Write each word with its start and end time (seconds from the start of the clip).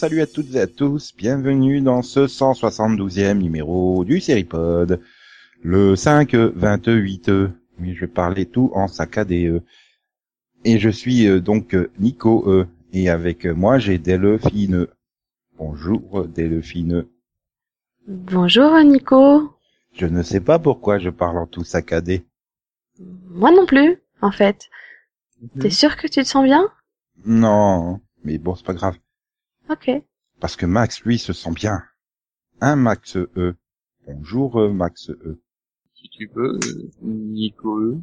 Salut 0.00 0.22
à 0.22 0.26
toutes 0.26 0.54
et 0.54 0.60
à 0.60 0.66
tous, 0.66 1.14
bienvenue 1.14 1.82
dans 1.82 2.00
ce 2.00 2.20
172e 2.20 3.36
numéro 3.36 4.02
du 4.02 4.18
Seripod, 4.18 4.98
le 5.62 5.94
5-28, 5.94 7.50
oui, 7.78 7.94
je 7.94 8.00
vais 8.00 8.06
parler 8.06 8.46
tout 8.46 8.70
en 8.74 8.88
saccadé. 8.88 9.60
Et 10.64 10.78
je 10.78 10.88
suis 10.88 11.28
euh, 11.28 11.42
donc 11.42 11.74
euh, 11.74 11.90
Nico, 11.98 12.50
euh, 12.50 12.66
et 12.94 13.10
avec 13.10 13.44
moi 13.44 13.78
j'ai 13.78 13.98
Delphine. 13.98 14.86
Bonjour 15.58 16.26
Delphine. 16.26 17.04
Bonjour 18.08 18.78
Nico. 18.82 19.52
Je 19.92 20.06
ne 20.06 20.22
sais 20.22 20.40
pas 20.40 20.58
pourquoi 20.58 20.98
je 20.98 21.10
parle 21.10 21.36
en 21.36 21.46
tout 21.46 21.64
saccadé. 21.64 22.24
Moi 22.98 23.50
non 23.50 23.66
plus, 23.66 23.98
en 24.22 24.30
fait. 24.30 24.70
T'es 25.60 25.68
sûr 25.68 25.98
que 25.98 26.06
tu 26.06 26.22
te 26.22 26.26
sens 26.26 26.44
bien? 26.44 26.70
Non, 27.26 28.00
mais 28.24 28.38
bon, 28.38 28.54
c'est 28.54 28.64
pas 28.64 28.72
grave. 28.72 28.96
Ok. 29.70 29.90
Parce 30.40 30.56
que 30.56 30.66
Max, 30.66 31.02
lui, 31.02 31.18
se 31.18 31.32
sent 31.32 31.52
bien. 31.52 31.82
Hein, 32.60 32.76
Max 32.76 33.16
E. 33.16 33.54
Bonjour, 34.06 34.60
euh, 34.60 34.72
Max 34.72 35.10
E. 35.10 35.40
si 35.94 36.08
tu 36.08 36.30
veux, 36.34 36.58
euh, 36.58 36.90
Nico. 37.02 37.78
E. 37.80 37.98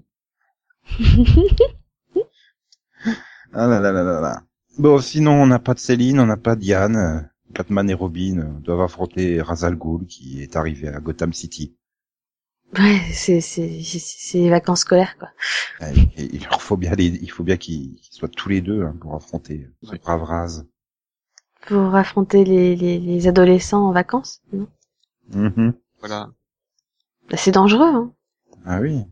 Ah 3.54 3.68
là 3.68 3.80
là 3.80 3.92
là 3.92 4.04
là 4.04 4.22
là. 4.22 4.44
Bon, 4.78 5.00
sinon, 5.00 5.32
on 5.42 5.48
n'a 5.48 5.60
pas 5.60 5.74
de 5.74 5.80
Céline, 5.80 6.20
on 6.20 6.26
n'a 6.26 6.38
pas 6.38 6.56
de 6.56 6.64
Yann. 6.64 6.96
euh, 6.96 7.20
Batman 7.50 7.90
et 7.90 7.94
Robin 7.94 8.40
euh, 8.40 8.60
doivent 8.60 8.82
affronter 8.82 9.42
Razal 9.42 9.76
Ghul 9.78 10.06
qui 10.06 10.42
est 10.44 10.56
arrivé 10.58 10.90
à 10.90 11.00
Gotham 11.00 11.34
City. 11.34 11.76
Ouais, 12.78 13.00
c'est 13.14 13.40
c'est 13.40 13.82
c'est- 13.82 14.00
c'est 14.00 14.38
les 14.40 14.50
vacances 14.50 14.82
scolaires 14.82 15.18
quoi. 15.18 15.30
Et 16.18 16.26
il 16.36 16.44
leur 16.44 16.62
faut 16.62 16.76
bien 16.76 16.94
les, 16.96 17.06
il 17.08 17.32
faut 17.32 17.44
bien 17.46 17.56
qu'ils 17.56 17.98
soient 18.02 18.28
tous 18.28 18.50
les 18.50 18.60
deux 18.60 18.84
hein, 18.84 18.96
pour 19.00 19.16
affronter 19.16 19.70
ce 19.82 19.96
brave 19.96 20.24
Raz. 20.24 20.66
Pour 21.68 21.94
affronter 21.96 22.44
les 22.44 22.76
les, 22.76 22.98
les 23.00 23.28
adolescents 23.28 23.88
en 23.88 23.92
vacances. 23.92 24.42
non? 24.54 24.68
Mhm. 25.30 25.74
Voilà. 26.00 26.30
Bah, 27.30 27.38
c'est 27.38 27.52
dangereux. 27.52 27.88
Hein. 27.94 28.14
Ah 28.66 28.80
oui. 28.82 29.04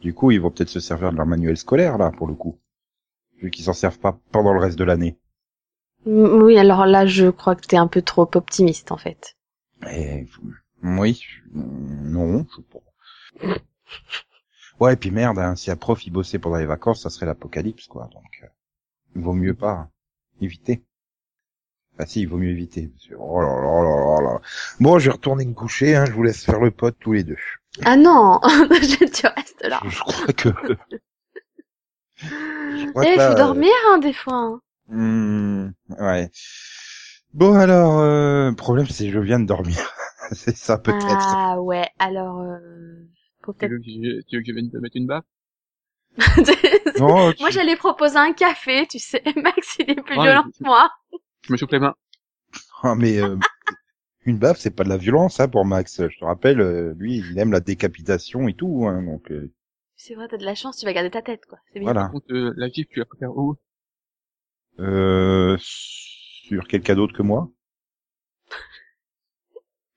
Du 0.00 0.14
coup, 0.14 0.30
ils 0.30 0.40
vont 0.40 0.50
peut-être 0.50 0.68
se 0.68 0.80
servir 0.80 1.12
de 1.12 1.16
leur 1.16 1.26
manuel 1.26 1.56
scolaire 1.56 1.98
là 1.98 2.10
pour 2.10 2.26
le 2.26 2.34
coup, 2.34 2.58
vu 3.42 3.50
qu'ils 3.50 3.64
s'en 3.64 3.72
servent 3.72 3.98
pas 3.98 4.18
pendant 4.32 4.52
le 4.52 4.60
reste 4.60 4.78
de 4.78 4.84
l'année. 4.84 5.18
M- 6.06 6.42
Oui, 6.42 6.58
alors 6.58 6.86
là, 6.86 7.06
je 7.06 7.30
crois 7.30 7.56
que 7.56 7.66
t'es 7.66 7.76
un 7.76 7.88
peu 7.88 8.02
trop 8.02 8.28
optimiste 8.34 8.92
en 8.92 8.96
fait. 8.96 9.36
Et, 9.90 10.26
oui, 10.82 11.20
non, 11.54 12.46
je 12.50 12.56
sais 12.56 12.62
pas. 12.62 12.78
Ouais, 14.80 14.94
et 14.94 14.96
puis 14.96 15.10
merde, 15.10 15.38
hein, 15.38 15.56
si 15.56 15.70
un 15.70 15.76
prof 15.76 16.06
il 16.06 16.10
bossait 16.12 16.38
pendant 16.38 16.56
les 16.56 16.66
vacances, 16.66 17.02
ça 17.02 17.10
serait 17.10 17.26
l'apocalypse, 17.26 17.86
quoi. 17.86 18.08
Donc, 18.12 18.40
euh, 18.42 18.46
il 19.16 19.22
vaut 19.22 19.32
mieux 19.34 19.54
pas 19.54 19.72
hein, 19.72 19.90
éviter. 20.40 20.84
Ah 21.98 22.06
si, 22.06 22.20
il 22.22 22.28
vaut 22.28 22.36
mieux 22.38 22.50
éviter. 22.50 22.90
Oh 23.18 23.40
là 23.40 23.48
là 23.48 23.82
là 23.82 24.20
là 24.20 24.32
là. 24.34 24.40
Bon, 24.80 24.98
je 24.98 25.06
vais 25.06 25.12
retourner 25.12 25.44
me 25.46 25.54
coucher. 25.54 25.96
Hein, 25.96 26.04
je 26.06 26.12
vous 26.12 26.22
laisse 26.22 26.44
faire 26.44 26.60
le 26.60 26.70
pote 26.70 26.96
tous 27.00 27.12
les 27.12 27.24
deux. 27.24 27.36
Ah 27.86 27.96
non, 27.96 28.38
je- 28.44 29.10
tu 29.10 29.26
restes 29.26 29.62
là. 29.64 29.80
Je 29.82 29.98
crois 30.00 30.32
que. 30.34 30.48
je 32.74 32.86
crois 32.86 33.04
Eh, 33.04 33.06
que 33.06 33.12
il 33.14 33.18
là, 33.18 33.22
faut 33.22 33.32
euh, 33.32 33.34
dormir 33.34 33.72
hein, 33.88 33.98
des 33.98 34.12
fois. 34.12 34.34
hein. 34.34 34.60
hmm, 34.88 35.68
ouais. 36.00 36.30
Bon 37.32 37.54
alors, 37.54 37.98
euh, 38.00 38.50
le 38.50 38.56
problème 38.56 38.86
c'est 38.88 39.06
que 39.06 39.12
je 39.12 39.18
viens 39.20 39.38
de 39.38 39.46
dormir. 39.46 39.76
c'est 40.32 40.56
ça 40.56 40.78
peut-être. 40.78 41.26
Ah 41.28 41.60
ouais, 41.60 41.88
alors 41.98 42.40
euh, 42.40 42.58
faut 43.44 43.52
Tu 43.58 43.62
peut-être. 43.66 43.68
veux, 43.68 43.80
que 43.80 43.84
je, 43.84 44.22
tu 44.22 44.36
veux 44.36 44.42
que 44.42 44.48
je 44.48 44.52
vienne 44.54 44.70
te 44.70 44.78
mettre 44.78 44.96
une 44.96 45.06
baffe 45.06 45.24
Non, 46.96 47.32
tu- 47.32 47.40
Moi, 47.40 47.50
j'allais 47.50 47.76
proposer 47.76 48.16
un 48.18 48.32
café, 48.32 48.86
tu 48.86 48.98
sais. 48.98 49.22
Max, 49.36 49.76
il 49.78 49.90
est 49.90 50.02
plus 50.02 50.16
Ouais, 50.16 50.18
violent 50.18 50.44
que 50.44 50.64
moi. 50.64 50.90
Je 51.46 51.52
me 51.52 51.56
chauffe 51.56 51.70
les 51.72 51.78
mains. 51.78 51.94
Ah, 52.82 52.94
mais 52.96 53.18
euh, 53.20 53.36
une 54.26 54.38
baffe, 54.38 54.58
c'est 54.58 54.70
pas 54.70 54.84
de 54.84 54.88
la 54.88 54.96
violence, 54.96 55.40
hein, 55.40 55.48
pour 55.48 55.64
Max. 55.64 56.02
Je 56.08 56.18
te 56.18 56.24
rappelle, 56.24 56.60
euh, 56.60 56.94
lui, 56.98 57.18
il 57.18 57.38
aime 57.38 57.52
la 57.52 57.60
décapitation 57.60 58.48
et 58.48 58.54
tout, 58.54 58.86
hein, 58.88 59.02
donc 59.02 59.30
euh, 59.30 59.52
C'est 59.96 60.14
vrai, 60.14 60.28
t'as 60.28 60.36
de 60.36 60.44
la 60.44 60.54
chance, 60.54 60.78
tu 60.78 60.86
vas 60.86 60.92
garder 60.92 61.10
ta 61.10 61.22
tête, 61.22 61.46
quoi. 61.46 61.58
C'est 61.72 61.78
bien. 61.78 61.86
voilà. 61.92 62.02
Par 62.02 62.10
contre, 62.12 62.32
euh, 62.32 62.52
la 62.56 62.68
gifle, 62.68 62.88
tu 62.90 62.98
la 62.98 63.04
préfères 63.04 63.36
où? 63.36 63.56
Euh, 64.78 65.56
sur 65.60 66.66
quelqu'un 66.68 66.94
d'autre 66.96 67.16
que 67.16 67.22
moi 67.22 67.48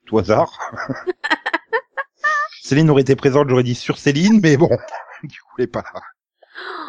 Tout 0.06 0.18
hasard. 0.20 0.58
Céline 2.62 2.90
aurait 2.90 3.02
été 3.02 3.16
présente, 3.16 3.50
j'aurais 3.50 3.64
dit 3.64 3.76
sur 3.76 3.98
Céline, 3.98 4.40
mais 4.42 4.56
bon, 4.58 4.70
du 5.24 5.40
coup, 5.42 5.56
elle 5.58 5.64
est 5.66 5.68
pas 5.68 5.84
là. 5.94 6.02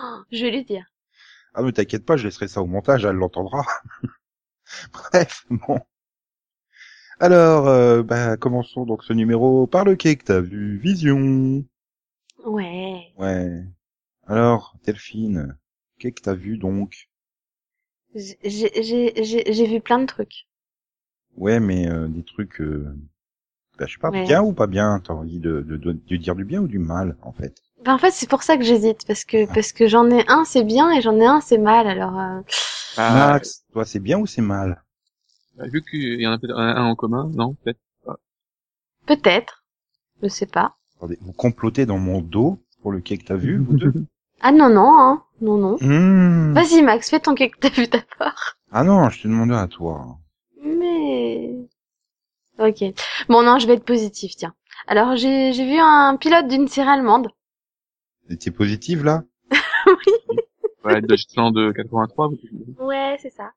Oh, 0.02 0.22
Je 0.30 0.44
vais 0.44 0.50
lui 0.50 0.64
dire. 0.64 0.84
Ah, 1.54 1.62
mais 1.62 1.72
t'inquiète 1.72 2.04
pas, 2.04 2.16
je 2.16 2.24
laisserai 2.24 2.48
ça 2.48 2.62
au 2.62 2.66
montage, 2.66 3.04
elle 3.04 3.16
l'entendra. 3.16 3.64
Bref, 4.92 5.44
bon. 5.50 5.80
Alors, 7.20 7.68
euh, 7.68 8.02
bah, 8.02 8.36
commençons 8.36 8.84
donc 8.84 9.04
ce 9.04 9.12
numéro 9.12 9.66
par 9.66 9.84
le 9.84 9.94
quai 9.96 10.16
que 10.16 10.24
t'as 10.24 10.40
vu, 10.40 10.76
Vision. 10.78 11.64
Ouais. 12.44 13.14
Ouais. 13.14 13.62
Alors, 14.26 14.76
Delphine, 14.84 15.58
qu'est-ce 15.98 16.14
que 16.14 16.22
t'as 16.22 16.34
vu 16.34 16.58
donc? 16.58 17.10
J'ai 18.14 18.38
j'ai- 18.44 19.24
j'ai- 19.24 19.52
j'ai 19.52 19.66
vu 19.66 19.80
plein 19.80 19.98
de 19.98 20.06
trucs. 20.06 20.46
Ouais, 21.36 21.58
mais 21.58 21.88
euh, 21.90 22.06
des 22.06 22.22
trucs, 22.22 22.60
euh, 22.60 22.94
bah, 23.78 23.86
je 23.86 23.94
sais 23.94 24.00
pas, 24.00 24.10
Ouais. 24.10 24.24
bien 24.24 24.42
ou 24.42 24.52
pas 24.54 24.66
bien 24.68 25.00
T'as 25.04 25.14
envie 25.14 25.40
de, 25.40 25.60
de, 25.62 25.76
de, 25.76 25.92
de 25.92 26.16
dire 26.16 26.36
du 26.36 26.44
bien 26.44 26.62
ou 26.62 26.68
du 26.68 26.78
mal, 26.80 27.16
en 27.22 27.32
fait 27.32 27.62
Ben, 27.84 27.94
en 27.94 27.98
fait, 27.98 28.10
c'est 28.10 28.28
pour 28.28 28.42
ça 28.42 28.56
que 28.56 28.62
j'hésite, 28.64 29.06
parce 29.06 29.24
que 29.24 29.46
parce 29.52 29.72
que 29.72 29.86
j'en 29.88 30.10
ai 30.10 30.24
un, 30.28 30.44
c'est 30.44 30.64
bien, 30.64 30.90
et 30.90 31.00
j'en 31.00 31.18
ai 31.18 31.26
un, 31.26 31.40
c'est 31.40 31.58
mal. 31.58 31.86
Alors, 31.86 32.18
euh, 32.18 32.40
Ah, 32.96 33.28
Max, 33.32 33.64
toi, 33.72 33.84
c'est 33.84 34.00
bien 34.00 34.18
ou 34.18 34.26
c'est 34.26 34.42
mal? 34.42 34.82
Bah, 35.56 35.64
Vu 35.72 35.82
qu'il 35.82 36.20
y 36.20 36.26
en 36.26 36.32
a 36.32 36.38
peut-être 36.38 36.56
un, 36.58 36.84
en 36.84 36.94
commun, 36.94 37.30
non 37.34 37.54
Peut-être. 37.64 37.80
peut-être. 39.06 39.64
Je 40.22 40.28
sais 40.28 40.46
pas. 40.46 40.74
Attendez, 40.98 41.18
vous 41.22 41.32
complotez 41.32 41.86
dans 41.86 41.98
mon 41.98 42.20
dos 42.20 42.58
pour 42.82 42.92
le 42.92 43.00
quai 43.00 43.16
que 43.18 43.24
t'as 43.24 43.36
vu, 43.36 43.58
vous 43.58 43.76
deux? 43.76 43.92
Ah 44.42 44.52
non 44.52 44.70
non, 44.70 44.98
hein. 44.98 45.22
Non 45.42 45.58
non. 45.58 45.76
Mmh. 45.82 46.54
Vas-y 46.54 46.80
Max, 46.82 47.10
fais 47.10 47.20
ton 47.20 47.34
quai 47.34 47.50
que 47.50 47.58
t'as 47.58 47.68
vu 47.68 47.86
d'abord. 47.88 48.54
Ah 48.72 48.84
non, 48.84 49.10
je 49.10 49.20
te 49.22 49.28
demandais 49.28 49.54
à 49.54 49.66
toi. 49.66 50.16
Mais. 50.64 51.56
Ok. 52.58 52.82
Bon 53.28 53.42
non, 53.42 53.58
je 53.58 53.66
vais 53.66 53.74
être 53.74 53.84
positif, 53.84 54.32
tiens. 54.36 54.54
Alors 54.86 55.14
j'ai 55.16 55.52
j'ai 55.52 55.66
vu 55.66 55.78
un 55.78 56.16
pilote 56.16 56.48
d'une 56.48 56.68
série 56.68 56.88
allemande. 56.88 57.28
T'es 58.38 58.50
positive, 58.50 59.04
là? 59.04 59.24
Ouais, 60.84 61.02
Deutschland 61.02 61.50
de 61.50 61.72
83. 61.72 62.28
vous- 62.28 62.38
Ouais, 62.86 63.16
c'est 63.20 63.28
ça. 63.30 63.52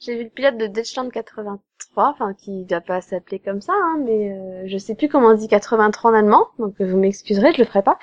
J'ai 0.00 0.16
vu 0.16 0.24
le 0.24 0.30
pilote 0.30 0.58
de 0.58 0.66
Deutschland 0.66 1.08
83, 1.08 2.10
enfin 2.10 2.34
qui 2.34 2.64
doit 2.64 2.80
pas 2.80 3.00
s'appeler 3.00 3.38
comme 3.38 3.60
ça, 3.60 3.72
hein, 3.74 4.02
mais 4.04 4.32
euh, 4.32 4.64
je 4.66 4.76
sais 4.78 4.94
plus 4.96 5.08
comment 5.08 5.28
on 5.28 5.34
dit 5.34 5.46
83 5.48 6.10
en 6.10 6.14
allemand, 6.14 6.48
donc 6.58 6.80
euh, 6.80 6.90
vous 6.90 6.96
m'excuserez, 6.96 7.52
je 7.52 7.58
le 7.58 7.64
ferai 7.64 7.82
pas. 7.82 7.98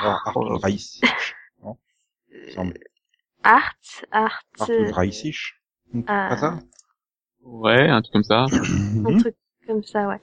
Alors, 0.00 0.20
Arthur 0.26 0.60
Reissich. 0.62 1.02
Non? 1.64 1.76
Semble. 2.54 2.78
Art, 3.42 3.74
Art, 4.12 4.42
Arthur 4.60 4.94
Reissich 4.94 5.60
ah. 6.06 6.28
Pas 6.30 6.36
ça? 6.36 6.58
Ouais, 7.42 7.88
un 7.88 8.02
truc 8.02 8.12
comme 8.12 8.24
ça. 8.24 8.42
un 9.06 9.18
truc 9.18 9.36
comme 9.66 9.82
ça, 9.82 10.06
ouais. 10.08 10.18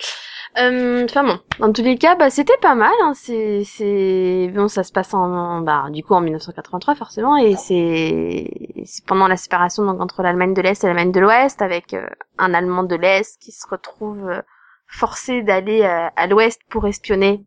Euh, 0.58 1.04
Enfin 1.06 1.24
bon, 1.26 1.40
dans 1.60 1.74
tous 1.74 1.82
les 1.84 1.98
cas, 1.98 2.16
bah 2.16 2.30
c'était 2.30 2.58
pas 2.62 2.76
mal. 2.76 2.94
Hein, 3.04 3.14
c'est, 3.14 3.64
c'est 3.66 4.50
bon, 4.54 4.68
ça 4.70 4.84
se 4.84 4.92
passe 4.94 5.14
en, 5.14 5.62
bah 5.62 5.88
du 5.90 6.02
coup 6.04 6.14
en 6.14 6.22
1983 6.22 6.96
forcément, 6.96 7.36
et 7.36 7.56
c'est, 7.56 8.50
c'est 8.86 9.06
pendant 9.06 9.28
la 9.28 9.36
séparation 9.38 9.84
donc 9.86 10.00
entre 10.02 10.24
l'Allemagne 10.24 10.54
de 10.54 10.62
l'Est 10.62 10.84
et 10.84 10.88
l'Allemagne 10.88 11.12
de 11.12 11.20
l'Ouest, 11.20 11.62
avec 11.62 11.94
euh, 11.94 12.08
un 12.38 12.54
Allemand 12.54 12.84
de 12.84 12.96
l'Est 12.96 13.38
qui 13.42 13.52
se 13.52 13.68
retrouve 13.68 14.30
euh, 14.30 14.42
forcé 14.88 15.42
d'aller 15.42 15.82
euh, 15.82 16.08
à 16.16 16.28
l'Ouest 16.28 16.62
pour 16.70 16.88
espionner 16.88 17.46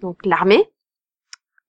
donc 0.00 0.18
l'armée, 0.26 0.68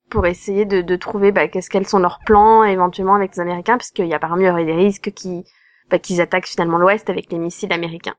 pour 0.09 0.25
essayer 0.25 0.65
de, 0.65 0.81
de 0.81 0.95
trouver 0.95 1.31
bah, 1.31 1.47
qu'est-ce 1.47 1.69
quels 1.69 1.87
sont 1.87 1.99
leurs 1.99 2.19
plans 2.25 2.63
éventuellement 2.63 3.15
avec 3.15 3.35
les 3.35 3.41
Américains, 3.41 3.77
parce 3.77 3.91
qu'il 3.91 4.07
y 4.07 4.13
a 4.15 4.19
parmi 4.19 4.45
il 4.45 4.59
y 4.61 4.65
des 4.65 4.73
risques 4.73 5.11
qui 5.13 5.45
bah, 5.91 5.99
qu'ils 5.99 6.19
attaquent 6.19 6.47
finalement 6.47 6.79
l'Ouest 6.79 7.11
avec 7.11 7.31
les 7.31 7.37
missiles 7.37 7.73
américains. 7.73 8.15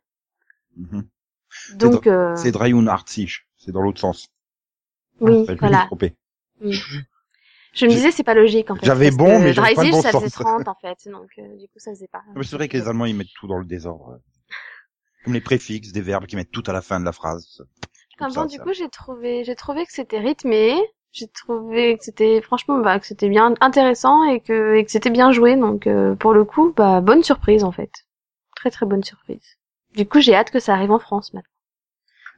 Mhm. 0.76 1.08
Donc 1.72 2.06
euh, 2.06 2.34
C'est 2.36 2.52
Dreyun 2.52 2.86
Artsich. 2.86 3.46
C'est 3.56 3.72
dans 3.72 3.80
l'autre 3.80 4.00
sens. 4.00 4.28
oui, 5.20 5.42
Enfin, 5.42 5.54
je 5.54 5.58
voilà. 5.58 5.88
Oui. 6.60 6.80
Je 7.74 7.86
me 7.86 7.90
disais 7.90 8.12
c'est 8.12 8.22
pas 8.22 8.34
logique 8.34 8.70
en 8.70 8.76
fait. 8.76 8.86
J'avais 8.86 9.10
bon, 9.10 9.40
mais 9.40 9.52
j'avais 9.52 9.74
pas 9.74 9.82
le 9.84 9.90
bon 9.90 10.00
ça 10.00 10.12
faisait 10.12 10.28
sens. 10.28 10.44
30 10.44 10.68
en 10.68 10.74
fait, 10.80 11.08
donc 11.10 11.28
euh, 11.38 11.56
du 11.56 11.66
coup 11.66 11.78
ça 11.78 11.90
faisait 11.90 12.06
pas. 12.08 12.22
Mais 12.36 12.44
C'est 12.44 12.54
vrai 12.56 12.68
que 12.68 12.76
les 12.76 12.86
Allemands, 12.86 13.06
ils 13.06 13.16
mettent 13.16 13.34
tout 13.34 13.48
dans 13.48 13.58
le 13.58 13.64
désordre. 13.64 14.20
Comme 15.24 15.32
les 15.34 15.40
préfixes 15.40 15.90
des 15.90 16.00
verbes 16.02 16.26
qui 16.26 16.36
mettent 16.36 16.52
tout 16.52 16.62
à 16.66 16.72
la 16.72 16.82
fin 16.82 17.00
de 17.00 17.04
la 17.04 17.12
phrase. 17.12 17.62
Enfin, 18.20 18.30
ça, 18.30 18.42
bon, 18.42 18.46
du 18.46 18.56
ça. 18.58 18.62
coup 18.62 18.72
j'ai 18.72 18.88
trouvé, 18.88 19.42
j'ai 19.42 19.56
trouvé 19.56 19.86
que 19.86 19.92
c'était 19.92 20.20
rythmé, 20.20 20.76
j'ai 21.10 21.26
trouvé 21.26 21.98
que 21.98 22.04
c'était 22.04 22.40
franchement 22.42 22.78
bah 22.78 23.00
que 23.00 23.06
c'était 23.06 23.28
bien 23.28 23.54
intéressant 23.60 24.22
et 24.24 24.38
que 24.40 24.76
et 24.76 24.84
que 24.84 24.90
c'était 24.92 25.10
bien 25.10 25.32
joué, 25.32 25.56
donc 25.56 25.88
euh, 25.88 26.14
pour 26.14 26.32
le 26.32 26.44
coup 26.44 26.72
bah 26.76 27.00
bonne 27.00 27.24
surprise 27.24 27.64
en 27.64 27.72
fait, 27.72 27.90
très 28.54 28.70
très 28.70 28.86
bonne 28.86 29.02
surprise. 29.02 29.56
Du 29.96 30.06
coup 30.06 30.20
j'ai 30.20 30.34
hâte 30.36 30.50
que 30.52 30.60
ça 30.60 30.74
arrive 30.74 30.92
en 30.92 31.00
France 31.00 31.32
maintenant. 31.34 31.48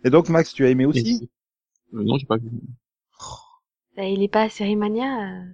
Et 0.04 0.10
donc, 0.10 0.28
Max, 0.28 0.52
tu 0.52 0.64
as 0.64 0.70
aimé 0.70 0.86
aussi 0.86 1.28
Euh, 1.94 2.02
Non, 2.02 2.18
j'ai 2.18 2.26
pas 2.26 2.36
vu. 2.36 2.50
Bah, 3.96 4.04
il 4.04 4.22
est 4.22 4.28
pas 4.28 4.42
à 4.42 4.48
Série 4.48 4.76
Mania. 4.76 5.40
euh. 5.40 5.44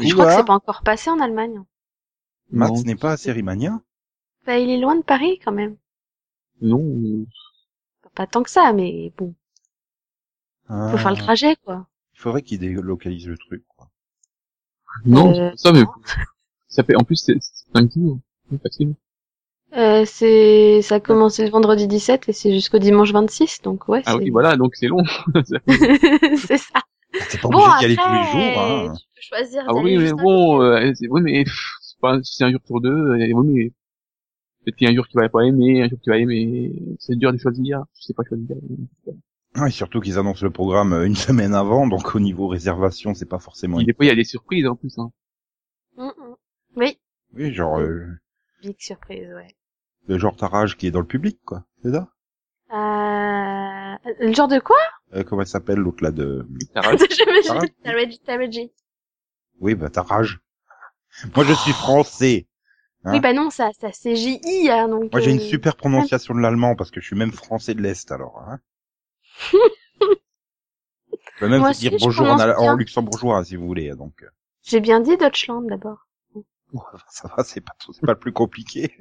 Je 0.00 0.12
crois 0.14 0.24
que 0.26 0.30
hein 0.30 0.36
c'est 0.38 0.46
pas 0.46 0.54
encore 0.54 0.82
passé 0.82 1.10
en 1.10 1.20
Allemagne. 1.20 1.62
Max 2.50 2.84
n'est 2.84 2.96
pas 2.96 3.12
à 3.12 3.16
Sérimania 3.16 3.80
Bah, 4.46 4.58
il 4.58 4.70
est 4.70 4.80
loin 4.80 4.96
de 4.96 5.02
Paris 5.02 5.38
quand 5.44 5.52
même. 5.52 5.76
Non, 6.60 7.26
Pas 8.14 8.26
tant 8.26 8.42
que 8.42 8.50
ça, 8.50 8.72
mais 8.72 9.12
bon, 9.16 9.34
Ah, 10.68 10.88
faut 10.90 10.98
faire 10.98 11.10
le 11.10 11.16
trajet, 11.16 11.56
quoi. 11.56 11.86
Il 12.14 12.20
faudrait 12.20 12.42
qu'il 12.42 12.58
délocalise 12.60 13.26
le 13.26 13.36
truc. 13.36 13.64
Quoi. 13.68 13.90
non, 15.04 15.34
Euh, 15.34 15.50
ça, 15.56 15.72
mais 15.72 15.80
non. 15.82 15.88
ça 16.68 16.84
fait, 16.84 16.94
en 16.94 17.04
plus, 17.04 17.16
c'est 17.16 17.38
jours. 17.94 18.20
C'est 18.50 18.62
facile. 18.62 18.94
Euh, 19.74 20.04
c'est, 20.06 20.82
ça 20.82 20.96
a 20.96 21.00
commencé 21.00 21.44
le 21.44 21.50
vendredi 21.50 21.86
17 21.86 22.28
et 22.28 22.32
c'est 22.32 22.52
jusqu'au 22.52 22.78
dimanche 22.78 23.12
26, 23.12 23.62
donc 23.62 23.88
ouais, 23.88 24.02
Ah 24.04 24.12
c'est... 24.12 24.18
oui, 24.18 24.30
voilà, 24.30 24.56
donc 24.56 24.74
c'est 24.76 24.86
long. 24.86 25.02
c'est 25.56 26.58
ça. 26.58 26.68
Ah, 26.74 26.82
T'es 27.30 27.38
pas 27.38 27.48
Bon, 27.48 27.58
obligé 27.58 27.78
d'y 27.78 27.84
aller 27.84 27.96
tous 27.96 28.12
les 28.12 28.24
jours. 28.52 28.60
Hein. 28.60 28.94
tu 28.94 29.04
peux 29.14 29.36
choisir 29.36 29.64
Ah 29.66 29.74
oui, 29.74 29.96
mais 29.96 30.12
bon, 30.12 30.60
euh, 30.62 30.92
c'est, 30.94 31.08
oui, 31.08 31.20
mais 31.22 31.44
pff, 31.44 31.54
c'est 31.80 31.98
pas, 32.00 32.18
c'est 32.22 32.44
un 32.44 32.50
jour 32.50 32.60
sur 32.66 32.80
deux, 32.80 33.16
et 33.16 33.32
oui, 33.32 33.46
mais 33.46 33.70
peut-être 34.64 34.76
qu'il 34.76 34.86
y 34.86 34.88
a 34.88 34.92
un 34.92 34.94
jour 34.94 35.06
que 35.06 35.10
tu 35.12 35.18
vas 35.18 35.28
pas 35.30 35.42
aimer, 35.44 35.82
un 35.82 35.88
jour 35.88 35.98
que 35.98 36.04
tu 36.04 36.10
vas 36.10 36.18
aimer, 36.18 36.72
c'est 36.98 37.16
dur 37.16 37.32
de 37.32 37.38
choisir, 37.38 37.82
je 37.98 38.02
sais 38.06 38.14
pas 38.14 38.24
choisir. 38.28 38.56
Ah, 39.54 39.68
et 39.68 39.70
surtout 39.70 40.00
qu'ils 40.00 40.18
annoncent 40.18 40.44
le 40.44 40.50
programme 40.50 40.92
euh, 40.92 41.06
une 41.06 41.16
semaine 41.16 41.54
avant, 41.54 41.86
donc 41.86 42.14
au 42.14 42.20
niveau 42.20 42.46
réservation, 42.46 43.14
c'est 43.14 43.28
pas 43.28 43.38
forcément. 43.38 43.76
Puis 43.78 43.86
des 43.86 43.94
fois, 43.94 44.04
il 44.04 44.08
y 44.08 44.12
a 44.12 44.14
des 44.14 44.24
surprises, 44.24 44.66
en 44.66 44.76
plus, 44.76 44.98
hein. 44.98 45.10
Mm, 45.96 46.04
mm. 46.06 46.34
Oui, 46.76 46.98
Oui, 47.34 47.52
genre 47.54 47.78
euh, 47.78 48.06
big 48.62 48.76
surprise, 48.78 49.28
ouais. 49.34 49.48
Le 50.08 50.18
genre 50.18 50.36
Tarage 50.36 50.76
qui 50.76 50.86
est 50.86 50.90
dans 50.90 51.00
le 51.00 51.06
public, 51.06 51.40
quoi. 51.44 51.64
C'est 51.82 51.92
ça? 51.92 52.08
Euh... 52.72 54.12
Le 54.20 54.32
genre 54.32 54.48
de 54.48 54.58
quoi? 54.58 54.78
Euh, 55.14 55.22
Comment 55.24 55.42
elle 55.42 55.48
s'appelle 55.48 55.78
l'autre 55.78 56.02
là 56.02 56.10
de. 56.10 56.46
Taraji, 56.74 58.18
Taraji. 58.24 58.72
Oui, 59.60 59.74
bah 59.74 59.90
Tarage. 59.90 60.40
Moi, 61.36 61.44
je 61.44 61.52
suis 61.52 61.72
français. 61.72 62.48
Hein 63.04 63.12
Oui, 63.12 63.20
bah 63.20 63.32
non, 63.32 63.50
ça, 63.50 63.70
ça 63.78 63.90
c'est 63.92 64.16
J-I, 64.16 64.70
hein, 64.70 64.88
donc... 64.88 65.12
Moi, 65.12 65.20
j'ai 65.20 65.32
une 65.32 65.38
euh, 65.40 65.48
super 65.48 65.76
prononciation 65.76 66.34
de 66.34 66.40
l'allemand 66.40 66.76
parce 66.76 66.90
que 66.90 67.00
je 67.00 67.06
suis 67.06 67.16
même 67.16 67.32
français 67.32 67.74
de 67.74 67.82
l'est, 67.82 68.10
alors. 68.12 68.38
Hein 68.38 68.60
je 69.52 69.58
peux 71.38 71.48
même 71.48 71.60
Moi 71.60 71.72
vous 71.72 71.78
dire 71.78 71.92
aussi, 71.92 72.04
bonjour 72.04 72.26
en, 72.28 72.38
en 72.38 72.74
luxembourgeois, 72.76 73.44
si 73.44 73.56
vous 73.56 73.66
voulez. 73.66 73.90
Donc, 73.90 74.24
J'ai 74.62 74.80
bien 74.80 75.00
dit 75.00 75.16
Deutschland, 75.16 75.62
d'abord. 75.62 76.06
ça 77.08 77.28
va, 77.36 77.44
c'est 77.44 77.60
pas, 77.60 77.74
c'est 77.92 78.06
pas 78.06 78.12
le 78.12 78.18
plus 78.18 78.32
compliqué. 78.32 78.94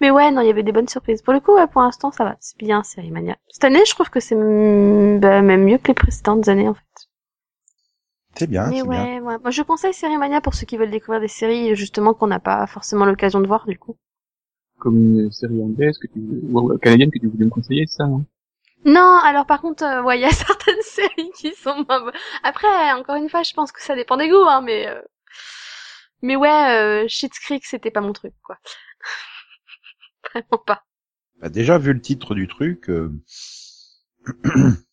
Mais 0.00 0.10
ouais, 0.10 0.30
non, 0.30 0.40
il 0.42 0.46
y 0.46 0.50
avait 0.50 0.62
des 0.62 0.72
bonnes 0.72 0.88
surprises. 0.88 1.22
Pour 1.22 1.32
le 1.34 1.40
coup, 1.40 1.54
ouais, 1.54 1.66
pour 1.66 1.82
l'instant, 1.82 2.10
ça 2.10 2.24
va. 2.24 2.36
C'est 2.40 2.58
bien, 2.58 2.82
Série 2.82 3.10
Mania. 3.10 3.36
Cette 3.48 3.64
année, 3.64 3.84
je 3.86 3.92
trouve 3.94 4.10
que 4.10 4.20
c'est 4.20 4.34
bah, 4.34 5.42
même 5.42 5.64
mieux 5.64 5.78
que 5.78 5.88
les 5.88 5.94
précédentes 5.94 6.48
années, 6.48 6.68
en 6.68 6.74
fait. 6.74 6.82
C'est 8.36 8.46
bien, 8.46 8.70
Mais 8.70 8.82
c'est 8.82 8.86
bien. 8.88 9.10
ouais, 9.12 9.20
ouais. 9.20 9.38
Moi, 9.38 9.50
je 9.50 9.62
conseille 9.62 9.94
Série 9.94 10.18
Mania 10.18 10.42
pour 10.42 10.52
ceux 10.54 10.66
qui 10.66 10.76
veulent 10.76 10.90
découvrir 10.90 11.22
des 11.22 11.28
séries, 11.28 11.74
justement, 11.74 12.12
qu'on 12.12 12.26
n'a 12.26 12.38
pas 12.38 12.66
forcément 12.66 13.06
l'occasion 13.06 13.40
de 13.40 13.46
voir, 13.46 13.66
du 13.66 13.78
coup. 13.78 13.96
comme 14.78 14.96
une 15.20 15.30
série 15.32 15.62
anglaise 15.62 15.98
que 15.98 16.06
tu, 16.06 16.18
ou 16.18 16.78
canadienne 16.78 17.10
que 17.10 17.18
tu 17.18 17.26
voulais 17.28 17.44
me 17.44 17.50
conseiller, 17.50 17.86
c'est 17.86 17.96
ça, 17.96 18.06
non? 18.06 18.24
Non, 18.86 19.18
alors 19.22 19.44
par 19.46 19.60
contre, 19.60 19.84
euh, 19.84 20.02
ouais, 20.02 20.18
il 20.18 20.22
y 20.22 20.24
a 20.24 20.30
certaines 20.32 20.80
séries 20.82 21.30
qui 21.36 21.52
sont 21.54 21.84
moins 21.88 22.00
bonnes. 22.00 22.12
Après, 22.42 22.92
encore 22.92 23.16
une 23.16 23.28
fois, 23.28 23.42
je 23.42 23.52
pense 23.54 23.70
que 23.72 23.82
ça 23.82 23.94
dépend 23.94 24.16
des 24.16 24.28
goûts, 24.30 24.36
hein, 24.48 24.62
mais... 24.62 24.86
euh, 24.88 25.00
Mais 26.22 26.36
ouais, 26.36 27.04
euh, 27.04 27.08
Schitt's 27.08 27.38
Creek, 27.38 27.64
c'était 27.66 27.90
pas 27.90 28.00
mon 28.00 28.12
truc, 28.12 28.34
quoi. 28.42 28.56
Vraiment 30.40 30.62
pas. 30.64 30.82
Bah, 31.40 31.48
déjà, 31.48 31.78
vu 31.78 31.92
le 31.94 32.00
titre 32.02 32.34
du 32.34 32.46
truc, 32.46 32.90
euh, 32.90 33.10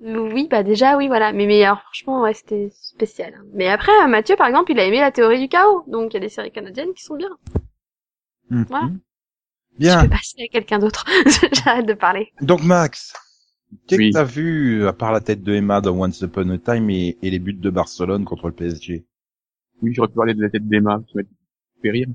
Oui, 0.00 0.46
bah 0.50 0.62
déjà, 0.62 0.96
oui, 0.96 1.08
voilà. 1.08 1.32
Mais, 1.32 1.46
mais 1.46 1.64
alors, 1.64 1.80
franchement, 1.82 2.22
ouais, 2.22 2.34
c'était 2.34 2.70
spécial. 2.72 3.34
hein. 3.34 3.44
Mais 3.54 3.68
après, 3.68 3.92
euh, 4.02 4.06
Mathieu, 4.08 4.36
par 4.36 4.46
exemple, 4.48 4.70
il 4.72 4.78
a 4.78 4.84
aimé 4.84 5.00
la 5.00 5.10
théorie 5.12 5.40
du 5.40 5.48
chaos. 5.48 5.84
Donc, 5.88 6.12
il 6.12 6.14
y 6.14 6.16
a 6.18 6.20
des 6.20 6.28
séries 6.28 6.52
canadiennes 6.52 6.92
qui 6.94 7.02
sont 7.02 7.16
bien. 7.16 7.30
mhm. 8.50 8.66
Voilà. 8.68 8.90
Je 9.78 9.78
Bien. 9.78 9.98
peux 9.98 10.08
passer 10.08 10.42
à 10.44 10.48
quelqu'un 10.48 10.78
d'autre. 10.78 11.04
J'arrête 11.64 11.86
de 11.86 11.94
parler. 11.94 12.32
Donc, 12.40 12.62
Max, 12.62 13.12
qu'est-ce 13.86 14.00
Oui. 14.00 14.10
que 14.10 14.14
t'as 14.14 14.24
vu, 14.24 14.86
à 14.86 14.92
part 14.92 15.12
la 15.12 15.20
tête 15.20 15.42
de 15.42 15.54
Emma 15.54 15.80
dans 15.80 15.96
Once 16.00 16.20
Upon 16.22 16.50
a 16.50 16.58
Time 16.58 16.90
et, 16.90 17.18
et 17.22 17.30
les 17.30 17.38
buts 17.38 17.54
de 17.54 17.70
Barcelone 17.70 18.24
contre 18.24 18.48
le 18.48 18.54
PSG 18.54 19.06
Oui, 19.82 19.94
j'aurais 19.94 20.08
pu 20.08 20.14
parler 20.14 20.34
de 20.34 20.42
la 20.42 20.50
tête 20.50 20.68
d'Emma, 20.68 21.02
qui 21.08 21.16
m'a 21.18 21.22
fait 21.82 21.90
rire. 21.90 22.08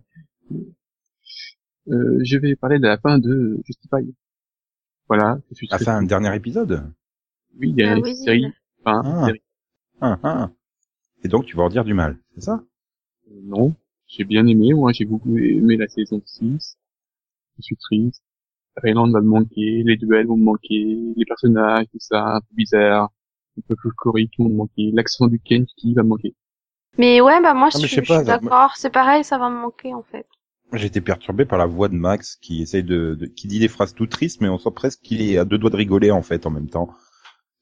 Euh, 1.87 2.19
je 2.23 2.37
vais 2.37 2.55
parler 2.55 2.77
de 2.79 2.87
la 2.87 2.97
fin 2.97 3.17
de 3.17 3.59
Justify. 3.65 4.13
Voilà. 5.07 5.39
je 5.49 5.55
suis 5.55 5.67
très- 5.67 5.83
fin, 5.83 5.97
un 5.97 6.03
dernier 6.03 6.35
épisode? 6.35 6.91
Oui, 7.57 7.69
il 7.69 7.77
y 7.79 7.83
a 7.83 7.93
Ah 7.93 7.95
une 7.97 8.03
oui, 8.03 8.15
série. 8.15 8.45
Enfin, 8.83 9.01
Ah. 9.05 9.25
série. 9.25 9.41
ah, 10.01 10.19
ah. 10.23 10.51
Et 11.23 11.27
donc, 11.27 11.45
tu 11.45 11.55
vas 11.57 11.63
en 11.63 11.69
dire 11.69 11.83
du 11.83 11.93
mal, 11.93 12.17
c'est 12.35 12.41
ça? 12.41 12.63
Euh, 13.31 13.39
Non, 13.43 13.73
j'ai 14.07 14.23
bien 14.23 14.45
aimé, 14.47 14.73
moi 14.73 14.91
j'ai 14.91 15.05
beaucoup 15.05 15.37
aimé 15.37 15.77
la 15.77 15.87
saison 15.87 16.21
6. 16.25 16.77
Je 17.57 17.61
suis 17.63 17.75
triste. 17.77 18.23
Rayland 18.77 19.11
va 19.11 19.19
me 19.21 19.27
manquer, 19.27 19.83
les 19.83 19.97
duels 19.97 20.27
vont 20.27 20.37
me 20.37 20.43
manquer, 20.45 21.13
les 21.15 21.25
personnages, 21.25 21.85
tout 21.91 21.99
ça, 21.99 22.35
un 22.35 22.39
peu 22.41 22.55
bizarre, 22.55 23.09
un 23.57 23.61
peu 23.67 23.75
folklorique 23.81 24.31
vont 24.37 24.47
me 24.47 24.55
manquer, 24.55 24.91
l'accent 24.93 25.27
du 25.27 25.39
Kentucky 25.39 25.93
va 25.95 26.03
me 26.03 26.09
manquer. 26.09 26.33
Mais 26.97 27.19
ouais, 27.19 27.41
bah 27.41 27.53
moi, 27.53 27.69
Ah, 27.73 27.79
je, 27.79 27.85
suis 27.87 28.01
d'accord. 28.25 28.75
C'est 28.77 28.89
pareil, 28.91 29.23
ça 29.23 29.37
va 29.37 29.49
me 29.49 29.57
manquer, 29.61 29.93
en 29.93 30.03
fait. 30.03 30.25
Été 30.73 31.01
perturbé 31.01 31.45
par 31.45 31.57
la 31.57 31.65
voix 31.65 31.89
de 31.89 31.95
Max 31.95 32.35
qui 32.35 32.61
essaye 32.61 32.83
de, 32.83 33.15
de- 33.19 33.25
qui 33.25 33.47
dit 33.47 33.59
des 33.59 33.67
phrases 33.67 33.95
tout 33.95 34.05
tristes, 34.05 34.39
mais 34.39 34.49
on 34.49 34.59
sent 34.59 34.69
presque 34.75 35.01
qu'il 35.01 35.21
est 35.21 35.37
à 35.37 35.45
deux 35.45 35.57
doigts 35.57 35.71
de 35.71 35.75
rigoler 35.75 36.11
en 36.11 36.21
fait 36.21 36.45
en 36.45 36.51
même 36.51 36.69
temps. 36.69 36.89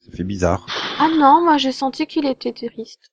Ça 0.02 0.12
fait 0.12 0.26
bizarre. 0.26 0.66
Ah 1.00 1.08
non, 1.18 1.42
moi, 1.44 1.58
j'ai 1.58 1.72
senti 1.72 2.06
qu'il 2.06 2.26
était 2.26 2.52
triste. 2.52 3.12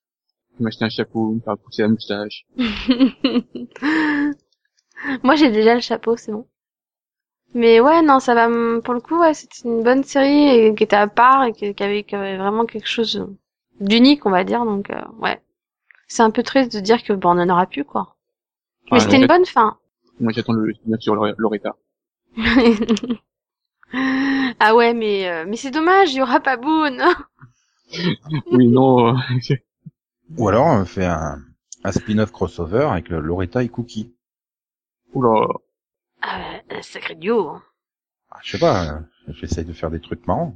Il 0.59 0.65
m'a 0.65 0.69
acheté 0.69 0.85
un 0.85 0.89
chapeau, 0.89 1.33
il 1.33 1.37
m'a 1.39 1.43
faire 1.45 1.59
pousser 1.59 1.83
la 1.83 1.89
moustache. 1.89 2.45
moi, 5.23 5.37
j'ai 5.37 5.51
déjà 5.51 5.75
le 5.75 5.81
chapeau, 5.81 6.17
c'est 6.17 6.33
bon. 6.33 6.47
Mais 7.55 7.79
ouais, 7.81 8.03
non, 8.03 8.19
ça 8.19 8.35
va, 8.35 8.49
pour 8.81 8.95
le 8.95 9.01
coup, 9.01 9.19
ouais, 9.21 9.35
c'était 9.35 9.69
une 9.69 9.85
bonne 9.85 10.03
série 10.03 10.49
et 10.49 10.75
qui 10.75 10.83
était 10.85 10.97
à 10.97 11.07
part 11.07 11.45
et 11.45 11.53
qui, 11.53 11.73
qui 11.73 11.83
avait, 11.85 12.03
qui 12.03 12.17
avait 12.17 12.37
vraiment 12.37 12.67
quelque 12.67 12.89
chose 12.89 13.25
d'unique, 13.81 14.27
on 14.27 14.31
va 14.31 14.43
dire, 14.45 14.65
donc, 14.65 14.91
euh, 14.91 15.01
ouais. 15.21 15.41
C'est 16.09 16.23
un 16.23 16.31
peu 16.31 16.43
triste 16.43 16.75
de 16.75 16.81
dire 16.81 17.03
que, 17.05 17.13
bon, 17.13 17.31
on 17.31 17.41
en 17.43 17.49
aura 17.49 17.67
plus, 17.67 17.85
quoi. 17.85 18.17
Mais 18.91 18.99
Ah, 18.99 19.01
c'était 19.01 19.21
une 19.21 19.27
bonne 19.27 19.47
fin. 19.47 19.79
Moi 20.21 20.33
j'attends 20.33 20.53
le 20.55 20.73
spin-off 20.75 21.01
sur 21.01 21.15
Lore- 21.15 21.35
Loretta. 21.39 21.77
ah 24.61 24.75
ouais, 24.75 24.95
mais, 24.95 25.29
euh, 25.29 25.45
mais 25.47 25.57
c'est 25.57 25.71
dommage, 25.71 26.13
il 26.13 26.19
y 26.19 26.23
aura 26.23 26.41
pas 26.41 26.57
Boone. 26.57 27.03
oui, 28.51 28.69
non, 28.69 29.09
euh, 29.17 29.21
Ou 30.39 30.49
alors 30.49 30.67
on 30.67 30.85
fait 30.85 31.05
un, 31.07 31.39
un 31.85 31.93
spin-off 31.93 32.33
crossover 32.33 32.87
avec 32.91 33.09
le 33.09 33.21
Loretta 33.21 33.63
et 33.63 33.69
Cookie. 33.69 34.15
oula. 35.13 35.47
Ah, 36.23 36.61
un 36.71 36.83
sacré 36.83 37.15
duo. 37.15 37.49
hein. 37.49 37.63
Ah, 38.31 38.39
je 38.43 38.53
sais 38.53 38.59
pas, 38.59 38.95
euh, 38.95 39.01
j'essaye 39.29 39.65
de 39.65 39.73
faire 39.73 39.91
des 39.91 40.01
trucs 40.01 40.27
marrants. 40.27 40.55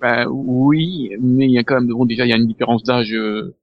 Bah 0.00 0.26
oui, 0.28 1.10
mais 1.20 1.46
il 1.46 1.50
y 1.52 1.58
a 1.58 1.64
quand 1.64 1.74
même, 1.80 1.88
bon 1.88 2.04
déjà 2.06 2.24
il 2.24 2.28
y 2.28 2.32
a 2.32 2.36
une 2.36 2.46
différence 2.46 2.84
d'âge, 2.84 3.12
euh, 3.12 3.56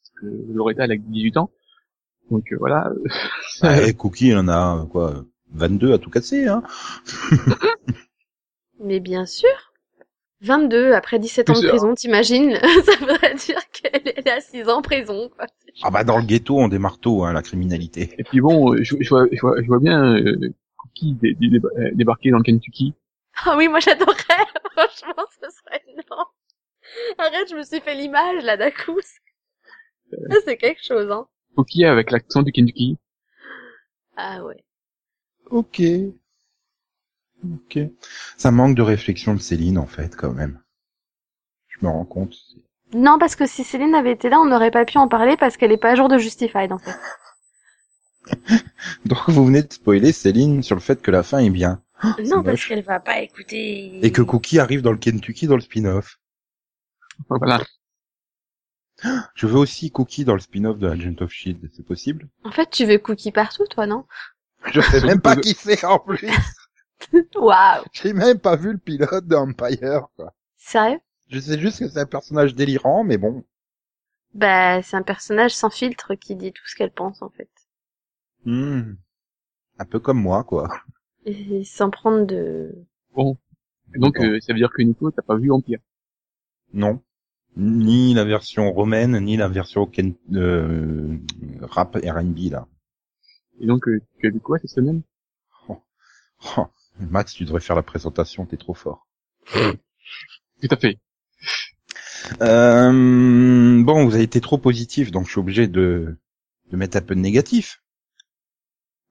parce 0.00 0.10
que 0.20 0.52
Loretta 0.52 0.84
elle 0.84 0.92
a 0.92 0.96
que 0.96 1.02
18 1.02 1.36
ans. 1.38 1.50
Donc 2.30 2.44
euh, 2.52 2.56
voilà. 2.58 2.88
euh, 2.90 3.08
Ah, 3.62 3.80
et 3.86 3.94
Cookie, 3.94 4.28
il 4.28 4.36
en 4.36 4.48
a 4.48 4.78
euh, 4.82 4.86
quoi 4.86 5.24
22 5.54 5.92
à 5.92 5.98
tout 5.98 6.10
casser, 6.10 6.46
hein 6.46 6.62
Mais 8.80 9.00
bien 9.00 9.26
sûr. 9.26 9.48
22, 10.40 10.92
après 10.92 11.20
17 11.20 11.50
ans 11.50 11.60
de 11.60 11.68
prison, 11.68 11.94
t'imagines? 11.94 12.56
Ça 12.84 12.96
voudrait 12.98 13.34
dire 13.34 13.60
qu'elle 13.70 14.08
est 14.08 14.28
à 14.28 14.40
6 14.40 14.68
ans 14.68 14.78
en 14.78 14.82
prison, 14.82 15.30
quoi. 15.36 15.46
Ah 15.84 15.90
bah 15.90 16.02
dans 16.04 16.18
le 16.18 16.24
ghetto, 16.24 16.58
on 16.58 16.68
des 16.68 16.80
marteaux, 16.80 17.22
hein, 17.24 17.32
la 17.32 17.42
criminalité. 17.42 18.12
Et 18.18 18.24
puis 18.24 18.40
bon, 18.40 18.72
euh, 18.74 18.82
je, 18.82 18.96
je 18.98 19.08
vois, 19.08 19.26
je, 19.30 19.40
vois, 19.40 19.54
je 19.62 19.66
vois 19.66 19.78
bien 19.78 20.16
euh, 20.16 20.52
Cookie 20.76 21.14
dé- 21.14 21.34
dé- 21.34 21.48
déba- 21.48 21.94
débarquer 21.94 22.30
dans 22.32 22.38
le 22.38 22.42
Kentucky. 22.42 22.94
Ah 23.44 23.54
oui, 23.56 23.68
moi 23.68 23.78
j'adorerais. 23.78 24.46
Franchement, 24.72 25.24
ce 25.40 25.48
serait 25.50 25.82
énorme. 25.86 26.28
Arrête, 27.18 27.48
je 27.50 27.54
me 27.56 27.62
suis 27.62 27.80
fait 27.80 27.94
l'image, 27.94 28.42
là, 28.42 28.56
d'un 28.56 28.70
coup. 28.72 29.00
Ça, 29.00 30.36
C'est 30.44 30.56
quelque 30.56 30.82
chose, 30.84 31.10
hein. 31.10 31.26
Cookie 31.56 31.84
avec 31.84 32.10
l'accent 32.10 32.42
du 32.42 32.52
Kentucky. 32.52 32.98
Ah 34.16 34.44
ouais. 34.44 34.64
Ok. 35.50 35.82
Ok. 37.44 37.78
Ça 38.36 38.50
manque 38.50 38.76
de 38.76 38.82
réflexion 38.82 39.34
de 39.34 39.40
Céline, 39.40 39.78
en 39.78 39.86
fait, 39.86 40.16
quand 40.16 40.32
même. 40.32 40.60
Je 41.68 41.84
me 41.84 41.90
rends 41.90 42.04
compte. 42.04 42.34
Non, 42.94 43.18
parce 43.18 43.36
que 43.36 43.46
si 43.46 43.64
Céline 43.64 43.94
avait 43.94 44.12
été 44.12 44.28
là, 44.28 44.38
on 44.40 44.46
n'aurait 44.46 44.70
pas 44.70 44.84
pu 44.84 44.98
en 44.98 45.08
parler 45.08 45.36
parce 45.36 45.56
qu'elle 45.56 45.72
est 45.72 45.78
pas 45.78 45.90
à 45.90 45.94
jour 45.94 46.08
de 46.08 46.18
Justified, 46.18 46.72
en 46.72 46.78
fait. 46.78 46.96
Donc 49.06 49.28
vous 49.28 49.44
venez 49.46 49.62
de 49.62 49.72
spoiler 49.72 50.12
Céline 50.12 50.62
sur 50.62 50.76
le 50.76 50.80
fait 50.80 51.00
que 51.02 51.10
la 51.10 51.22
fin 51.22 51.38
est 51.38 51.50
bien. 51.50 51.82
non, 52.24 52.42
parce 52.44 52.64
qu'elle 52.66 52.82
va 52.82 53.00
pas 53.00 53.20
écouter. 53.20 53.98
Et 54.04 54.12
que 54.12 54.22
Cookie 54.22 54.58
arrive 54.58 54.82
dans 54.82 54.92
le 54.92 54.98
Kentucky 54.98 55.46
dans 55.46 55.56
le 55.56 55.62
spin-off. 55.62 56.18
Voilà. 57.28 57.62
Je 59.34 59.46
veux 59.46 59.58
aussi 59.58 59.90
Cookie 59.90 60.24
dans 60.24 60.34
le 60.34 60.40
spin-off 60.40 60.78
de 60.78 60.88
Agent 60.88 61.20
of 61.20 61.30
Shield, 61.30 61.68
c'est 61.72 61.84
possible? 61.84 62.28
En 62.44 62.50
fait, 62.52 62.70
tu 62.70 62.84
veux 62.84 62.98
Cookie 62.98 63.32
partout, 63.32 63.66
toi, 63.66 63.86
non? 63.86 64.06
Je 64.72 64.80
sais 64.80 65.00
même 65.06 65.20
pas 65.20 65.36
qui 65.36 65.54
c'est 65.54 65.84
en 65.84 65.98
plus. 65.98 66.28
Waouh 67.34 67.84
J'ai 67.92 68.12
même 68.12 68.38
pas 68.38 68.56
vu 68.56 68.72
le 68.72 68.78
pilote 68.78 69.26
d'Empire, 69.26 70.06
quoi. 70.16 70.34
Sérieux? 70.56 71.00
Je 71.28 71.40
sais 71.40 71.58
juste 71.58 71.80
que 71.80 71.88
c'est 71.88 71.98
un 71.98 72.06
personnage 72.06 72.54
délirant, 72.54 73.04
mais 73.04 73.18
bon. 73.18 73.44
Bah, 74.34 74.82
c'est 74.82 74.96
un 74.96 75.02
personnage 75.02 75.54
sans 75.54 75.70
filtre 75.70 76.14
qui 76.14 76.36
dit 76.36 76.52
tout 76.52 76.66
ce 76.66 76.76
qu'elle 76.76 76.92
pense, 76.92 77.22
en 77.22 77.30
fait. 77.30 77.50
Hmm. 78.44 78.94
Un 79.78 79.84
peu 79.84 79.98
comme 79.98 80.20
moi, 80.20 80.44
quoi. 80.44 80.68
Et 81.24 81.64
sans 81.64 81.90
prendre 81.90 82.26
de... 82.26 82.72
Bon. 83.14 83.36
Donc, 83.96 84.18
euh, 84.20 84.40
ça 84.40 84.52
veut 84.52 84.58
dire 84.58 84.72
que 84.72 84.82
Nico, 84.82 85.10
t'as 85.10 85.22
pas 85.22 85.36
vu 85.36 85.50
Empire? 85.50 85.80
Non. 86.72 87.02
Ni 87.56 88.12
la 88.14 88.24
version 88.24 88.72
romaine, 88.72 89.18
ni 89.20 89.36
la 89.38 89.48
version 89.48 89.86
ken... 89.86 90.14
euh, 90.34 91.16
rap 91.62 91.96
R&B, 91.96 92.50
là. 92.50 92.66
Et 93.60 93.66
donc, 93.66 93.88
euh, 93.88 94.00
tu 94.20 94.26
as 94.28 94.30
vu 94.30 94.40
quoi 94.40 94.58
cette 94.58 94.70
semaine? 94.70 95.02
Oh, 96.58 96.66
Max, 97.00 97.34
tu 97.34 97.44
devrais 97.44 97.60
faire 97.60 97.74
la 97.76 97.82
présentation, 97.82 98.46
t'es 98.46 98.56
trop 98.56 98.74
fort. 98.74 99.06
Tout 100.62 100.68
à 100.70 100.76
fait. 100.76 100.98
Euh, 102.42 103.82
bon, 103.82 104.04
vous 104.04 104.14
avez 104.14 104.24
été 104.24 104.40
trop 104.40 104.58
positif, 104.58 105.10
donc 105.10 105.26
je 105.26 105.30
suis 105.32 105.40
obligé 105.40 105.66
de, 105.68 106.16
de 106.70 106.76
mettre 106.76 106.96
un 106.98 107.02
peu 107.02 107.14
de 107.14 107.20
négatif. 107.20 107.82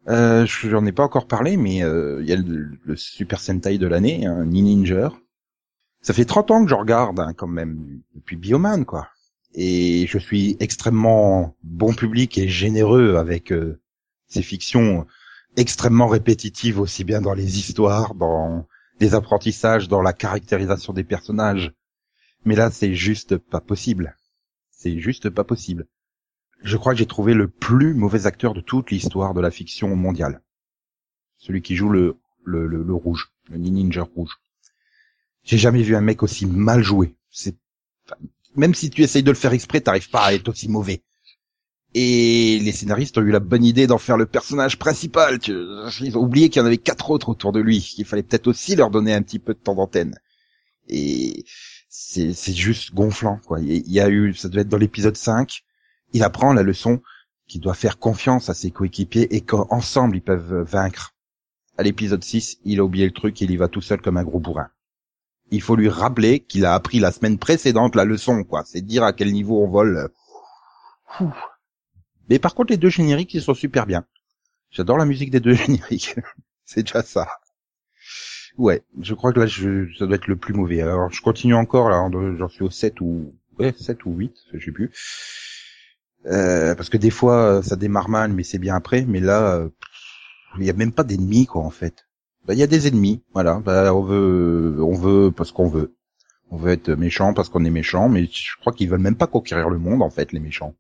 Euh, 0.10 0.46
je- 0.46 0.70
j'en 0.70 0.86
ai 0.86 0.92
pas 0.92 1.04
encore 1.04 1.28
parlé, 1.28 1.58
mais 1.58 1.84
euh, 1.84 2.20
il 2.22 2.30
y 2.30 2.34
a 2.34 2.36
le, 2.36 2.78
le 2.84 2.96
Super 2.96 3.40
Sentai 3.40 3.78
de 3.80 3.88
l'année, 3.88 4.26
hein, 4.28 4.46
Ninja. 4.46 5.12
Ça 6.02 6.14
fait 6.14 6.26
30 6.26 6.52
ans 6.52 6.64
que 6.64 6.70
je 6.70 6.76
regarde, 6.76 7.20
hein, 7.20 7.34
quand 7.34 7.48
même, 7.48 8.02
depuis 8.16 8.36
Bioman, 8.36 8.86
quoi. 8.86 9.10
Et 9.54 10.08
je 10.08 10.18
suis 10.18 10.58
extrêmement 10.60 11.56
bon 11.64 11.94
public 11.94 12.38
et 12.38 12.48
généreux 12.48 13.18
avec 13.18 13.52
euh, 13.52 13.80
ces 14.28 14.42
fictions 14.42 15.06
extrêmement 15.58 16.08
répétitives, 16.08 16.80
aussi 16.80 17.04
bien 17.04 17.22
dans 17.22 17.34
les 17.34 17.60
histoires, 17.60 18.16
dans 18.16 18.66
les 19.00 19.14
apprentissages, 19.14 19.90
dans 19.90 20.02
la 20.02 20.14
caractérisation 20.14 20.94
des 20.94 21.04
personnages. 21.04 21.74
Mais 22.46 22.56
là, 22.56 22.72
c'est 22.72 22.96
juste 22.96 23.38
pas 23.38 23.62
possible. 23.62 24.18
C'est 24.72 25.00
juste 25.00 25.30
pas 25.30 25.44
possible. 25.44 25.88
Je 26.64 26.78
crois 26.78 26.94
que 26.94 27.00
j'ai 27.00 27.06
trouvé 27.06 27.34
le 27.34 27.48
plus 27.48 27.94
mauvais 27.94 28.26
acteur 28.26 28.54
de 28.54 28.62
toute 28.62 28.90
l'histoire 28.90 29.34
de 29.34 29.42
la 29.42 29.52
fiction 29.52 29.96
mondiale. 29.96 30.42
Celui 31.38 31.62
qui 31.62 31.76
joue 31.76 31.90
le, 31.90 32.18
le, 32.44 32.66
le, 32.68 32.84
le 32.84 32.94
rouge, 32.94 33.32
le 33.50 33.58
ninja 33.58 34.04
rouge. 34.04 34.40
J'ai 35.44 35.58
jamais 35.58 35.82
vu 35.82 35.96
un 35.96 36.02
mec 36.02 36.24
aussi 36.24 36.46
mal 36.46 36.84
joué. 36.84 37.16
C'est, 37.30 37.56
même 38.56 38.76
si 38.76 38.90
tu 38.90 39.02
essayes 39.04 39.24
de 39.24 39.32
le 39.32 39.38
faire 39.38 39.54
exprès, 39.54 39.82
t'arrives 39.82 40.10
pas 40.10 40.26
à 40.26 40.34
être 40.34 40.50
aussi 40.50 40.70
mauvais. 40.70 41.02
Et 41.94 42.60
les 42.60 42.72
scénaristes 42.72 43.18
ont 43.18 43.22
eu 43.22 43.32
la 43.32 43.40
bonne 43.40 43.66
idée 43.66 43.86
d'en 43.86 43.98
faire 43.98 44.18
le 44.18 44.26
personnage 44.26 44.78
principal. 44.80 45.40
Ils 45.48 46.18
ont 46.18 46.22
oublié 46.22 46.50
qu'il 46.50 46.62
y 46.62 46.64
en 46.64 46.68
avait 46.68 46.78
quatre 46.78 47.12
autres 47.12 47.30
autour 47.30 47.52
de 47.52 47.60
lui, 47.60 47.82
qu'il 47.82 48.06
fallait 48.06 48.24
peut-être 48.24 48.48
aussi 48.48 48.76
leur 48.76 48.92
donner 48.92 49.14
un 49.14 49.22
petit 49.22 49.40
peu 49.40 49.54
de 49.54 49.60
temps 49.60 49.76
d'antenne. 49.76 50.18
Et 50.88 51.46
c'est 51.90 52.54
juste 52.54 52.94
gonflant 52.94 53.40
quoi. 53.46 53.60
Il 53.60 53.92
y 53.92 54.00
a 54.00 54.10
eu 54.10 54.34
ça 54.34 54.48
devait 54.48 54.62
être 54.62 54.70
dans 54.70 54.78
l'épisode 54.78 55.18
5, 55.18 55.64
il 56.14 56.24
apprend 56.24 56.54
la 56.54 56.64
leçon 56.64 57.02
qu'il 57.48 57.62
doit 57.62 57.74
faire 57.74 58.00
confiance 58.00 58.50
à 58.50 58.54
ses 58.54 58.72
coéquipiers 58.72 59.36
et 59.36 59.42
qu'ensemble 59.42 60.16
ils 60.16 60.22
peuvent 60.22 60.62
vaincre. 60.62 61.14
À 61.78 61.84
l'épisode 61.84 62.24
6, 62.24 62.60
il 62.64 62.80
a 62.80 62.84
oublié 62.84 63.06
le 63.06 63.12
truc 63.12 63.42
et 63.42 63.46
il 63.46 63.52
y 63.52 63.58
va 63.58 63.68
tout 63.68 63.82
seul 63.82 64.02
comme 64.02 64.18
un 64.18 64.24
gros 64.24 64.40
bourrin. 64.40 64.70
Il 65.52 65.62
faut 65.62 65.76
lui 65.76 65.90
rappeler 65.90 66.40
qu'il 66.40 66.66
a 66.66 66.74
appris 66.74 67.00
la 67.00 67.12
semaine 67.12 67.38
précédente 67.38 67.96
la 67.96 68.06
leçon 68.06 68.44
quoi, 68.44 68.64
c'est 68.66 68.82
dire 68.82 69.04
à 69.04 69.14
quel 69.14 69.32
niveau 69.32 69.64
on 69.64 69.70
vole. 69.70 70.10
Mais 72.30 72.40
par 72.40 72.56
contre 72.56 72.72
les 72.72 72.78
deux 72.78 72.90
génériques 72.90 73.34
ils 73.34 73.42
sont 73.42 73.54
super 73.54 73.86
bien. 73.86 74.06
J'adore 74.72 74.98
la 74.98 75.06
musique 75.06 75.32
des 75.32 75.42
deux 75.42 75.54
génériques. 75.56 76.16
c'est 76.66 76.84
déjà 76.84 77.04
ça. 77.04 77.28
Ouais, 78.58 78.84
je 79.00 79.14
crois 79.14 79.32
que 79.32 79.40
là, 79.40 79.46
je, 79.46 79.88
ça 79.98 80.06
doit 80.06 80.16
être 80.16 80.28
le 80.28 80.36
plus 80.36 80.54
mauvais. 80.54 80.82
Alors, 80.82 81.12
je 81.12 81.22
continue 81.22 81.56
encore, 81.56 81.90
là, 81.90 82.10
j'en 82.38 82.50
suis 82.50 82.64
au 82.64 82.70
7 82.70 83.00
ou, 83.02 83.34
ouais, 83.60 83.74
7 83.78 84.06
ou 84.06 84.14
8, 84.16 84.34
je 84.54 84.66
sais 84.66 84.72
plus. 84.72 84.92
Euh, 86.26 86.76
parce 86.76 86.90
que 86.90 86.98
des 86.98 87.10
fois, 87.10 87.64
ça 87.64 87.76
démarre 87.76 88.10
mal, 88.10 88.34
mais 88.34 88.44
c'est 88.44 88.60
bien 88.60 88.76
après. 88.76 89.06
Mais 89.06 89.20
là, 89.20 89.56
euh, 89.56 89.70
il 90.60 90.66
y 90.66 90.70
a 90.70 90.74
même 90.74 90.92
pas 90.92 91.04
d'ennemis, 91.04 91.46
quoi, 91.46 91.64
en 91.64 91.70
fait. 91.70 92.06
Bah, 92.46 92.54
il 92.54 92.60
y 92.60 92.64
a 92.64 92.68
des 92.68 92.88
ennemis, 92.88 93.24
voilà. 93.34 93.60
Bah, 93.60 93.94
on 93.94 94.02
veut, 94.04 94.78
on 94.82 94.94
veut 94.96 95.32
parce 95.32 95.52
qu'on 95.52 95.68
veut. 95.68 95.96
On 96.50 96.58
veut 96.58 96.72
être 96.72 96.92
méchant 96.92 97.34
parce 97.34 97.50
qu'on 97.50 97.64
est 97.66 97.70
méchant, 97.70 98.10
mais 98.10 98.26
je 98.26 98.58
crois 98.60 98.74
qu'ils 98.74 98.90
veulent 98.90 99.00
même 99.00 99.16
pas 99.16 99.28
conquérir 99.28 99.70
le 99.70 99.78
monde, 99.80 100.02
en 100.02 100.10
fait, 100.10 100.32
les 100.34 100.40
méchants. 100.40 100.76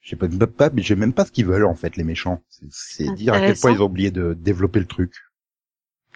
Je 0.00 0.10
sais 0.10 0.16
pas, 0.16 0.28
pas, 0.46 0.70
mais 0.70 0.82
j'ai 0.82 0.96
même 0.96 1.12
pas 1.12 1.24
ce 1.26 1.32
qu'ils 1.32 1.46
veulent, 1.46 1.66
en 1.66 1.74
fait, 1.74 1.96
les 1.96 2.04
méchants. 2.04 2.42
C'est- 2.70 3.12
dire 3.14 3.34
à 3.34 3.40
quel 3.40 3.56
point 3.56 3.72
ils 3.72 3.82
ont 3.82 3.86
oublié 3.86 4.10
de 4.10 4.34
développer 4.34 4.80
le 4.80 4.86
truc. 4.86 5.14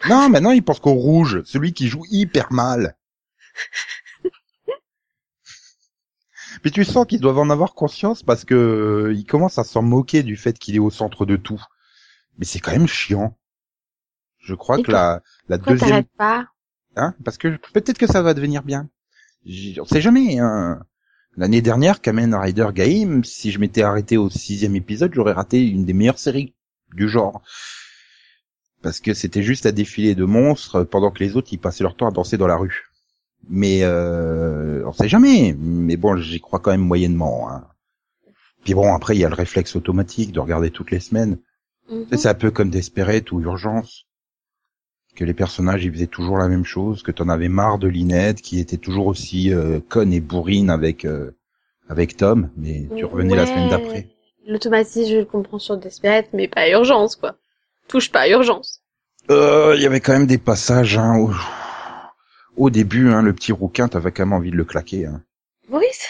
Non, 0.09 0.29
maintenant 0.29 0.51
ils 0.51 0.63
pensent 0.63 0.79
qu'au 0.79 0.93
rouge, 0.93 1.41
celui 1.45 1.73
qui 1.73 1.87
joue 1.87 2.03
hyper 2.09 2.51
mal. 2.51 2.95
Mais 6.63 6.71
tu 6.71 6.83
sens 6.83 7.05
qu'ils 7.05 7.19
doivent 7.19 7.39
en 7.39 7.49
avoir 7.49 7.73
conscience 7.73 8.23
parce 8.23 8.45
que 8.45 8.55
euh, 8.55 9.13
ils 9.13 9.25
commencent 9.25 9.59
à 9.59 9.63
s'en 9.63 9.81
moquer 9.81 10.23
du 10.23 10.37
fait 10.37 10.57
qu'il 10.57 10.75
est 10.75 10.79
au 10.79 10.89
centre 10.89 11.25
de 11.25 11.35
tout. 11.35 11.61
Mais 12.37 12.45
c'est 12.45 12.59
quand 12.59 12.71
même 12.71 12.87
chiant. 12.87 13.36
Je 14.47 14.55
crois 14.55 14.77
que 14.81 14.91
la, 14.91 15.21
la 15.49 15.57
Pourquoi 15.57 15.73
deuxième, 15.73 16.03
pas 16.17 16.47
hein, 16.95 17.13
parce 17.25 17.37
que 17.37 17.57
peut-être 17.73 17.97
que 17.97 18.07
ça 18.07 18.21
va 18.21 18.33
devenir 18.33 18.63
bien. 18.63 18.89
J- 19.45 19.77
On 19.81 19.85
sait 19.85 19.99
jamais. 20.01 20.39
Hein. 20.39 20.81
L'année 21.35 21.61
dernière, 21.61 21.99
Kamen 22.01 22.33
Rider 22.33 22.69
Gaim, 22.73 23.21
si 23.23 23.51
je 23.51 23.59
m'étais 23.59 23.83
arrêté 23.83 24.15
au 24.17 24.29
sixième 24.29 24.75
épisode, 24.77 25.13
j'aurais 25.13 25.33
raté 25.33 25.67
une 25.67 25.83
des 25.85 25.93
meilleures 25.93 26.17
séries 26.17 26.55
du 26.95 27.09
genre. 27.09 27.41
Parce 28.81 28.99
que 29.01 29.13
c'était 29.13 29.43
juste 29.43 29.65
un 29.65 29.71
défilé 29.71 30.15
de 30.15 30.23
monstres 30.23 30.83
pendant 30.83 31.11
que 31.11 31.23
les 31.23 31.35
autres 31.35 31.49
ils 31.51 31.59
passaient 31.59 31.83
leur 31.83 31.95
temps 31.97 32.07
à 32.07 32.11
danser 32.11 32.37
dans 32.37 32.47
la 32.47 32.55
rue. 32.55 32.85
Mais 33.49 33.79
euh, 33.83 34.83
on 34.87 34.93
sait 34.93 35.09
jamais. 35.09 35.55
Mais 35.59 35.97
bon, 35.97 36.15
j'y 36.17 36.39
crois 36.39 36.59
quand 36.59 36.71
même 36.71 36.81
moyennement. 36.81 37.51
Hein. 37.51 37.67
Puis 38.63 38.73
bon, 38.73 38.93
après 38.93 39.15
il 39.15 39.19
y 39.19 39.25
a 39.25 39.29
le 39.29 39.35
réflexe 39.35 39.75
automatique 39.75 40.31
de 40.31 40.39
regarder 40.39 40.71
toutes 40.71 40.91
les 40.91 40.99
semaines. 41.01 41.37
Mhm. 41.89 42.07
Sais, 42.09 42.17
C'est 42.17 42.29
un 42.29 42.33
peu 42.33 42.51
comme 42.51 42.69
Desperate 42.69 43.31
ou 43.31 43.41
Urgence. 43.41 44.05
Que 45.17 45.25
les 45.25 45.33
personnages 45.33 45.83
ils 45.83 45.91
faisaient 45.91 46.05
toujours 46.05 46.37
la 46.37 46.47
même 46.47 46.63
chose, 46.63 47.01
que 47.01 47.11
t'en 47.11 47.27
avais 47.27 47.49
marre 47.49 47.79
de 47.79 47.87
Linette 47.87 48.39
qui 48.39 48.59
était 48.59 48.77
toujours 48.77 49.07
aussi 49.07 49.51
euh, 49.51 49.79
conne 49.89 50.13
et 50.13 50.19
bourrine 50.19 50.69
avec 50.69 51.05
euh, 51.05 51.31
avec 51.89 52.17
Tom, 52.17 52.51
mais 52.55 52.87
tu 52.95 53.03
revenais 53.03 53.35
la 53.35 53.47
semaine 53.47 53.67
d'après. 53.67 54.07
L'automatisme, 54.45 55.09
je 55.09 55.17
le 55.17 55.25
comprends 55.25 55.57
sur 55.57 55.75
Desperate, 55.75 56.27
mais 56.33 56.47
pas 56.47 56.69
urgence, 56.69 57.15
quoi. 57.15 57.35
Touche 57.87 58.11
pas 58.11 58.21
à 58.21 58.27
urgence. 58.29 58.83
Euh, 59.31 59.73
Il 59.75 59.81
y 59.81 59.87
avait 59.87 60.01
quand 60.01 60.13
même 60.13 60.27
des 60.27 60.37
passages 60.37 60.99
hein, 60.99 61.17
au, 61.17 61.31
au 62.55 62.69
début, 62.69 63.09
hein, 63.09 63.23
le 63.23 63.33
petit 63.33 63.51
rouquin, 63.51 63.87
t'avais 63.87 64.11
quand 64.11 64.23
même 64.23 64.33
envie 64.33 64.51
de 64.51 64.55
le 64.55 64.65
claquer. 64.65 65.07
Hein. 65.07 65.23
Maurice? 65.67 66.05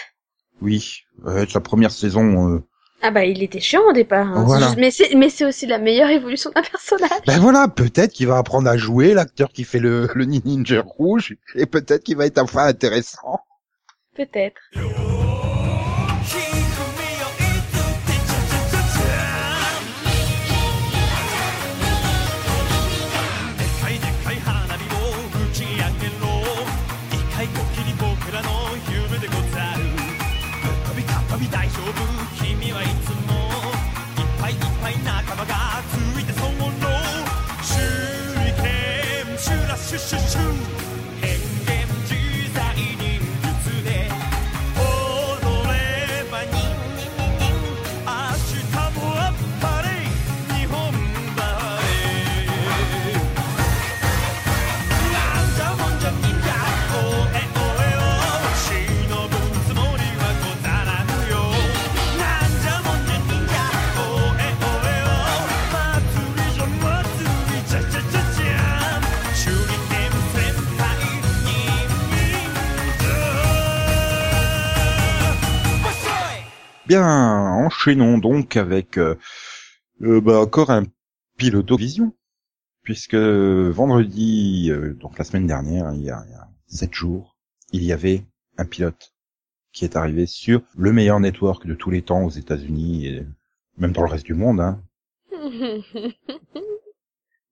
Oui, 0.60 1.04
euh, 1.24 1.46
sa 1.48 1.60
première 1.60 1.92
saison. 1.92 2.62
Ah 3.00 3.10
bah, 3.12 3.24
il 3.24 3.42
était 3.42 3.60
chiant 3.60 3.82
au 3.88 3.92
départ. 3.92 4.26
hein. 4.26 4.44
Voilà. 4.44 4.66
Juste- 4.66 4.78
Mais 4.78 4.90
c'est, 4.90 5.14
mais 5.14 5.30
c'est 5.30 5.44
aussi 5.44 5.66
la 5.66 5.78
meilleure 5.78 6.10
évolution 6.10 6.50
d'un 6.54 6.62
personnage. 6.72 7.10
Ben 7.26 7.38
voilà, 7.38 7.68
peut-être 7.68 8.12
qu'il 8.12 8.26
va 8.26 8.38
apprendre 8.38 8.68
à 8.68 8.76
jouer, 8.76 9.14
l'acteur 9.14 9.50
qui 9.50 9.64
fait 9.64 9.78
le, 9.78 10.08
le 10.14 10.24
ninja 10.24 10.82
rouge, 10.82 11.36
et 11.54 11.66
peut-être 11.66 12.02
qu'il 12.02 12.16
va 12.16 12.26
être 12.26 12.38
enfin 12.38 12.66
intéressant. 12.66 13.40
Peut-être. 14.16 14.60
Bien, 76.88 77.06
enchaînons 77.06 78.16
donc 78.16 78.56
avec 78.56 78.96
euh, 78.96 79.14
euh, 80.00 80.22
bah, 80.22 80.40
encore 80.40 80.70
un 80.70 80.84
piloto 81.36 81.76
vision, 81.76 82.14
puisque 82.82 83.14
vendredi, 83.14 84.70
euh, 84.70 84.94
donc 84.94 85.18
la 85.18 85.24
semaine 85.24 85.46
dernière, 85.46 85.92
il 85.92 86.00
y, 86.02 86.10
a, 86.10 86.24
il 86.26 86.32
y 86.32 86.34
a 86.34 86.48
sept 86.66 86.94
jours, 86.94 87.36
il 87.72 87.84
y 87.84 87.92
avait 87.92 88.24
un 88.56 88.64
pilote 88.64 89.12
qui 89.72 89.84
est 89.84 89.96
arrivé 89.96 90.24
sur 90.24 90.62
le 90.78 90.94
meilleur 90.94 91.20
network 91.20 91.66
de 91.66 91.74
tous 91.74 91.90
les 91.90 92.00
temps 92.00 92.24
aux 92.24 92.30
États-Unis 92.30 93.06
et 93.06 93.26
même 93.76 93.92
dans 93.92 94.02
le 94.02 94.08
reste 94.10 94.24
du 94.24 94.32
monde, 94.32 94.60
hein, 94.60 94.82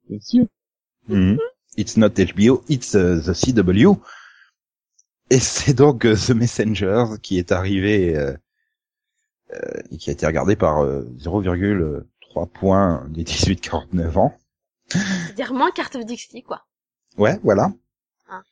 Bien 0.09 0.21
sûr. 0.21 0.47
Mhm. 1.09 1.37
It's 1.76 1.99
not 1.99 2.14
HBO, 2.14 2.64
it's 2.71 2.95
uh, 2.95 3.21
the 3.21 3.35
CW. 3.35 4.00
Et 5.28 5.40
c'est 5.40 5.75
donc 5.75 6.07
euh, 6.07 6.16
The 6.16 6.31
Messenger 6.31 7.05
qui 7.21 7.38
est 7.38 7.52
arrivé 7.52 8.16
euh, 8.16 8.33
euh, 8.33 8.37
et 9.91 9.97
qui 9.97 10.11
a 10.11 10.12
été 10.12 10.26
regardé 10.26 10.57
par 10.57 10.85
euh, 10.85 11.03
0,3 11.19 12.49
points 12.49 13.07
des 13.09 13.25
18-49 13.25 14.19
ans. 14.19 14.37
C'est-à-dire 14.88 15.53
moins 15.53 15.71
carte 15.71 15.97
of 15.97 16.05
Dixie, 16.05 16.43
quoi. 16.43 16.65
Ouais, 17.17 17.38
voilà. 17.43 17.73
Ah. 18.29 18.43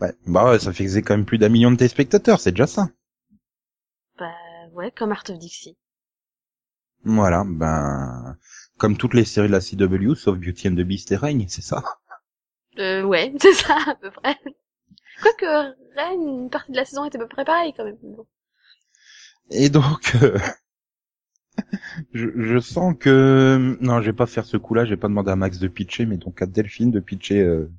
Ouais, 0.00 0.14
bah 0.26 0.58
ça 0.58 0.72
faisait 0.72 1.02
quand 1.02 1.16
même 1.16 1.26
plus 1.26 1.38
d'un 1.38 1.48
million 1.48 1.70
de 1.70 1.76
téléspectateurs, 1.76 2.40
c'est 2.40 2.52
déjà 2.52 2.66
ça. 2.66 2.88
Bah, 4.18 4.32
ouais, 4.72 4.90
comme 4.90 5.12
Art 5.12 5.24
of 5.28 5.38
Dixie. 5.38 5.76
Voilà, 7.04 7.44
ben 7.46 8.36
comme 8.76 8.96
toutes 8.96 9.14
les 9.14 9.24
séries 9.24 9.48
de 9.48 9.52
la 9.52 9.60
CW, 9.60 10.14
sauf 10.14 10.38
Beauty 10.38 10.68
and 10.68 10.74
the 10.74 10.82
Beast 10.82 11.12
et 11.12 11.16
Reign, 11.16 11.46
c'est 11.48 11.62
ça. 11.62 11.82
Euh, 12.78 13.02
ouais, 13.02 13.32
c'est 13.40 13.54
ça, 13.54 13.76
à 13.86 13.94
peu 13.94 14.10
près. 14.10 14.36
Quoique, 15.20 15.74
Rennes, 15.96 16.42
une 16.42 16.50
partie 16.50 16.72
de 16.72 16.76
la 16.76 16.84
saison 16.84 17.04
était 17.04 17.18
à 17.18 17.20
peu 17.20 17.28
près 17.28 17.44
pareille, 17.44 17.74
quand 17.76 17.84
même. 17.84 17.98
Bon. 18.02 18.26
Et 19.50 19.68
donc, 19.70 20.14
euh, 20.22 20.38
je, 22.12 22.28
je 22.36 22.58
sens 22.60 22.94
que 22.98 23.76
non, 23.80 24.00
je 24.00 24.06
vais 24.06 24.12
pas 24.16 24.26
faire 24.26 24.44
ce 24.44 24.56
coup-là. 24.56 24.84
Je 24.84 24.90
vais 24.90 24.96
pas 24.96 25.08
demander 25.08 25.30
à 25.30 25.36
Max 25.36 25.58
de 25.58 25.68
pitcher, 25.68 26.06
mais 26.06 26.16
donc 26.16 26.40
à 26.42 26.46
Delphine 26.46 26.90
de 26.90 27.00
pitcher 27.00 27.40
euh, 27.42 27.70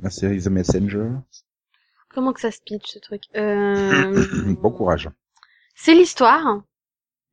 la 0.00 0.10
série 0.10 0.42
The 0.42 0.48
Messenger. 0.48 1.08
Comment 2.08 2.32
que 2.32 2.40
ça 2.40 2.50
se 2.50 2.60
pitch, 2.64 2.86
ce 2.92 2.98
truc? 2.98 3.22
Euh... 3.36 4.54
bon 4.60 4.70
courage. 4.70 5.10
C'est 5.74 5.94
l'histoire 5.94 6.62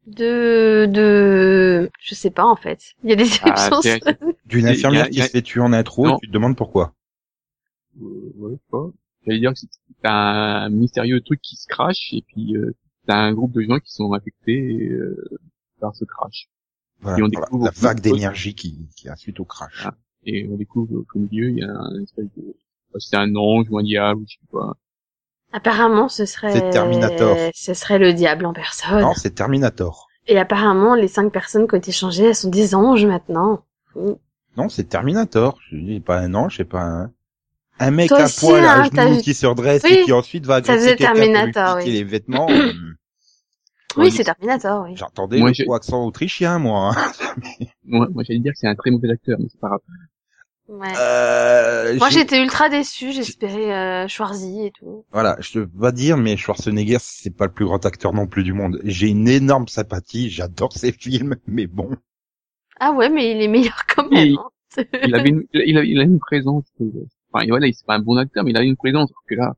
de... 0.07 0.87
de... 0.89 1.91
Je 1.99 2.15
sais 2.15 2.31
pas, 2.31 2.45
en 2.45 2.55
fait. 2.55 2.93
Il 3.03 3.09
y 3.11 3.13
a 3.13 3.15
des 3.15 3.29
Ah, 3.43 3.69
c'est- 3.81 4.01
D'une 4.45 4.65
a- 4.65 4.71
infirmière 4.71 5.05
a- 5.05 5.09
qui 5.09 5.21
se 5.21 5.29
fait 5.29 5.41
tuer 5.43 5.61
en 5.61 5.71
intro, 5.73 6.07
et 6.07 6.19
tu 6.21 6.27
te 6.27 6.33
demandes 6.33 6.57
pourquoi. 6.57 6.93
Euh, 8.01 8.05
ouais, 8.37 8.51
je 8.51 8.55
sais 8.55 8.61
pas. 8.71 8.85
J'allais 9.25 9.39
dire 9.39 9.53
que 9.53 9.59
c'est 10.01 10.09
un 10.09 10.69
mystérieux 10.69 11.21
truc 11.21 11.41
qui 11.41 11.55
se 11.55 11.67
crache 11.67 12.09
et 12.13 12.23
puis 12.27 12.55
euh, 12.55 12.75
t'as 13.07 13.17
un 13.17 13.33
groupe 13.33 13.53
de 13.53 13.61
gens 13.61 13.79
qui 13.79 13.91
sont 13.91 14.13
affectés 14.13 14.89
euh, 14.89 15.15
par 15.79 15.95
ce 15.95 16.05
crash. 16.05 16.49
Voilà, 17.01 17.19
Et 17.19 17.23
on 17.23 17.27
voilà, 17.27 17.45
découvre 17.45 17.65
la 17.65 17.71
beaucoup 17.71 17.81
vague 17.81 17.99
d'énergie 17.99 18.55
qui, 18.55 18.87
qui 18.95 19.09
a 19.09 19.15
suite 19.15 19.39
au 19.39 19.45
crash. 19.45 19.83
Ah. 19.85 19.95
Et 20.23 20.47
on 20.51 20.55
découvre 20.55 21.03
qu'au 21.09 21.19
milieu, 21.19 21.49
il 21.49 21.57
y 21.57 21.63
a 21.63 21.71
un 21.71 22.03
espèce 22.03 22.27
de... 22.37 22.55
C'est 22.99 23.15
un 23.15 23.35
ange 23.35 23.65
ou 23.69 23.79
un 23.79 23.83
diable 23.83 24.21
ou 24.21 24.25
je 24.27 24.33
sais 24.33 24.51
pas. 24.51 24.73
Apparemment, 25.53 26.09
ce 26.09 26.25
serait... 26.25 26.51
C'est 26.51 26.69
Terminator. 26.69 27.35
Ce 27.55 27.73
serait 27.73 27.99
le 27.99 28.13
diable 28.13 28.45
en 28.45 28.53
personne. 28.53 29.01
Non, 29.01 29.13
c'est 29.15 29.31
Terminator. 29.31 30.07
Et 30.27 30.37
apparemment, 30.37 30.93
les 30.93 31.07
cinq 31.07 31.31
personnes 31.31 31.67
qui 31.67 31.73
ont 31.73 31.79
été 31.79 31.91
changées, 31.91 32.25
elles 32.25 32.35
sont 32.35 32.49
des 32.49 32.75
anges 32.75 33.05
maintenant. 33.05 33.65
Non, 34.57 34.69
c'est 34.69 34.83
Terminator. 34.83 35.57
Je 35.69 35.77
dis 35.77 35.99
pas 35.99 36.19
un 36.19 36.33
ange, 36.35 36.57
c'est 36.57 36.65
pas 36.65 36.83
un... 36.83 37.11
Un 37.83 37.91
mec 37.91 38.09
Toi 38.09 38.19
à 38.21 38.25
aussi, 38.25 38.39
poil 38.45 38.63
à 38.65 38.81
hein, 38.81 38.89
genoux 38.93 39.21
qui 39.21 39.33
se 39.33 39.45
redresse 39.47 39.81
Oui, 39.83 39.91
et 39.93 40.03
qui 40.03 40.11
ensuite 40.13 40.45
va 40.45 40.55
agresser 40.55 40.95
quelqu'un 40.95 41.13
pour 41.13 41.23
lui 41.23 41.51
piquer 41.51 41.73
oui. 41.77 41.91
les 41.91 42.03
vêtements. 42.03 42.47
Oui, 43.97 44.09
c'est 44.09 44.23
Terminator, 44.23 44.85
oui. 44.87 44.95
J'entendais 44.95 45.37
le 45.37 45.51
gros 45.65 45.73
accent 45.73 46.05
autrichien, 46.05 46.59
moi. 46.59 46.93
hein. 46.95 47.11
Moi, 47.83 48.07
moi 48.13 48.23
j'allais 48.23 48.39
dire 48.39 48.53
que 48.53 48.57
c'est 48.57 48.67
un 48.67 48.75
très 48.75 48.89
mauvais 48.89 49.09
acteur, 49.09 49.37
mais 49.37 49.47
c'est 49.51 49.59
pas 49.59 49.67
grave. 49.67 49.79
Ouais. 50.69 50.93
Euh, 50.97 51.97
Moi, 51.97 52.07
je- 52.09 52.19
j'étais 52.19 52.41
ultra 52.41 52.69
déçue. 52.69 53.11
J'espérais 53.11 53.73
euh, 54.05 54.07
Schwarzy 54.07 54.67
et 54.67 54.71
tout. 54.71 55.03
Voilà, 55.11 55.35
je 55.41 55.51
te 55.51 55.59
vais 55.59 55.91
dire, 55.91 56.15
mais 56.15 56.37
Schwarzenegger, 56.37 56.99
c'est 57.01 57.35
pas 57.35 57.47
le 57.47 57.51
plus 57.51 57.65
grand 57.65 57.85
acteur 57.85 58.13
non 58.13 58.27
plus 58.27 58.43
du 58.45 58.53
monde. 58.53 58.79
J'ai 58.85 59.09
une 59.09 59.27
énorme 59.27 59.67
sympathie, 59.67 60.29
j'adore 60.29 60.71
ses 60.71 60.93
films, 60.93 61.35
mais 61.45 61.67
bon. 61.67 61.89
Ah 62.79 62.93
ouais, 62.93 63.09
mais 63.09 63.31
il 63.31 63.41
est 63.41 63.49
meilleur 63.49 63.81
quand 63.93 64.09
même. 64.09 64.25
Il- 64.25 64.37
hein. 64.37 64.83
Il 65.03 65.15
avait 65.15 65.29
une, 65.29 65.43
il 65.53 65.77
a, 65.77 65.83
il 65.83 65.99
a 65.99 66.03
une 66.03 66.19
présence. 66.19 66.63
Euh, 67.35 67.37
Enfin, 67.39 67.45
voilà, 67.49 67.67
il 67.67 67.73
c'est 67.73 67.85
pas 67.85 67.95
un 67.95 67.99
bon 67.99 68.17
acteur, 68.17 68.43
mais 68.43 68.51
il 68.51 68.57
a 68.57 68.63
une 68.63 68.77
présence. 68.77 69.09
Alors 69.11 69.23
que 69.27 69.35
là, 69.35 69.55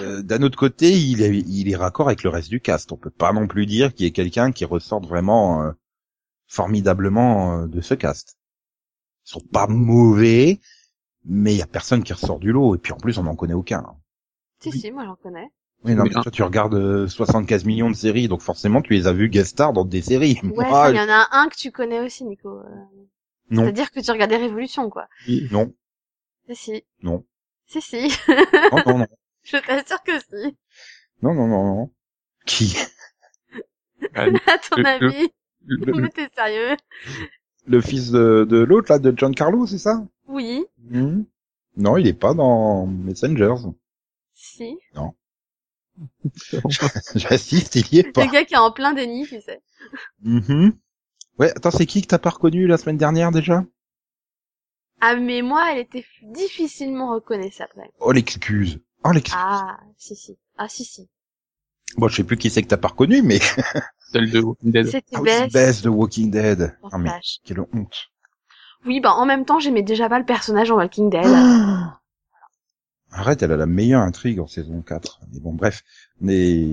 Euh, 0.00 0.22
D'un 0.22 0.42
autre 0.42 0.56
côté, 0.58 0.92
il 0.92 1.22
est, 1.22 1.36
il 1.38 1.70
est 1.70 1.76
raccord 1.76 2.06
avec 2.08 2.22
le 2.22 2.30
reste 2.30 2.48
du 2.48 2.60
cast. 2.60 2.92
On 2.92 2.96
peut 2.96 3.10
pas 3.10 3.32
non 3.32 3.46
plus 3.46 3.66
dire 3.66 3.92
qu'il 3.94 4.04
y 4.04 4.08
ait 4.08 4.12
quelqu'un 4.12 4.52
qui 4.52 4.64
ressorte 4.64 5.06
vraiment 5.06 5.62
euh, 5.62 5.72
formidablement 6.46 7.60
euh, 7.62 7.66
de 7.66 7.80
ce 7.80 7.94
cast. 7.94 8.38
Ils 9.26 9.30
sont 9.30 9.40
pas 9.52 9.66
mauvais, 9.66 10.60
mais 11.24 11.54
il 11.54 11.58
y 11.58 11.62
a 11.62 11.66
personne 11.66 12.02
qui 12.02 12.12
ressort 12.12 12.38
du 12.38 12.52
lot. 12.52 12.74
Et 12.76 12.78
puis 12.78 12.92
en 12.92 12.96
plus, 12.96 13.18
on 13.18 13.24
n'en 13.24 13.36
connaît 13.36 13.54
aucun. 13.54 13.84
Si, 14.60 14.70
Oui. 14.70 14.80
si, 14.80 14.90
moi 14.92 15.04
j'en 15.04 15.16
connais. 15.16 15.48
Oui, 15.84 15.94
non, 15.94 16.04
mais 16.04 16.16
hein. 16.16 16.22
toi, 16.22 16.32
tu 16.32 16.42
regardes 16.42 16.74
euh, 16.74 17.06
75 17.06 17.64
millions 17.64 17.90
de 17.90 17.94
séries, 17.94 18.26
donc 18.26 18.40
forcément, 18.40 18.82
tu 18.82 18.94
les 18.94 19.06
as 19.06 19.12
vus 19.12 19.28
guest 19.28 19.50
star 19.50 19.72
dans 19.72 19.84
des 19.84 20.02
séries. 20.02 20.40
Ouais, 20.42 20.90
il 20.92 20.96
y 20.96 21.00
en 21.00 21.08
a 21.08 21.28
un 21.30 21.48
que 21.48 21.56
tu 21.56 21.70
connais 21.70 22.00
aussi, 22.04 22.24
Nico. 22.24 22.62
Non, 23.50 23.62
C'est-à-dire 23.62 23.90
que 23.90 24.00
tu 24.00 24.10
regardais 24.10 24.36
Révolution, 24.36 24.90
quoi. 24.90 25.08
il- 25.26 25.48
non, 25.52 25.72
Si, 26.48 26.54
si. 26.56 26.84
non, 27.02 27.24
Si, 27.66 27.80
si. 27.80 28.08
non, 28.72 28.82
non, 28.86 28.98
non, 28.98 29.06
Je 29.42 29.56
t'assure 29.58 30.02
que 30.02 30.18
si. 30.20 30.56
non, 31.22 31.34
non, 31.34 31.46
non, 31.48 31.64
non. 31.64 31.90
Qui? 32.46 32.76
Euh, 34.16 34.32
À 34.46 34.58
ton 34.58 34.76
Le- 34.76 34.82
le- 34.82 34.88
avis. 34.88 35.28
le- 35.66 35.84
le- 35.86 35.92
Mais 36.02 36.08
t'es 36.10 36.28
sérieux? 36.34 36.76
Le 37.66 37.80
fils 37.80 38.10
de, 38.10 38.46
de 38.48 38.58
l'autre, 38.58 38.92
là, 38.92 38.98
de 38.98 39.16
Giancarlo, 39.16 39.66
c'est 39.66 39.78
ça? 39.78 40.06
Oui. 40.26 40.64
Hmm. 40.78 41.22
Non, 41.76 41.96
il 41.96 42.06
est 42.06 42.14
pas 42.14 42.34
dans 42.34 42.86
Messengers. 42.86 43.54
Si. 44.34 44.76
J'assiste, 47.14 47.76
il 47.76 47.94
y 47.94 47.98
est 48.00 48.12
pas. 48.12 48.24
Le 48.24 48.30
gars 48.32 48.44
qui 48.44 48.54
est 48.54 48.58
en 48.58 48.72
plein 48.72 48.92
déni, 48.94 49.26
tu 49.26 49.40
sais. 49.40 49.60
Mhm. 50.22 50.72
Ouais, 51.38 51.50
attends, 51.56 51.70
c'est 51.70 51.86
qui 51.86 52.02
que 52.02 52.08
t'as 52.08 52.18
pas 52.18 52.30
reconnu 52.30 52.66
la 52.66 52.78
semaine 52.78 52.96
dernière 52.96 53.30
déjà? 53.30 53.64
Ah, 55.00 55.14
mais 55.14 55.42
moi, 55.42 55.72
elle 55.72 55.78
était 55.78 56.04
difficilement 56.22 57.12
reconnaissable. 57.14 57.72
Oh 58.00 58.10
l'excuse. 58.12 58.80
Oh 59.04 59.12
l'excuse. 59.12 59.38
Ah, 59.40 59.78
si, 59.96 60.16
si. 60.16 60.36
Ah, 60.56 60.68
si, 60.68 60.84
si. 60.84 61.08
Bon, 61.96 62.08
je 62.08 62.16
sais 62.16 62.24
plus 62.24 62.36
qui 62.36 62.50
c'est 62.50 62.62
que 62.62 62.66
t'as 62.68 62.76
pas 62.76 62.88
reconnu, 62.88 63.22
mais 63.22 63.38
celle 64.12 64.30
de 64.30 64.40
Walking 64.40 64.72
Dead. 64.72 64.86
C'était 64.88 65.16
ah 65.16 65.20
oui, 65.20 65.26
Bess. 65.26 65.52
Bess 65.52 65.82
de 65.82 65.88
Walking 65.88 66.30
Dead. 66.30 66.76
Oh, 66.82 66.88
Ah 66.92 66.98
mais 66.98 67.08
vache. 67.10 67.38
quelle 67.44 67.60
honte. 67.60 68.10
Oui, 68.84 69.00
bah, 69.00 69.12
en 69.14 69.24
même 69.26 69.44
temps, 69.44 69.60
j'aimais 69.60 69.82
déjà 69.82 70.08
pas 70.08 70.18
le 70.18 70.24
personnage 70.26 70.70
en 70.70 70.76
Walking 70.76 71.10
Dead. 71.10 71.24
Arrête, 73.10 73.42
elle 73.42 73.52
a 73.52 73.56
la 73.56 73.66
meilleure 73.66 74.02
intrigue 74.02 74.40
en 74.40 74.46
saison 74.46 74.82
4. 74.82 75.20
Mais 75.32 75.40
bon, 75.40 75.52
bref. 75.54 75.82
Mais 76.20 76.66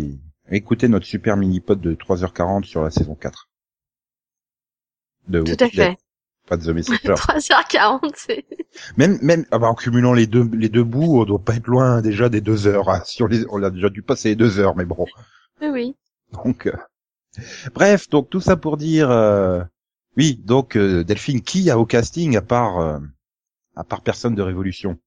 écoutez 0.51 0.87
notre 0.89 1.05
super 1.05 1.37
mini-pod 1.37 1.79
de 1.79 1.93
3h40 1.93 2.63
sur 2.63 2.81
la 2.83 2.89
saison 2.89 3.15
4. 3.15 3.49
De 5.27 5.41
Tout 5.41 5.51
à 5.53 5.55
Dead, 5.67 5.71
fait. 5.73 5.97
Pas 6.47 6.57
de 6.57 6.63
The 6.65 6.75
Messenger. 6.75 7.13
3h40, 7.13 8.11
c'est... 8.15 8.45
Même, 8.97 9.17
même, 9.21 9.45
ah 9.51 9.57
bah, 9.59 9.67
en 9.67 9.75
cumulant 9.75 10.13
les 10.13 10.27
deux, 10.27 10.47
les 10.53 10.69
deux 10.69 10.83
bouts, 10.83 11.21
on 11.21 11.25
doit 11.25 11.39
pas 11.43 11.55
être 11.55 11.67
loin 11.67 12.01
déjà 12.01 12.29
des 12.29 12.41
deux 12.41 12.67
heures. 12.67 12.89
hein. 12.89 13.01
Si 13.05 13.23
on, 13.23 13.27
les, 13.27 13.45
on 13.49 13.63
a 13.63 13.69
déjà 13.71 13.89
dû 13.89 14.01
passer 14.03 14.29
les 14.29 14.35
deux 14.35 14.59
heures, 14.59 14.75
mais 14.75 14.85
bon. 14.85 15.05
Oui, 15.61 15.67
oui. 15.69 15.95
Donc, 16.33 16.67
euh, 16.67 16.73
bref, 17.73 18.09
donc 18.09 18.29
tout 18.29 18.41
ça 18.41 18.57
pour 18.57 18.77
dire, 18.77 19.09
euh, 19.09 19.63
oui, 20.17 20.39
donc 20.43 20.75
euh, 20.77 21.03
Delphine, 21.03 21.41
qui 21.41 21.69
a 21.71 21.79
au 21.79 21.85
casting 21.85 22.35
à 22.37 22.41
part, 22.41 22.79
euh, 22.79 22.99
à 23.75 23.83
part 23.83 24.01
personne 24.01 24.35
de 24.35 24.41
Révolution? 24.41 24.99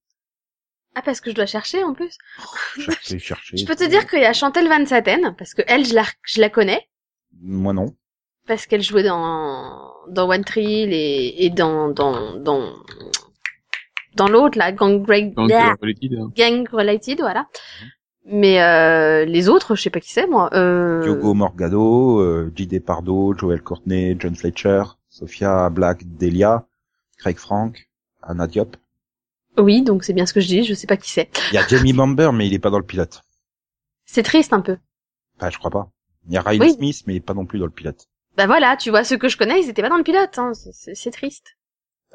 Ah, 0.94 1.02
parce 1.02 1.20
que 1.20 1.31
je 1.31 1.37
dois 1.37 1.46
chercher, 1.46 1.85
en 1.85 1.92
plus. 1.94 2.16
Cherchez, 2.78 3.18
cherchez. 3.20 3.57
Je 3.59 3.64
peux 3.66 3.76
te 3.76 3.85
dire 3.88 4.09
qu'il 4.09 4.20
y 4.20 4.24
a 4.24 4.33
Chantal 4.33 4.66
Van 4.66 4.85
Saten, 4.85 5.35
parce 5.38 5.54
que 5.54 5.62
elle, 5.68 5.85
je 5.87 5.94
la, 5.94 6.04
je 6.24 6.40
la 6.40 6.50
connais, 6.50 6.88
Moi 7.40 7.72
non. 7.72 7.94
Parce 8.48 8.66
qu'elle 8.66 8.82
jouait 8.82 9.04
dans, 9.04 9.92
dans 10.08 10.28
One 10.28 10.44
Tree 10.44 10.82
et, 10.82 11.44
et 11.44 11.50
dans, 11.50 11.90
dans, 11.90 12.34
dans, 12.40 12.72
dans 14.16 14.28
l'autre, 14.28 14.58
là, 14.58 14.72
Gang, 14.72 15.06
Related, 15.06 16.14
hein. 16.18 16.32
Gang 16.34 16.68
Related, 16.68 17.20
voilà. 17.20 17.46
Mais, 18.24 18.61
euh, 18.61 19.24
les 19.24 19.48
autres, 19.48 19.74
je 19.74 19.82
sais 19.82 19.90
pas 19.90 20.00
qui 20.00 20.11
c'est, 20.12 20.26
moi. 20.26 20.50
Euh... 20.54 21.02
Diogo 21.02 21.34
Morgado, 21.34 22.20
euh, 22.20 22.52
J.D. 22.54 22.80
Pardo, 22.80 23.34
Joel 23.38 23.62
Courtney, 23.62 24.16
John 24.18 24.34
Fletcher, 24.34 24.82
Sophia 25.08 25.70
Black 25.70 26.00
Delia, 26.04 26.66
Craig 27.18 27.38
Frank, 27.38 27.88
Anna 28.22 28.46
Diop. 28.46 28.76
Oui, 29.56 29.82
donc 29.82 30.04
c'est 30.04 30.12
bien 30.12 30.26
ce 30.26 30.32
que 30.32 30.40
je 30.40 30.46
dis, 30.46 30.64
je 30.64 30.74
sais 30.74 30.87
pas 30.87 30.96
qui 30.96 31.11
c'est. 31.11 31.30
Il 31.52 31.54
y 31.54 31.58
a 31.58 31.66
Jamie 31.66 31.92
Bamber, 31.92 32.30
mais 32.32 32.46
il 32.46 32.54
est 32.54 32.58
pas 32.58 32.70
dans 32.70 32.78
le 32.78 32.84
pilote. 32.84 33.22
C'est 34.04 34.22
triste 34.22 34.52
un 34.52 34.61
peu. 34.61 34.76
Enfin, 35.37 35.50
je 35.50 35.58
crois 35.58 35.70
pas. 35.70 35.90
Il 36.28 36.34
y 36.34 36.37
a 36.37 36.42
Riley 36.42 36.66
Oui. 36.66 36.72
Smith, 36.74 37.02
mais 37.06 37.14
il 37.14 37.16
est 37.16 37.20
pas 37.20 37.34
non 37.34 37.46
plus 37.46 37.58
dans 37.58 37.64
le 37.64 37.70
pilote. 37.70 38.08
Bah 38.38 38.46
voilà, 38.46 38.77
tu 38.77 38.90
vois, 38.90 39.03
ceux 39.03 39.18
que 39.18 39.29
je 39.29 39.37
connais, 39.37 39.61
ils 39.61 39.68
étaient 39.68 39.83
pas 39.83 39.88
dans 39.88 39.96
le 39.96 40.05
pilote, 40.05 40.38
hein. 40.38 40.53
c'est- 40.55 41.11
triste. 41.11 41.57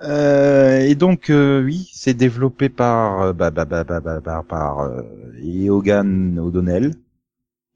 Euh, 0.02 0.80
et 0.80 0.96
donc 0.96 1.30
euh, 1.30 1.62
oui, 1.62 1.90
c'est 1.94 2.14
développé 2.14 2.70
par 2.70 3.22
euh, 3.22 3.34
bah, 3.34 3.52
bah, 3.52 3.66
bah, 3.66 3.84
bah, 3.84 4.00
bah, 4.00 4.22
bah, 4.22 4.44
par 4.48 4.80
euh, 4.80 5.02
Eogan 5.44 6.40
O'Donnell 6.40 6.96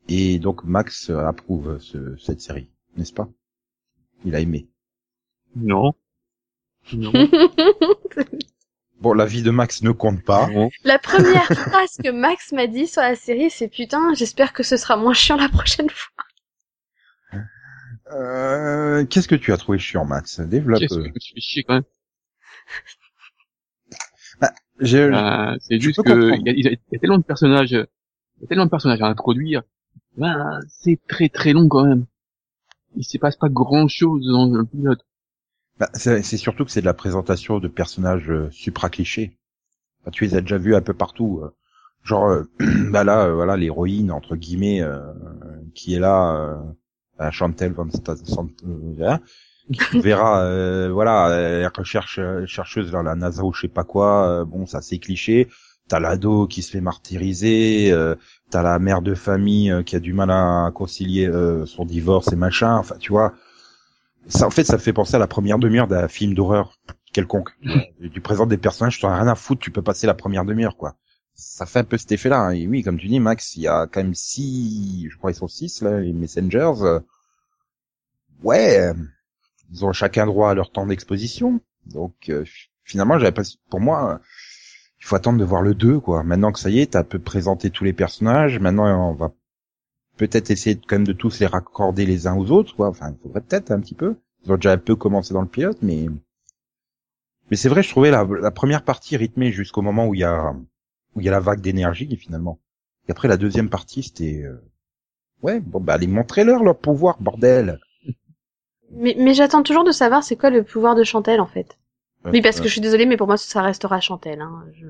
et 0.07 0.39
donc 0.39 0.63
Max 0.63 1.09
approuve 1.09 1.77
ce, 1.79 2.15
cette 2.17 2.39
série, 2.39 2.69
n'est-ce 2.95 3.11
pas? 3.13 3.27
Il 4.23 4.33
a 4.33 4.39
aimé. 4.39 4.69
Non. 5.57 5.91
Non. 6.93 7.11
Bon, 8.99 9.13
la 9.13 9.25
vie 9.25 9.43
de 9.43 9.51
Max 9.51 9.83
ne 9.83 9.91
compte 9.91 10.23
pas. 10.23 10.47
non. 10.47 10.69
La 10.83 10.97
première 10.97 11.45
phrase 11.45 11.97
que 12.03 12.09
Max 12.09 12.51
m'a 12.51 12.65
dit 12.65 12.87
sur 12.87 13.01
la 13.03 13.15
série, 13.15 13.51
c'est 13.51 13.67
putain, 13.67 14.15
j'espère 14.15 14.53
que 14.53 14.63
ce 14.63 14.75
sera 14.75 14.97
moins 14.97 15.13
chiant 15.13 15.37
la 15.37 15.49
prochaine 15.49 15.89
fois. 15.89 16.23
Euh, 18.13 19.05
Qu'est-ce 19.05 19.27
que 19.27 19.35
tu 19.35 19.51
as 19.53 19.57
trouvé 19.57 19.79
chiant, 19.79 20.05
Max? 20.05 20.39
Développe. 20.39 20.79
Qu'est-ce 20.79 20.99
euh. 20.99 21.09
que 21.09 21.19
tu 21.19 21.33
chier 21.41 21.63
quand 21.63 21.73
même 21.75 21.83
J'ai- 24.79 24.99
Euh, 25.03 25.55
C'est 25.59 25.79
juste 25.79 26.01
que 26.03 26.35
il 26.35 26.47
y, 26.47 26.61
y 26.61 26.67
a- 26.95 26.99
tellement 26.99 27.17
de 27.17 27.23
personnages, 27.23 27.71
il 27.71 27.77
y 28.41 28.43
a 28.45 28.47
tellement 28.47 28.65
de 28.65 28.69
personnages 28.69 29.01
à 29.01 29.07
introduire. 29.07 29.63
Ben, 30.17 30.59
c'est 30.69 30.99
très 31.07 31.29
très 31.29 31.53
long 31.53 31.67
quand 31.67 31.85
même. 31.85 32.05
Il 32.95 33.03
se 33.03 33.17
passe 33.17 33.35
pas 33.35 33.49
grand 33.49 33.87
chose 33.87 34.25
dans 34.27 34.45
le 34.45 34.65
pilote. 34.65 35.05
Bah, 35.79 35.89
c'est 35.93 36.23
surtout 36.37 36.65
que 36.65 36.71
c'est 36.71 36.81
de 36.81 36.85
la 36.85 36.93
présentation 36.93 37.59
de 37.59 37.67
personnages 37.67 38.29
euh, 38.29 38.49
supra 38.51 38.89
clichés. 38.89 39.37
Enfin, 40.01 40.11
tu 40.11 40.23
les 40.25 40.35
as 40.35 40.41
déjà 40.41 40.57
vus 40.57 40.75
un 40.75 40.81
peu 40.81 40.93
partout. 40.93 41.41
euh. 41.43 41.49
Genre, 42.03 42.29
euh, 42.29 42.43
bah 42.91 43.03
là, 43.03 43.29
voilà, 43.31 43.57
l'héroïne 43.57 44.11
entre 44.11 44.35
guillemets 44.35 44.81
qui 45.75 45.93
est 45.95 45.99
là, 45.99 46.63
à 47.19 47.31
Chantel 47.31 47.73
Van 47.73 47.85
Sta- 47.87 48.15
Sant- 48.25 48.49
euh, 48.65 49.07
hein, 49.07 49.19
qui 49.71 49.99
verra, 50.01 50.41
euh, 50.43 50.89
voilà, 50.91 51.29
euh, 51.29 51.69
recherche 51.75 52.19
euh, 52.19 52.45
chercheuse 52.45 52.91
vers 52.91 53.03
la 53.03 53.15
NASA 53.15 53.43
ou 53.43 53.53
je 53.53 53.61
sais 53.61 53.67
pas 53.67 53.83
quoi. 53.83 54.27
euh, 54.29 54.45
bon, 54.45 54.65
ça 54.65 54.81
c'est 54.81 54.99
cliché. 54.99 55.47
T'as 55.89 55.99
l'ado 55.99 56.47
qui 56.47 56.61
se 56.63 56.71
fait 56.71 56.81
martyriser. 56.81 57.91
euh, 57.91 58.15
T'as 58.51 58.61
la 58.63 58.79
mère 58.79 59.01
de 59.01 59.13
famille 59.15 59.71
euh, 59.71 59.83
qui 59.83 59.95
a 59.95 59.99
du 59.99 60.13
mal 60.13 60.31
à 60.31 60.71
concilier 60.73 61.27
euh, 61.27 61.65
son 61.65 61.85
divorce 61.85 62.31
et 62.31 62.35
machin. 62.37 62.75
Enfin, 62.77 62.95
tu 62.99 63.11
vois 63.11 63.33
ça 64.27 64.45
en 64.47 64.49
fait 64.49 64.63
ça 64.63 64.77
fait 64.77 64.93
penser 64.93 65.15
à 65.15 65.19
la 65.19 65.27
première 65.27 65.59
demi-heure 65.59 65.87
d'un 65.87 66.07
film 66.07 66.33
d'horreur 66.33 66.77
quelconque 67.13 67.51
tu, 68.13 68.21
présentes 68.21 68.49
des 68.49 68.57
personnages 68.57 68.99
tu 68.99 69.05
as 69.05 69.15
rien 69.15 69.27
à 69.27 69.35
foutre 69.35 69.61
tu 69.61 69.71
peux 69.71 69.81
passer 69.81 70.07
la 70.07 70.13
première 70.13 70.45
demi-heure 70.45 70.75
quoi 70.77 70.95
ça 71.37 71.65
fait 71.65 71.79
un 71.79 71.83
peu 71.83 71.97
cet 71.97 72.11
effet 72.11 72.29
là 72.29 72.51
et 72.51 72.67
oui 72.67 72.83
comme 72.83 72.97
tu 72.97 73.07
dis 73.07 73.19
Max 73.19 73.55
il 73.55 73.61
y 73.61 73.67
a 73.67 73.87
quand 73.87 74.01
même 74.01 74.15
six 74.15 75.07
je 75.09 75.17
crois 75.17 75.31
ils 75.31 75.35
sont 75.35 75.47
six 75.47 75.81
là 75.81 75.99
les 75.99 76.13
messengers 76.13 76.73
euh, 76.81 76.99
ouais 78.43 78.79
euh, 78.79 78.93
ils 79.71 79.85
ont 79.85 79.93
chacun 79.93 80.25
droit 80.25 80.51
à 80.51 80.53
leur 80.53 80.71
temps 80.71 80.87
d'exposition 80.87 81.61
donc 81.85 82.29
euh, 82.29 82.43
finalement 82.83 83.19
j'avais 83.19 83.31
pas 83.31 83.43
pour 83.69 83.79
moi 83.79 84.13
euh, 84.13 84.17
il 84.99 85.05
faut 85.05 85.15
attendre 85.15 85.39
de 85.39 85.45
voir 85.45 85.61
le 85.61 85.75
2 85.75 85.99
quoi 85.99 86.23
maintenant 86.23 86.51
que 86.51 86.59
ça 86.59 86.69
y 86.69 86.79
est 86.79 86.91
t'as 86.91 87.03
peu 87.03 87.19
présenté 87.19 87.69
tous 87.69 87.83
les 87.83 87.93
personnages 87.93 88.59
maintenant 88.59 89.11
on 89.11 89.13
va 89.13 89.31
peut-être 90.17 90.49
essayer 90.49 90.75
quand 90.75 90.97
même 90.97 91.07
de 91.07 91.13
tous 91.13 91.39
les 91.39 91.45
raccorder 91.45 92.05
les 92.05 92.27
uns 92.27 92.35
aux 92.35 92.51
autres, 92.51 92.75
quoi. 92.75 92.89
Enfin, 92.89 93.11
il 93.11 93.21
faudrait 93.21 93.41
peut-être 93.41 93.71
un 93.71 93.79
petit 93.79 93.95
peu. 93.95 94.15
Ils 94.43 94.51
ont 94.51 94.55
déjà 94.55 94.73
un 94.73 94.77
peu 94.77 94.95
commencé 94.95 95.33
dans 95.33 95.41
le 95.41 95.47
pilote, 95.47 95.77
mais 95.81 96.07
mais 97.49 97.55
c'est 97.55 97.69
vrai, 97.69 97.81
je 97.81 97.89
trouvais 97.89 98.11
la, 98.11 98.25
la 98.25 98.51
première 98.51 98.83
partie 98.83 99.15
rythmée 99.15 99.53
jusqu'au 99.53 99.81
moment 99.81 100.07
où 100.07 100.13
il 100.13 100.19
y 100.19 100.25
a 100.25 100.53
où 101.17 101.21
il 101.21 101.25
y 101.25 101.29
a 101.29 101.31
la 101.31 101.39
vague 101.39 101.61
d'énergie 101.61 102.15
finalement. 102.15 102.59
Et 103.07 103.11
après 103.11 103.27
la 103.27 103.37
deuxième 103.37 103.69
partie, 103.69 104.03
c'était 104.03 104.43
euh, 104.43 104.61
ouais, 105.41 105.59
bon 105.59 105.81
bah 105.81 105.93
allez 105.93 106.07
montrez-leur 106.07 106.63
leur 106.63 106.77
pouvoir, 106.77 107.17
bordel. 107.19 107.79
Mais, 108.91 109.15
mais 109.19 109.33
j'attends 109.33 109.63
toujours 109.63 109.83
de 109.83 109.91
savoir 109.91 110.23
c'est 110.23 110.35
quoi 110.37 110.49
le 110.49 110.63
pouvoir 110.63 110.95
de 110.95 111.03
Chantel 111.03 111.41
en 111.41 111.47
fait. 111.47 111.77
Oui, 112.31 112.41
parce 112.41 112.59
Euh, 112.59 112.61
que 112.61 112.67
je 112.67 112.73
suis 112.73 112.81
désolée, 112.81 113.05
mais 113.05 113.17
pour 113.17 113.27
moi 113.27 113.37
ça 113.37 113.61
restera 113.61 113.99
Chantel. 113.99 114.39
Hein. 114.41 114.63
Je- 114.75 114.87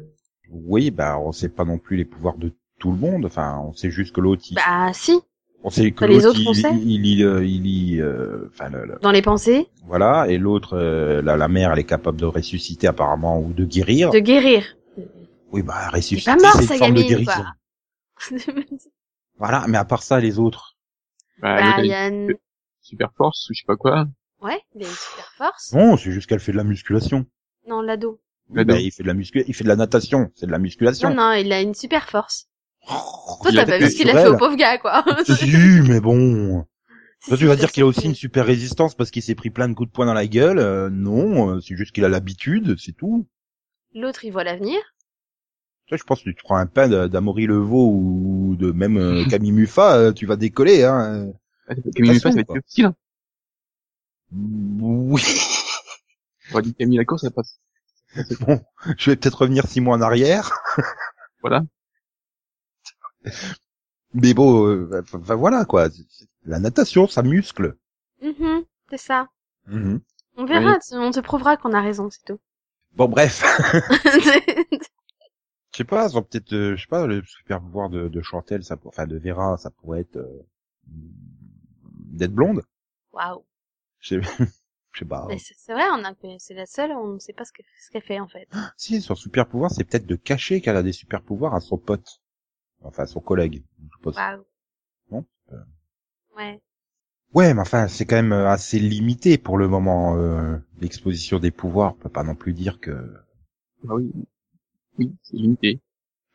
oui, 0.51 0.91
bah 0.91 1.17
on 1.19 1.31
sait 1.31 1.49
pas 1.49 1.65
non 1.65 1.77
plus 1.77 1.97
les 1.97 2.05
pouvoirs 2.05 2.37
de 2.37 2.51
tout 2.79 2.91
le 2.91 2.97
monde. 2.97 3.25
Enfin, 3.25 3.59
on 3.65 3.73
sait 3.73 3.89
juste 3.91 4.13
que 4.13 4.21
l'autre, 4.21 4.43
il- 4.51 4.55
Bah 4.55 4.91
si, 4.93 5.19
on 5.63 5.69
sait 5.69 5.91
que 5.91 6.05
les 6.05 6.15
l'autre, 6.15 6.29
autres, 6.29 6.41
on 6.47 6.51
il, 6.53 6.55
sait. 6.55 6.75
il, 6.75 7.23
euh, 7.23 7.45
il 7.45 8.01
euh, 8.01 8.49
enfin 8.53 8.69
dans 9.01 9.11
les 9.11 9.21
pensées, 9.21 9.67
voilà, 9.85 10.27
et 10.29 10.37
l'autre, 10.37 10.73
euh, 10.77 11.21
la, 11.21 11.35
la 11.37 11.47
mère, 11.47 11.71
elle 11.73 11.79
est 11.79 11.83
capable 11.83 12.19
de 12.19 12.25
ressusciter 12.25 12.87
apparemment 12.87 13.39
ou 13.41 13.51
de 13.53 13.65
guérir. 13.65 14.11
de 14.11 14.19
guérir. 14.19 14.63
Oui, 15.51 15.63
bah 15.63 15.89
ressusciter, 15.89 16.31
pas 16.31 16.35
mort 16.35 16.55
c'est 16.55 16.61
une 16.61 16.67
sa 16.67 16.77
forme 16.77 16.93
de 16.93 17.01
gamine 17.01 17.07
guérison. 17.07 17.31
quoi? 17.31 17.53
Voilà, 19.39 19.65
mais 19.67 19.77
à 19.77 19.85
part 19.85 20.01
ça, 20.01 20.19
les 20.19 20.39
autres. 20.39 20.77
Bah, 21.39 21.55
bah, 21.55 21.61
l'autre, 21.63 21.79
il 21.79 21.85
il 21.85 21.89
y 21.89 21.93
a 21.93 22.03
a 22.05 22.07
une... 22.07 22.31
une 22.31 22.37
super 22.81 23.11
force 23.15 23.49
ou 23.49 23.53
je 23.53 23.59
sais 23.59 23.65
pas 23.67 23.75
quoi. 23.75 24.07
Ouais, 24.41 24.59
il 24.75 24.83
a 24.83 24.87
une 24.87 24.93
super 24.93 25.31
force. 25.37 25.73
Non, 25.73 25.97
c'est 25.97 26.11
juste 26.11 26.27
qu'elle 26.27 26.39
fait 26.39 26.51
de 26.51 26.57
la 26.57 26.63
musculation. 26.63 27.25
Non, 27.67 27.81
l'ado. 27.81 28.19
Oui, 28.49 28.63
bah, 28.65 28.79
il 28.79 28.91
fait 28.91 29.03
de 29.03 29.07
la 29.07 29.13
muscu, 29.13 29.43
il 29.47 29.53
fait 29.53 29.63
de 29.63 29.69
la 29.69 29.75
natation, 29.75 30.31
c'est 30.35 30.45
de 30.45 30.51
la 30.51 30.57
musculation. 30.57 31.09
Non, 31.09 31.15
non, 31.15 31.33
il 31.33 31.51
a 31.51 31.61
une 31.61 31.75
super 31.75 32.09
force. 32.09 32.47
Oh, 32.89 33.37
Toi, 33.41 33.51
t'as 33.51 33.65
pas 33.65 33.71
fait 33.73 33.79
vu 33.79 33.91
ce 33.91 33.97
qu'il 33.97 34.09
a 34.09 34.13
fait 34.13 34.27
au 34.29 34.37
pauvre 34.37 34.55
gars, 34.55 34.77
quoi. 34.77 35.03
Si, 35.25 35.81
mais 35.87 35.99
bon. 35.99 36.65
Toi, 37.27 37.37
tu 37.37 37.45
vas 37.45 37.57
dire 37.57 37.71
qu'il 37.71 37.83
a 37.83 37.85
aussi 37.85 38.05
une 38.05 38.15
super 38.15 38.45
résistance 38.45 38.95
parce 38.95 39.11
qu'il 39.11 39.21
s'est 39.21 39.35
pris 39.35 39.49
plein 39.49 39.67
de 39.67 39.73
coups 39.73 39.89
de 39.89 39.93
poing 39.93 40.05
dans 40.05 40.13
la 40.13 40.27
gueule. 40.27 40.59
Euh, 40.59 40.89
non, 40.89 41.55
euh, 41.55 41.59
c'est 41.59 41.75
juste 41.75 41.91
qu'il 41.91 42.05
a 42.05 42.09
l'habitude, 42.09 42.75
c'est 42.79 42.93
tout. 42.93 43.27
L'autre, 43.93 44.23
il 44.23 44.31
voit 44.31 44.45
l'avenir. 44.45 44.79
Toi, 45.87 45.97
je 45.97 46.03
pense 46.03 46.21
que 46.21 46.29
tu 46.29 46.43
prends 46.43 46.57
un 46.57 46.65
pain 46.65 47.07
d'Amaury 47.07 47.45
Levaux 47.45 47.89
ou 47.91 48.55
de 48.57 48.71
même 48.71 48.97
euh, 48.97 49.23
Camille 49.29 49.51
Muffat, 49.53 49.95
euh, 49.97 50.11
tu 50.13 50.25
vas 50.25 50.35
décoller, 50.35 50.83
hein. 50.83 51.31
Ah, 51.67 51.75
Camille 51.95 52.11
Muffat, 52.13 52.29
ça 52.31 52.35
va 52.35 52.41
être 52.41 52.51
plus 52.51 52.61
facile. 52.61 52.85
hein. 52.85 52.95
Oui. 54.33 55.21
J'aurais 56.49 56.63
dit 56.63 56.73
Camille 56.75 56.97
Lacour, 56.97 57.19
ça 57.19 57.31
passe. 57.31 57.59
Bon, 58.41 58.59
je 58.97 59.11
vais 59.11 59.15
peut-être 59.15 59.41
revenir 59.41 59.67
six 59.67 59.81
mois 59.81 59.95
en 59.97 60.01
arrière. 60.01 60.51
Voilà. 61.41 61.61
Mais 64.13 64.33
bon, 64.33 64.67
euh, 64.67 65.03
enfin, 65.13 65.35
voilà 65.35 65.65
quoi. 65.65 65.87
La 66.45 66.59
natation, 66.59 67.07
ça 67.07 67.21
muscle. 67.21 67.75
Mhm, 68.21 68.63
c'est 68.89 68.97
ça. 68.97 69.27
Mhm. 69.67 70.01
On 70.37 70.45
verra, 70.45 70.79
tu- 70.79 70.95
on 70.95 71.11
te 71.11 71.19
prouvera 71.19 71.55
qu'on 71.57 71.73
a 71.73 71.81
raison, 71.81 72.09
c'est 72.09 72.23
tout. 72.25 72.39
Bon, 72.95 73.07
bref. 73.07 73.43
Je 75.77 75.83
sais 75.83 75.87
pas, 75.87 76.07
ils 76.09 76.17
ont 76.17 76.23
peut-être, 76.23 76.53
euh, 76.53 76.75
je 76.75 76.81
sais 76.81 76.87
pas, 76.87 77.05
le 77.05 77.21
super 77.23 77.61
pouvoir 77.61 77.91
de, 77.91 78.07
de 78.07 78.21
Chantel, 78.23 78.63
ça, 78.63 78.77
pour- 78.77 78.89
enfin 78.89 79.05
de 79.05 79.15
Vera, 79.19 79.57
ça 79.57 79.69
pourrait 79.69 79.99
être 80.01 80.15
euh, 80.17 80.43
d'être 80.87 82.31
blonde. 82.33 82.63
Waouh. 83.13 83.45
Je 83.99 84.19
sais, 84.19 84.21
je 84.93 84.97
sais 84.99 85.05
pas. 85.05 85.27
Mais 85.29 85.37
c'est 85.37 85.73
vrai, 85.73 85.83
on 85.93 86.03
a, 86.03 86.13
c'est 86.39 86.55
la 86.55 86.65
seule, 86.65 86.93
on 86.93 87.13
ne 87.13 87.19
sait 87.19 87.33
pas 87.33 87.45
ce 87.45 87.51
que- 87.51 87.61
ce 87.79 87.91
qu'elle 87.91 88.01
fait, 88.01 88.19
en 88.19 88.27
fait. 88.27 88.47
Si, 88.75 89.01
son 89.03 89.13
super 89.13 89.47
pouvoir, 89.47 89.69
c'est 89.69 89.83
peut-être 89.83 90.07
de 90.07 90.15
cacher 90.15 90.61
qu'elle 90.61 90.77
a 90.77 90.81
des 90.81 90.93
super 90.93 91.21
pouvoirs 91.21 91.53
à 91.53 91.59
son 91.59 91.77
pote, 91.77 92.21
enfin 92.81 93.03
à 93.03 93.07
son 93.07 93.19
collègue. 93.19 93.63
Je 93.79 94.01
pense. 94.01 94.15
Waouh. 94.15 94.45
Non 95.11 95.25
Euh. 95.51 95.57
Ouais. 96.35 96.59
Ouais, 97.35 97.53
mais 97.53 97.61
enfin, 97.61 97.87
c'est 97.87 98.07
quand 98.07 98.15
même 98.15 98.33
euh, 98.33 98.49
assez 98.49 98.79
limité 98.79 99.37
pour 99.37 99.59
le 99.59 99.67
moment. 99.67 100.17
euh, 100.17 100.57
L'exposition 100.81 101.37
des 101.37 101.51
pouvoirs, 101.51 101.93
on 101.93 102.01
peut 102.01 102.09
pas 102.09 102.23
non 102.23 102.33
plus 102.33 102.53
dire 102.53 102.79
que. 102.79 103.13
Bah 103.83 103.93
oui. 103.93 104.11
Oui, 104.97 105.13
c'est 105.23 105.37
limité. 105.37 105.81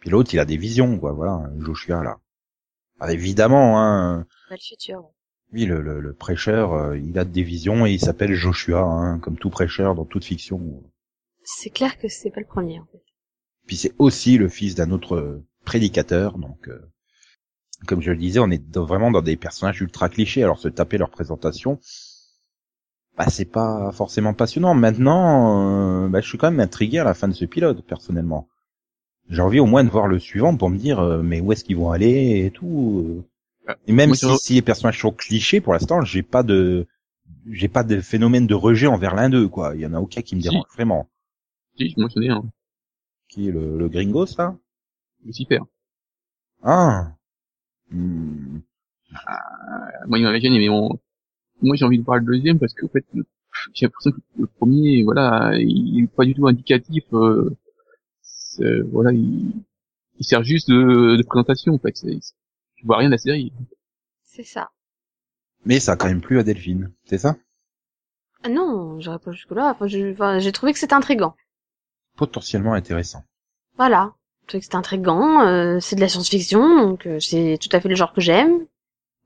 Puis 0.01 0.11
l'autre, 0.11 0.35
il 0.35 0.39
a 0.41 0.45
des 0.45 0.57
visions, 0.57 0.99
quoi. 0.99 1.13
Voilà, 1.13 1.51
Joshua 1.59 2.03
là. 2.03 2.19
Ah, 3.01 3.13
évidemment, 3.13 3.81
hein. 3.81 4.27
Pas 4.49 4.55
le 4.55 4.61
futur. 4.61 5.11
Oui, 5.53 5.67
le, 5.67 5.81
le, 5.83 6.01
le 6.01 6.15
prêcheur, 6.15 6.73
euh, 6.73 6.99
il 6.99 7.19
a 7.19 7.25
des 7.25 7.43
visions 7.43 7.85
et 7.87 7.93
il 7.93 8.01
s'appelle 8.01 8.35
Joshua, 8.35 8.83
hein, 8.83 9.19
comme 9.19 9.37
tout 9.37 9.51
prêcheur 9.51 9.95
dans 9.95 10.05
toute 10.05 10.25
fiction. 10.25 10.83
C'est 11.45 11.71
clair 11.71 11.99
que 11.99 12.09
c'est 12.09 12.31
pas 12.31 12.41
le 12.41 12.47
premier, 12.47 12.81
en 12.81 12.87
fait. 12.87 13.03
Puis 13.67 13.77
c'est 13.77 13.95
aussi 13.99 14.39
le 14.39 14.49
fils 14.49 14.75
d'un 14.75 14.91
autre 14.91 15.17
euh, 15.17 15.45
prédicateur, 15.65 16.39
donc 16.39 16.69
euh, 16.69 16.81
comme 17.87 18.01
je 18.03 18.11
le 18.11 18.17
disais, 18.17 18.41
on 18.41 18.51
est 18.51 18.59
dans- 18.71 18.85
vraiment 18.85 19.11
dans 19.11 19.23
des 19.23 19.37
personnages 19.37 19.81
ultra 19.81 20.09
clichés. 20.09 20.43
Alors 20.43 20.59
se 20.59 20.69
taper 20.69 20.99
leur 20.99 21.11
présentation, 21.11 21.79
bah 23.17 23.29
c'est 23.29 23.45
pas 23.51 23.91
forcément 23.93 24.35
passionnant. 24.35 24.75
Maintenant, 24.75 26.05
euh, 26.05 26.09
bah, 26.09 26.21
je 26.21 26.29
suis 26.29 26.39
quand 26.39 26.51
même 26.51 26.61
intrigué 26.61 26.99
à 26.99 27.05
la 27.05 27.15
fin 27.15 27.29
de 27.29 27.35
ce 27.35 27.45
pilote, 27.45 27.85
personnellement. 27.87 28.49
J'ai 29.31 29.41
envie 29.41 29.61
au 29.61 29.67
moins 29.67 29.85
de 29.85 29.91
voir 29.91 30.07
le 30.09 30.19
suivant 30.19 30.57
pour 30.57 30.69
me 30.71 30.77
dire 30.77 30.99
euh, 31.01 31.23
mais 31.23 31.41
où 31.41 31.53
est-ce 31.53 31.65
qu'ils 31.65 31.77
vont 31.77 31.91
aller 31.91 32.45
et 32.45 32.51
tout. 32.51 33.05
euh. 33.07 33.23
Ah, 33.69 33.77
Et 33.87 33.93
même 33.93 34.09
moi, 34.11 34.17
si, 34.17 34.37
si 34.39 34.55
les 34.55 34.63
personnages 34.63 35.01
sont 35.01 35.13
clichés, 35.13 35.61
pour 35.61 35.73
l'instant, 35.73 36.03
j'ai 36.03 36.23
pas 36.23 36.43
de 36.43 36.87
j'ai 37.51 37.69
pas 37.69 37.85
de 37.85 38.01
phénomène 38.01 38.47
de 38.47 38.55
rejet 38.55 38.87
envers 38.87 39.15
l'un 39.15 39.31
d'eux, 39.31 39.49
quoi. 39.49 39.75
Il 39.75 39.81
y 39.81 39.87
en 39.87 39.95
a 39.95 40.01
aucun 40.01 40.23
qui 40.23 40.37
me 40.37 40.41
Si. 40.41 40.49
dérange 40.49 40.67
vraiment. 40.75 41.09
Si, 41.79 41.91
je 41.91 42.01
mentionnais, 42.01 42.29
hein. 42.31 42.43
Qui 43.29 43.49
est 43.49 43.53
le, 43.53 43.79
le 43.79 43.89
gringo, 43.89 44.27
ça? 44.27 44.57
Lucifer. 45.25 45.61
Ah. 46.63 47.13
Hmm. 47.91 48.59
Euh, 49.13 50.07
Moi, 50.09 50.19
il 50.19 50.25
m'avait 50.25 50.41
gêné, 50.41 50.59
mais 50.59 50.69
bon. 50.69 50.99
Moi, 51.63 51.77
j'ai 51.77 51.85
envie 51.85 51.99
de 51.99 52.05
voir 52.05 52.19
le 52.19 52.25
deuxième 52.25 52.59
parce 52.59 52.75
que, 52.75 52.87
en 52.87 52.89
fait, 52.89 53.05
j'ai 53.75 53.87
l'impression 53.87 54.13
que 54.13 54.21
le 54.39 54.47
premier, 54.47 55.03
voilà, 55.05 55.53
il 55.59 56.05
est 56.05 56.07
pas 56.09 56.25
du 56.25 56.35
tout 56.35 56.47
indicatif, 56.49 57.05
euh, 57.13 57.51
c'est- 57.51 57.62
voilà, 58.91 59.13
il, 59.13 59.53
il 60.19 60.25
sert 60.25 60.43
juste 60.45 60.69
de, 60.71 61.17
de 61.17 61.23
présentation, 61.23 61.75
en 61.75 61.79
fait. 61.79 61.97
C'est- 61.97 62.19
c'est- 62.21 62.35
Tu 62.77 62.87
vois 62.87 62.99
rien 62.99 63.09
de 63.09 63.13
la 63.13 63.19
série. 63.19 63.53
C'est 64.25 64.43
ça. 64.45 64.71
Mais 65.65 65.79
ça 65.79 65.93
a 65.93 65.97
quand 65.97 66.09
même 66.09 66.21
plu 66.21 66.39
à 66.39 66.43
Delphine, 66.43 66.93
c'est 67.05 67.19
ça? 67.19 67.37
Ah 68.43 68.49
non, 68.49 68.99
j'aurais 69.01 69.21
pas 69.21 69.31
jusque-là. 69.31 69.77
Enfin, 69.79 69.87
j'ai 70.39 70.53
trouvé 70.53 70.73
que 70.73 70.79
c'était 70.81 70.95
intriguant. 70.95 71.37
Potentiellement 72.17 72.73
intéressant. 72.75 73.23
Voilà. 73.77 74.15
C'était 74.49 74.75
intriguant, 74.75 75.47
euh, 75.47 75.79
c'est 75.81 75.97
de 75.97 76.01
la 76.01 76.09
science-fiction, 76.09 76.89
donc 76.89 77.07
euh, 77.07 77.21
c'est 77.21 77.57
tout 77.61 77.69
à 77.75 77.81
fait 77.81 77.89
le 77.89 77.95
genre 77.95 78.13
que 78.13 78.21
j'aime. 78.21 78.67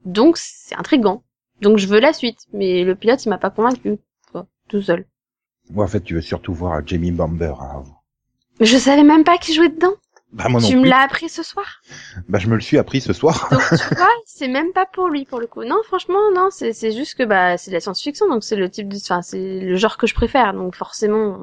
Donc 0.05 0.37
c'est 0.37 0.77
intriguant. 0.77 1.25
Donc 1.63 1.79
je 1.79 1.87
veux 1.89 1.99
la 1.99 2.13
suite, 2.13 2.39
mais 2.53 2.85
le 2.85 2.95
pilote 2.95 3.25
il 3.25 3.31
m'a 3.31 3.39
pas 3.39 3.51
convaincu, 3.51 3.97
quoi, 4.31 4.47
tout 4.69 4.83
seul. 4.83 5.07
Moi, 5.71 5.85
en 5.85 5.89
fait, 5.89 6.03
tu 6.03 6.15
veux 6.15 6.21
surtout 6.21 6.55
voir 6.55 6.87
Jamie 6.87 7.11
Bamber. 7.11 7.55
Hein. 7.59 7.83
Mais 8.61 8.67
je 8.67 8.77
savais 8.77 9.03
même 9.03 9.25
pas 9.25 9.39
qui 9.39 9.55
jouait 9.55 9.69
dedans. 9.69 9.95
Bah 10.33 10.49
moi 10.49 10.61
non 10.61 10.69
tu 10.69 10.77
me 10.77 10.87
l'as 10.87 11.01
appris 11.01 11.29
ce 11.29 11.43
soir. 11.43 11.81
Bah 12.29 12.39
je 12.39 12.49
me 12.49 12.57
le 12.57 12.61
suis 12.61 12.79
appris 12.79 13.01
ce 13.01 13.13
soir. 13.13 13.49
Donc 13.51 13.61
tu 13.71 13.95
vois, 13.97 14.09
c'est 14.27 14.49
même 14.49 14.73
pas 14.73 14.85
pour 14.85 15.09
lui 15.09 15.25
pour 15.25 15.41
le 15.41 15.47
coup. 15.47 15.65
Non, 15.65 15.77
franchement, 15.85 16.19
non, 16.35 16.49
c'est 16.51 16.73
c'est 16.73 16.93
juste 16.93 17.15
que 17.15 17.23
bah 17.23 17.57
c'est 17.57 17.71
de 17.71 17.77
la 17.77 17.81
science-fiction, 17.81 18.29
donc 18.29 18.45
c'est 18.45 18.57
le 18.57 18.69
type 18.69 18.89
de, 18.89 18.97
enfin 18.97 19.23
c'est 19.23 19.61
le 19.61 19.77
genre 19.77 19.97
que 19.97 20.07
je 20.07 20.15
préfère, 20.15 20.53
donc 20.53 20.75
forcément, 20.75 21.39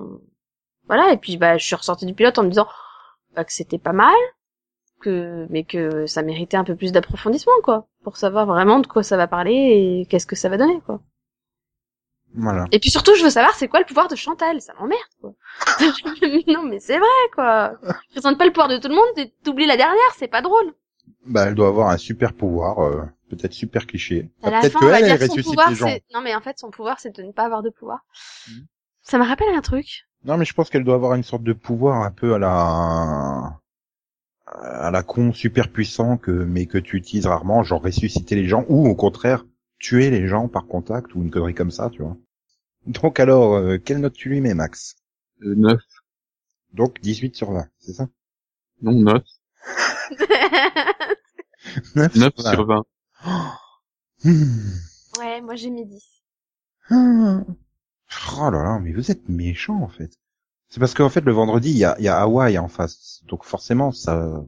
voilà. 0.87 1.11
Et 1.13 1.17
puis 1.17 1.37
bah 1.37 1.57
je 1.57 1.65
suis 1.65 1.75
ressortie 1.75 2.05
du 2.05 2.13
pilote 2.13 2.37
en 2.37 2.43
me 2.43 2.49
disant 2.49 2.67
bah, 3.35 3.43
que 3.45 3.53
c'était 3.53 3.79
pas 3.79 3.93
mal, 3.93 4.13
que 5.01 5.47
mais 5.49 5.63
que 5.63 6.05
ça 6.05 6.21
méritait 6.21 6.57
un 6.57 6.63
peu 6.63 6.75
plus 6.75 6.91
d'approfondissement 6.91 7.53
quoi, 7.63 7.87
pour 8.03 8.17
savoir 8.17 8.45
vraiment 8.45 8.79
de 8.79 8.87
quoi 8.87 9.01
ça 9.01 9.17
va 9.17 9.27
parler 9.27 9.53
et 10.01 10.07
qu'est-ce 10.09 10.27
que 10.27 10.35
ça 10.35 10.49
va 10.49 10.57
donner 10.57 10.79
quoi. 10.85 11.01
Voilà. 12.35 12.65
Et 12.71 12.79
puis 12.79 12.89
surtout, 12.89 13.15
je 13.15 13.23
veux 13.23 13.29
savoir 13.29 13.53
c'est 13.55 13.67
quoi 13.67 13.79
le 13.79 13.85
pouvoir 13.85 14.07
de 14.07 14.15
Chantal, 14.15 14.59
ça 14.61 14.73
m'emmerde 14.79 15.01
quoi. 15.21 15.33
non 16.47 16.63
mais 16.63 16.79
c'est 16.79 16.97
vrai 16.97 17.07
quoi. 17.35 17.73
Je 17.83 18.11
présente 18.11 18.37
pas 18.37 18.45
le 18.45 18.51
pouvoir 18.51 18.69
de 18.69 18.77
tout 18.77 18.87
le 18.87 18.95
monde, 18.95 19.17
et 19.17 19.33
t'oublies 19.43 19.67
la 19.67 19.77
dernière, 19.77 20.13
c'est 20.17 20.27
pas 20.27 20.41
drôle. 20.41 20.73
Bah 21.25 21.45
elle 21.47 21.55
doit 21.55 21.67
avoir 21.67 21.89
un 21.89 21.97
super 21.97 22.33
pouvoir, 22.33 22.79
euh, 22.79 23.03
peut-être 23.29 23.53
super 23.53 23.85
cliché. 23.85 24.29
Ah, 24.41 24.59
peut-être 24.61 24.79
qu'elle, 24.79 25.05
elle 25.05 25.17
son 25.19 25.25
ressuscite 25.25 25.45
pouvoir, 25.45 25.69
les 25.69 25.75
gens. 25.75 25.89
Non, 26.13 26.21
mais 26.21 26.35
en 26.35 26.41
fait, 26.41 26.57
son 26.59 26.69
pouvoir, 26.71 26.99
c'est 26.99 27.15
de 27.15 27.23
ne 27.23 27.31
pas 27.31 27.43
avoir 27.43 27.61
de 27.61 27.69
pouvoir. 27.69 27.99
Mhm. 28.49 28.65
Ça 29.03 29.17
me 29.17 29.25
rappelle 29.25 29.53
un 29.53 29.61
truc. 29.61 30.07
Non 30.25 30.37
mais 30.37 30.45
je 30.45 30.53
pense 30.53 30.69
qu'elle 30.69 30.85
doit 30.85 30.95
avoir 30.95 31.15
une 31.15 31.23
sorte 31.23 31.43
de 31.43 31.53
pouvoir 31.53 32.03
un 32.03 32.11
peu 32.11 32.33
à 32.33 32.39
la 32.39 33.59
à 34.45 34.91
la 34.91 35.03
con 35.03 35.33
super 35.33 35.69
puissant 35.69 36.17
que 36.17 36.31
mais 36.31 36.65
que 36.65 36.77
tu 36.77 36.95
utilises 36.95 37.27
rarement, 37.27 37.63
genre 37.63 37.81
ressusciter 37.81 38.35
les 38.35 38.47
gens 38.47 38.65
ou 38.69 38.87
au 38.87 38.95
contraire 38.95 39.45
tuer 39.83 40.09
les 40.09 40.27
gens 40.27 40.47
par 40.47 40.65
contact 40.65 41.13
ou 41.13 41.21
une 41.21 41.29
connerie 41.29 41.53
comme 41.53 41.69
ça, 41.69 41.89
tu 41.91 42.01
vois. 42.01 42.15
Donc 42.87 43.19
alors, 43.19 43.55
euh, 43.55 43.77
quelle 43.77 43.99
note 43.99 44.13
tu 44.13 44.29
lui 44.29 44.39
mets, 44.39 44.53
Max? 44.53 44.95
Euh, 45.43 45.55
9. 45.55 45.79
Donc 46.73 47.01
18 47.01 47.35
sur 47.35 47.51
20, 47.51 47.67
c'est 47.79 47.93
ça? 47.93 48.07
Non, 48.81 48.93
9. 48.93 49.21
9, 51.95 52.15
9 52.15 52.33
sur 52.35 52.43
20. 52.43 52.53
sur 52.53 52.65
20. 52.65 52.85
Hmm. 54.23 54.43
ouais, 55.19 55.41
moi 55.41 55.55
j'ai 55.55 55.69
mis 55.69 55.85
10. 55.85 56.03
Hmm. 56.89 57.41
Oh 58.39 58.49
là 58.51 58.63
là, 58.63 58.79
mais 58.79 58.93
vous 58.93 59.09
êtes 59.11 59.27
méchant 59.27 59.81
en 59.81 59.89
fait. 59.89 60.11
C'est 60.69 60.79
parce 60.79 60.93
qu'en 60.93 61.09
fait 61.09 61.21
le 61.21 61.31
vendredi 61.31 61.71
il 61.71 61.77
y 61.77 61.83
a, 61.83 61.95
il 61.97 62.05
y 62.05 62.07
a 62.07 62.19
Hawaï 62.19 62.57
en 62.59 62.67
face, 62.67 63.21
donc 63.27 63.43
forcément 63.43 63.91
ça, 63.91 64.45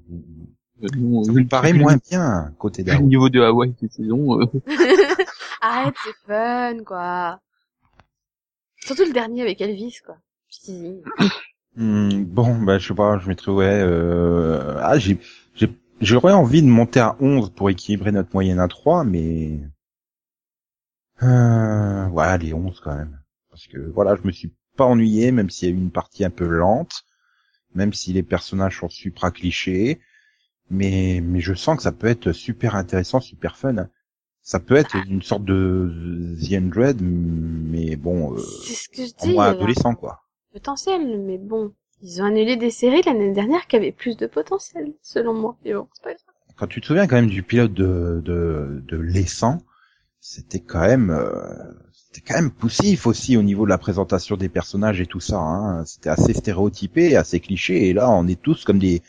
Euh, 0.84 0.88
ça 1.24 1.32
me 1.32 1.48
paraît 1.48 1.74
moins 1.74 1.98
bien 2.12 2.54
côté 2.58 2.84
d'Hawaï. 2.84 3.04
niveau 3.04 3.30
de 3.30 3.42
Hawaï 3.42 3.74
cette 3.80 3.94
saison, 3.94 4.40
euh, 4.42 4.46
Arrête, 5.68 5.96
c'est 6.04 6.14
fun, 6.28 6.84
quoi. 6.86 7.40
Surtout 8.78 9.06
le 9.06 9.14
dernier 9.14 9.42
avec 9.42 9.62
Elvis, 9.62 9.98
quoi. 10.06 10.18
Si. 10.50 11.02
Hmm, 11.78 12.24
bon, 12.24 12.62
bah 12.62 12.78
je 12.78 12.88
sais 12.88 12.94
pas, 12.94 13.20
je 13.20 13.28
mettrais 13.28 13.52
ouais. 13.52 13.82
Euh... 13.82 14.80
Ah, 14.82 14.98
j'ai, 14.98 15.20
j'ai, 15.56 15.70
j'aurais 16.00 16.32
envie 16.32 16.62
de 16.62 16.70
monter 16.70 17.02
à 17.02 17.18
11 17.20 17.50
pour 17.50 17.70
équilibrer 17.70 18.14
notre 18.14 18.30
moyenne 18.34 18.62
à 18.62 18.70
3, 18.70 19.04
mais 19.04 19.60
euh... 21.22 22.08
ouais, 22.08 22.24
allez 22.24 22.54
11 22.54 22.80
quand 22.80 22.96
même, 22.96 23.20
parce 23.50 23.68
que 23.68 23.78
voilà, 23.78 24.16
je 24.16 24.26
me 24.26 24.32
suis 24.32 24.54
pas 24.78 24.86
ennuyé, 24.86 25.34
même 25.34 25.50
s'il 25.50 25.68
y 25.68 25.72
a 25.74 25.76
eu 25.76 25.78
une 25.78 25.92
partie 25.92 26.24
un 26.24 26.30
peu 26.30 26.48
lente, 26.48 27.04
même 27.74 27.92
si 27.92 28.14
les 28.14 28.24
personnages 28.24 28.80
sont 28.80 28.88
supra 28.88 29.30
clichés, 29.30 30.00
mais 30.70 31.20
mais 31.22 31.42
je 31.42 31.54
sens 31.54 31.76
que 31.76 31.84
ça 31.84 31.92
peut 31.92 32.08
être 32.08 32.32
super 32.32 32.76
intéressant, 32.76 33.20
super 33.20 33.58
fun. 33.58 33.90
Ça 34.46 34.60
peut 34.60 34.76
être 34.76 34.96
une 34.96 35.22
sorte 35.24 35.44
de 35.46 36.38
The 36.40 36.54
Android, 36.54 36.94
mais 37.02 37.96
bon, 37.98 38.34
euh, 38.36 38.42
C'est 38.64 38.76
ce 38.76 38.90
que 38.90 39.06
je 39.06 39.14
en 39.18 39.28
dis. 39.28 39.34
moins 39.34 39.48
un 39.48 39.52
adolescent 39.52 39.96
quoi. 39.96 40.22
potentiel, 40.54 41.20
mais 41.22 41.38
bon. 41.38 41.74
Ils 42.02 42.22
ont 42.22 42.26
annulé 42.26 42.56
des 42.58 42.72
séries 42.72 43.02
l'année 43.06 43.34
dernière 43.34 43.68
qui 43.68 43.76
avaient 43.76 43.92
plus 43.92 44.18
de 44.18 44.28
potentiel, 44.28 44.94
selon 45.02 45.34
moi. 45.34 45.58
Mais 45.66 45.74
bon, 45.74 45.88
c'est 45.94 46.04
pas 46.04 46.14
grave. 46.14 46.36
quand 46.56 46.68
tu 46.68 46.82
te 46.82 46.86
souviens 46.88 47.08
quand 47.08 47.16
même 47.16 47.28
du 47.30 47.44
pilote 47.44 47.74
de 47.74 48.22
de, 48.24 48.84
de 48.88 48.98
l'essent, 48.98 49.60
c'était 50.20 50.60
quand 50.62 50.82
même 50.82 51.10
euh, 51.10 51.54
c'était 51.94 52.22
quand 52.22 52.36
même 52.36 52.52
poussif 52.52 53.08
aussi 53.08 53.38
au 53.38 53.44
niveau 53.44 53.66
de 53.66 53.70
la 53.70 53.78
présentation 53.78 54.38
des 54.38 54.50
personnages 54.50 55.02
et 55.02 55.06
tout 55.08 55.20
ça. 55.20 55.40
Hein. 55.40 55.86
C'était 55.86 56.10
assez 56.10 56.34
stéréotypé, 56.34 57.16
assez 57.16 57.40
cliché. 57.40 57.90
Et 57.90 57.94
là, 57.94 58.10
on 58.12 58.28
est 58.28 58.42
tous 58.42 58.64
comme 58.66 58.80
des 58.80 59.02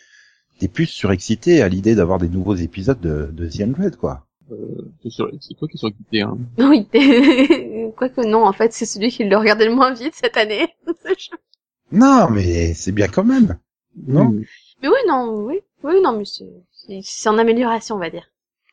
des 0.61 0.69
puces 0.69 0.91
surexcités 0.91 1.63
à 1.63 1.69
l'idée 1.69 1.95
d'avoir 1.95 2.19
des 2.19 2.29
nouveaux 2.31 2.55
épisodes 2.57 3.01
de, 3.01 3.31
de 3.33 3.49
The 3.49 3.61
Android, 3.63 3.91
quoi. 3.91 4.26
C'est 5.03 5.11
sur- 5.11 5.31
c'est 5.41 5.55
toi 5.55 5.69
qui 5.69 5.77
es 5.77 5.79
surquitté, 5.79 6.21
hein. 6.23 6.39
Oui. 6.59 6.87
Quoique 7.97 8.27
non, 8.27 8.45
en 8.45 8.53
fait, 8.53 8.73
c'est 8.73 8.87
celui 8.87 9.11
qui 9.11 9.25
le 9.25 9.37
regardait 9.37 9.67
le 9.69 9.75
moins 9.75 9.93
vite 9.93 10.15
cette 10.15 10.37
année. 10.37 10.69
Non, 11.93 12.29
mais 12.31 12.75
c'est 12.75 12.93
bien 12.93 13.07
quand 13.09 13.25
même. 13.25 13.59
Non. 14.09 14.25
Mm. 14.31 14.45
mais 14.83 14.89
oui, 14.89 14.99
non, 15.09 15.45
oui. 15.47 15.61
Oui, 15.85 15.95
non, 16.03 16.19
mais 16.19 16.25
c'est, 16.25 17.29
en 17.29 17.39
amélioration, 17.39 17.95
on 17.95 17.99
va 17.99 18.11
dire. 18.11 18.29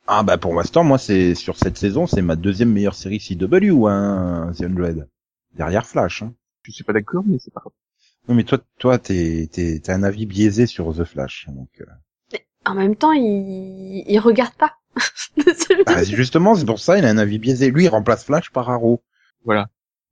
Ah 0.08 0.24
bah 0.24 0.38
pour 0.38 0.54
l'instant, 0.56 0.84
moi 0.84 0.98
c'est 0.98 1.34
sur 1.36 1.56
cette 1.58 1.78
saison, 1.78 2.08
c'est 2.08 2.22
ma 2.22 2.36
deuxième 2.36 2.72
meilleure 2.74 2.96
série 2.96 3.20
CW, 3.20 3.88
hein, 3.88 4.52
The 4.58 4.64
Android. 4.64 5.06
Derrière 5.56 5.86
Flash. 5.86 6.24
Hein. 6.24 6.34
Je 6.64 6.72
suis 6.72 6.84
pas 6.84 6.92
d'accord, 6.94 7.24
mais 7.26 7.38
c'est 7.40 7.54
pas 7.54 7.62
grave. 7.62 7.74
Oui, 8.28 8.36
mais 8.36 8.44
toi, 8.44 8.58
toi, 8.80 8.98
t'es, 8.98 9.48
t'es, 9.52 9.80
t'as 9.80 9.94
un 9.96 10.04
avis 10.04 10.26
biaisé 10.26 10.66
sur 10.66 10.94
The 10.96 11.04
Flash. 11.04 11.48
Donc, 11.50 11.70
euh, 11.82 12.38
En 12.66 12.74
même 12.74 12.96
temps, 12.96 13.12
il, 13.14 14.04
il 14.08 14.20
regarde 14.20 14.56
pas. 14.56 14.74
bah, 15.86 16.04
justement, 16.04 16.56
c'est 16.56 16.66
pour 16.66 16.80
ça, 16.80 16.98
il 16.98 17.06
a 17.06 17.10
un 17.10 17.18
avis 17.18 17.40
biaisé. 17.40 17.72
Lui, 17.72 17.86
il 17.86 17.90
remplace 17.90 18.24
Flash 18.24 18.52
par 18.52 18.70
Arrow. 18.70 19.02
Voilà. 19.46 19.68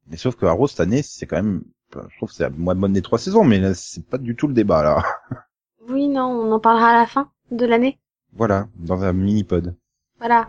Mais 0.08 0.17
sauf 0.17 0.36
que 0.36 0.46
Arrow 0.46 0.67
cette 0.67 0.80
année, 0.80 1.04
c'est 1.04 1.26
quand 1.26 1.38
même, 1.38 1.63
je 1.94 2.17
trouve 2.17 2.30
que 2.30 2.36
c'est 2.36 2.44
la 2.44 2.50
moins 2.50 2.76
bonne 2.76 2.94
des 2.94 3.02
trois 3.02 3.20
saisons, 3.20 3.44
mais 3.44 3.60
là, 3.60 3.74
c'est 3.74 4.06
pas 4.06 4.17
du 4.17 4.36
tout 4.36 4.48
le 4.48 4.54
débat 4.54 4.84
là. 4.84 5.04
oui, 5.89 6.08
non, 6.08 6.26
on 6.26 6.52
en 6.52 6.60
parlera 6.60 6.89
à 6.89 7.00
la 7.00 7.08
fin 7.08 7.32
de 7.52 7.65
l'année. 7.65 8.00
Voilà, 8.34 8.67
dans 8.76 9.04
un 9.04 9.13
mini 9.13 9.44
pod. 9.44 9.76
Voilà. 10.20 10.48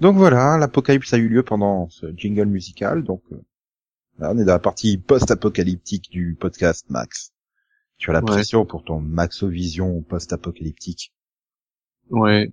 Donc 0.00 0.16
voilà, 0.16 0.56
l'apocalypse 0.58 1.12
a 1.12 1.18
eu 1.18 1.28
lieu 1.28 1.42
pendant 1.42 1.88
ce 1.90 2.06
jingle 2.16 2.46
musical. 2.46 3.02
Donc 3.02 3.22
euh, 3.32 3.36
là, 4.18 4.30
on 4.32 4.38
est 4.38 4.44
dans 4.44 4.52
la 4.52 4.58
partie 4.58 4.96
post-apocalyptique 4.98 6.10
du 6.10 6.36
podcast 6.38 6.86
Max. 6.88 7.32
Tu 7.98 8.10
as 8.10 8.12
la 8.12 8.20
Ouais. 8.20 8.26
pression 8.26 8.64
pour 8.64 8.84
ton 8.84 9.00
Maxovision 9.00 10.02
post-apocalyptique. 10.02 11.12
Ouais. 12.10 12.52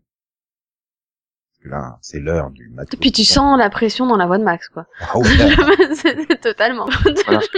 Là, 1.64 1.98
c'est 2.02 2.20
l'heure 2.20 2.50
du 2.52 2.70
Max. 2.70 2.94
Et 2.94 2.98
puis 2.98 3.12
tu 3.12 3.24
sens 3.24 3.58
la 3.58 3.70
pression 3.70 4.06
dans 4.08 4.18
la 4.18 4.26
voix 4.28 4.38
de 4.38 4.44
Max, 4.44 4.70
quoi. 4.70 4.88
Ah 5.00 5.18
ouais. 5.18 5.26
C'est 5.96 6.40
totalement. 6.42 6.88
Voilà. 7.26 7.40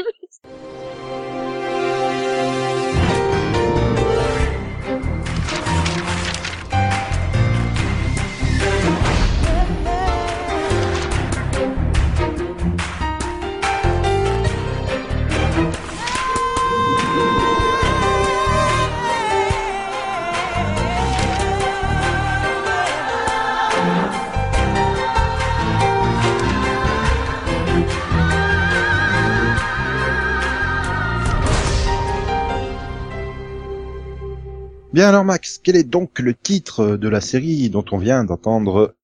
Bien 34.98 35.10
alors 35.10 35.24
Max, 35.24 35.60
quel 35.64 35.76
est 35.76 35.84
donc 35.84 36.18
le 36.18 36.34
titre 36.34 36.98
de 36.98 37.08
la 37.08 37.22
série 37.22 37.70
dont 37.70 37.86
on 37.92 38.00
vient 38.00 38.24
d'entendre 38.24 38.96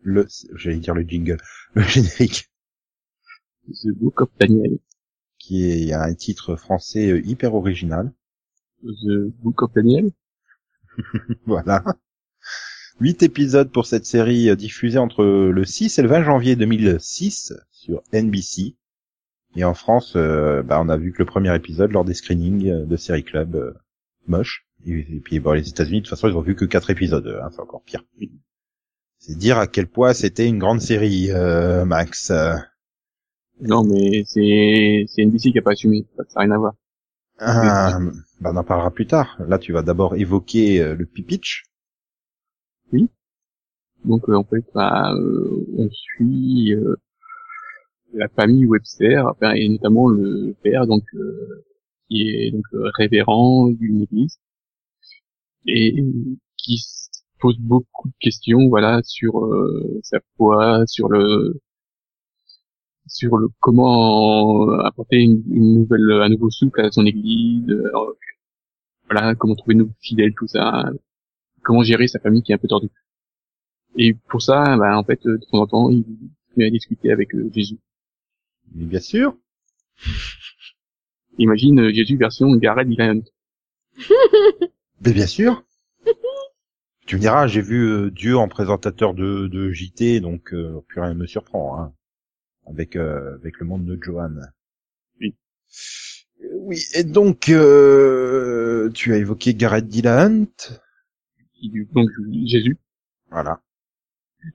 le, 0.00 0.28
j'allais 0.54 0.76
dire 0.76 0.94
le 0.94 1.02
jingle, 1.02 1.38
le 1.74 1.82
générique, 1.82 2.48
The 3.66 3.88
Book 3.88 4.20
of 4.20 4.28
Daniel. 4.38 4.78
qui 5.40 5.64
est 5.64 5.92
un 5.94 6.14
titre 6.14 6.54
français 6.54 7.10
euh, 7.10 7.26
hyper 7.26 7.56
original. 7.56 8.12
The 8.84 9.32
Book 9.42 9.62
of 9.62 9.72
Daniel. 9.74 10.12
Voilà. 11.46 11.82
Huit 13.00 13.24
épisodes 13.24 13.72
pour 13.72 13.86
cette 13.86 14.06
série 14.06 14.48
euh, 14.48 14.54
diffusée 14.54 14.98
entre 14.98 15.24
le 15.24 15.64
6 15.64 15.98
et 15.98 16.02
le 16.02 16.08
20 16.08 16.22
janvier 16.22 16.54
2006 16.54 17.52
sur 17.72 18.04
NBC. 18.12 18.76
Et 19.56 19.64
en 19.64 19.74
France, 19.74 20.12
euh, 20.14 20.62
bah, 20.62 20.80
on 20.80 20.88
a 20.88 20.96
vu 20.96 21.12
que 21.12 21.18
le 21.18 21.26
premier 21.26 21.52
épisode 21.52 21.90
lors 21.90 22.04
des 22.04 22.14
screenings 22.14 22.86
de 22.86 22.96
Série 22.96 23.24
Club 23.24 23.56
euh, 23.56 23.72
moche. 24.28 24.68
Et, 24.86 24.98
et 24.98 25.20
puis 25.20 25.40
bon, 25.40 25.52
les 25.52 25.68
États-Unis, 25.68 26.00
de 26.00 26.06
toute 26.06 26.10
façon, 26.10 26.28
ils 26.28 26.36
ont 26.36 26.40
vu 26.42 26.54
que 26.54 26.64
quatre 26.64 26.90
épisodes. 26.90 27.38
Hein, 27.42 27.48
c'est 27.52 27.60
encore 27.60 27.82
pire. 27.82 28.04
C'est 29.18 29.36
dire 29.36 29.58
à 29.58 29.66
quel 29.66 29.86
point 29.86 30.14
c'était 30.14 30.48
une 30.48 30.58
grande 30.58 30.80
série, 30.80 31.30
euh, 31.30 31.84
Max. 31.84 32.32
Non, 33.60 33.84
mais 33.84 34.24
c'est 34.26 35.04
c'est 35.08 35.24
NBC 35.24 35.52
qui 35.52 35.58
a 35.58 35.62
pas 35.62 35.72
assumé. 35.72 36.06
Ça 36.16 36.22
n'a 36.22 36.40
rien 36.40 36.50
à 36.52 36.58
voir. 36.58 36.74
Ah, 37.38 37.98
bah, 38.40 38.50
on 38.52 38.56
en 38.56 38.64
parlera 38.64 38.90
plus 38.90 39.06
tard. 39.06 39.36
Là, 39.46 39.58
tu 39.58 39.72
vas 39.72 39.82
d'abord 39.82 40.16
évoquer 40.16 40.80
euh, 40.80 40.94
le 40.94 41.06
pipitch. 41.06 41.64
Donc 44.04 44.28
euh, 44.28 44.34
en 44.34 44.44
fait, 44.44 44.64
bah, 44.74 45.12
euh, 45.14 45.64
on 45.78 45.88
suit 45.90 46.74
euh, 46.74 46.96
la 48.12 48.28
famille 48.28 48.66
Webster, 48.66 49.26
enfin, 49.26 49.52
et 49.52 49.68
notamment 49.68 50.08
le 50.08 50.54
père, 50.62 50.86
donc 50.86 51.04
euh, 51.14 51.64
qui 52.08 52.28
est 52.28 52.50
donc 52.50 52.64
euh, 52.74 52.90
révérend 52.96 53.68
d'une 53.70 54.02
église 54.02 54.38
et 55.66 56.04
qui 56.56 56.82
pose 57.40 57.58
beaucoup 57.58 58.08
de 58.08 58.14
questions, 58.20 58.68
voilà, 58.68 59.00
sur 59.02 59.44
euh, 59.44 60.00
sa 60.02 60.18
foi, 60.36 60.86
sur 60.86 61.08
le 61.08 61.60
sur 63.06 63.36
le 63.36 63.48
comment 63.60 64.70
apporter 64.80 65.18
une, 65.18 65.42
une 65.50 65.74
nouvelle 65.74 66.22
un 66.22 66.28
nouveau 66.28 66.50
souffle 66.50 66.80
à 66.80 66.90
son 66.90 67.04
église, 67.06 67.68
euh, 67.70 67.90
voilà, 69.10 69.34
comment 69.34 69.54
trouver 69.54 69.74
de 69.74 69.80
nouveaux 69.80 69.94
fidèles, 70.00 70.34
tout 70.34 70.46
ça, 70.46 70.90
comment 71.62 71.82
gérer 71.82 72.08
sa 72.08 72.20
famille 72.20 72.42
qui 72.42 72.52
est 72.52 72.54
un 72.54 72.58
peu 72.58 72.68
tordue. 72.68 72.90
Et 73.96 74.14
pour 74.14 74.42
ça, 74.42 74.76
bah, 74.76 74.96
en 74.96 75.04
fait, 75.04 75.24
euh, 75.26 75.38
de 75.38 75.44
temps 75.50 75.58
en 75.58 75.66
temps, 75.66 75.90
il 75.90 76.04
vient 76.56 76.70
discuter 76.70 77.12
avec 77.12 77.34
euh, 77.34 77.50
Jésus. 77.54 77.78
Mais 78.74 78.84
bien 78.86 79.00
sûr. 79.00 79.36
Imagine 81.38 81.80
euh, 81.80 81.92
Jésus 81.92 82.16
version 82.16 82.54
Gareth 82.56 82.88
Dylan. 82.88 83.22
Mais 85.04 85.12
bien 85.12 85.26
sûr. 85.26 85.64
tu 87.06 87.16
me 87.16 87.20
diras, 87.20 87.46
j'ai 87.46 87.60
vu 87.62 87.84
euh, 87.88 88.10
Dieu 88.10 88.36
en 88.36 88.48
présentateur 88.48 89.14
de, 89.14 89.46
de 89.48 89.70
JT, 89.70 90.20
donc 90.20 90.52
euh, 90.54 90.80
plus 90.88 91.00
rien 91.00 91.14
ne 91.14 91.18
me 91.18 91.26
surprend. 91.26 91.78
Hein, 91.80 91.94
avec 92.66 92.96
euh, 92.96 93.34
avec 93.36 93.58
le 93.58 93.66
monde 93.66 93.84
de 93.84 93.98
Johan. 94.00 94.34
Oui. 95.20 95.34
Euh, 96.44 96.48
Oui, 96.60 96.78
et 96.94 97.04
donc 97.04 97.48
euh, 97.48 98.90
tu 98.94 99.12
as 99.12 99.16
évoqué 99.18 99.54
Gareth 99.54 99.88
Dillahunt. 99.88 100.46
Donc 101.92 102.08
Jésus, 102.44 102.76
Voilà. 103.30 103.60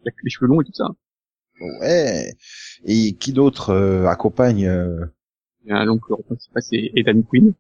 avec 0.02 0.16
les 0.24 0.30
cheveux 0.30 0.48
longs 0.48 0.62
et 0.62 0.66
tout 0.66 0.74
ça. 0.74 0.88
Ouais. 1.82 2.34
Et 2.86 3.14
qui 3.14 3.34
d'autre 3.34 3.70
euh, 3.72 4.06
accompagne 4.08 4.68
euh, 4.68 5.06
un 5.70 5.86
l'oncle 5.86 6.14
principal 6.26 6.62
c'est 6.64 6.92
Ethan 6.96 7.22
Quinn. 7.24 7.54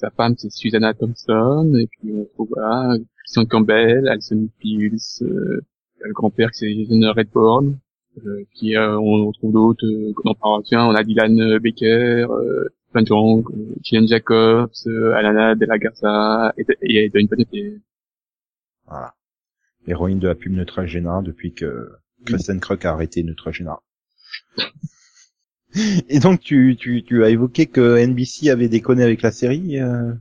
Sa 0.00 0.10
femme 0.10 0.34
c'est 0.38 0.50
Susanna 0.50 0.94
Thompson. 0.94 1.74
Et 1.78 1.86
puis 1.86 2.12
on 2.14 2.24
trouve 2.34 2.48
voilà, 2.56 2.96
Christian 3.18 3.44
Campbell, 3.44 4.08
Alison 4.08 4.48
Pills, 4.58 5.22
euh, 5.22 5.60
le 6.00 6.12
grand-père 6.14 6.48
c'est 6.52 6.72
Jason 6.72 7.00
Redbourne. 7.12 7.78
Euh, 8.26 8.44
puis 8.54 8.76
euh, 8.76 8.98
on 8.98 9.26
retrouve 9.26 9.52
d'autres, 9.52 9.86
euh, 9.86 10.12
qu'on 10.14 10.30
en 10.30 10.34
parle, 10.34 10.62
tiens, 10.64 10.86
on 10.86 10.94
a 10.94 11.04
Dylan 11.04 11.40
euh, 11.40 11.58
Baker, 11.60 12.26
Jong, 13.06 13.44
euh, 13.52 13.74
Gillian 13.82 14.06
Jacobs, 14.06 14.72
euh, 14.86 15.12
Alana 15.12 15.54
De 15.54 15.64
La 15.66 15.78
Garza, 15.78 16.52
et, 16.56 16.66
et 16.82 17.04
Eden 17.04 17.28
Panettiere. 17.28 17.78
Voilà. 18.86 19.14
L'héroïne 19.86 20.18
de 20.18 20.28
la 20.28 20.34
pub 20.34 20.52
Neutrogena 20.52 21.22
depuis 21.22 21.52
que 21.52 21.90
Kristen 22.26 22.58
Krug 22.58 22.84
a 22.84 22.92
arrêté 22.92 23.22
Neutrogena. 23.22 23.78
Et 26.08 26.18
donc 26.18 26.40
tu, 26.40 26.76
tu, 26.78 27.02
tu 27.04 27.24
as 27.24 27.30
évoqué 27.30 27.66
que 27.66 28.04
NBC 28.04 28.50
avait 28.50 28.68
déconné 28.68 29.02
avec 29.02 29.22
la 29.22 29.30
série. 29.30 29.78
euh, 29.78 30.12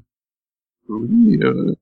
oui, 0.88 1.40
euh, 1.44 1.74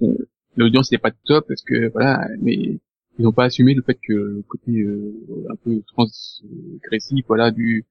bon, 0.00 0.16
l'audience 0.56 0.90
n'est 0.92 0.98
pas 0.98 1.10
top 1.24 1.46
parce 1.48 1.62
que 1.62 1.90
voilà, 1.92 2.26
mais 2.40 2.80
ils 3.18 3.22
n'ont 3.24 3.32
pas 3.32 3.44
assumé 3.44 3.74
le 3.74 3.82
fait 3.82 3.94
que 3.94 4.12
le 4.12 4.42
côté 4.48 4.72
euh, 4.80 5.12
un 5.50 5.56
peu 5.56 5.82
transgressif, 5.86 7.24
voilà, 7.26 7.50
du 7.50 7.84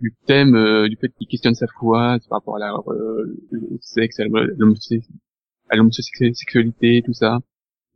du 0.00 0.14
thème, 0.26 0.54
euh, 0.54 0.88
du 0.88 0.96
fait 0.96 1.08
qu'il 1.18 1.26
questionne 1.26 1.54
sa 1.56 1.66
foi 1.66 2.18
par 2.28 2.38
rapport 2.38 2.56
à 2.56 2.58
la 2.60 2.72
euh, 2.72 3.36
au 3.52 3.78
sexe, 3.80 4.20
à 4.20 4.24
l'homosexualité, 5.76 7.02
tout 7.04 7.12
ça, 7.12 7.40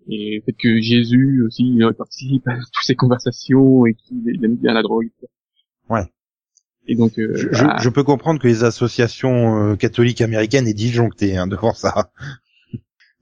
et 0.09 0.37
le 0.37 0.43
fait 0.43 0.53
que 0.53 0.81
Jésus 0.81 1.43
aussi 1.47 1.63
il 1.65 1.95
participe 1.97 2.47
à 2.49 2.57
toutes 2.73 2.85
ces 2.85 2.97
conversations 2.97 3.87
et 3.87 3.95
qu'il 3.95 4.45
aime 4.45 4.57
bien 4.57 4.73
la 4.73 4.83
drogue. 4.83 5.11
Ouais. 5.89 6.11
Et 6.88 6.97
donc, 6.97 7.18
euh, 7.18 7.33
je, 7.37 7.49
je, 7.53 7.64
je 7.81 7.88
peux 7.88 8.03
comprendre 8.03 8.40
que 8.40 8.49
les 8.49 8.64
associations 8.64 9.73
euh, 9.73 9.77
catholiques 9.77 10.21
américaines 10.21 10.66
aient 10.66 10.75
disjoncté 10.75 11.37
hein, 11.37 11.47
devant 11.47 11.75
ça. 11.75 12.11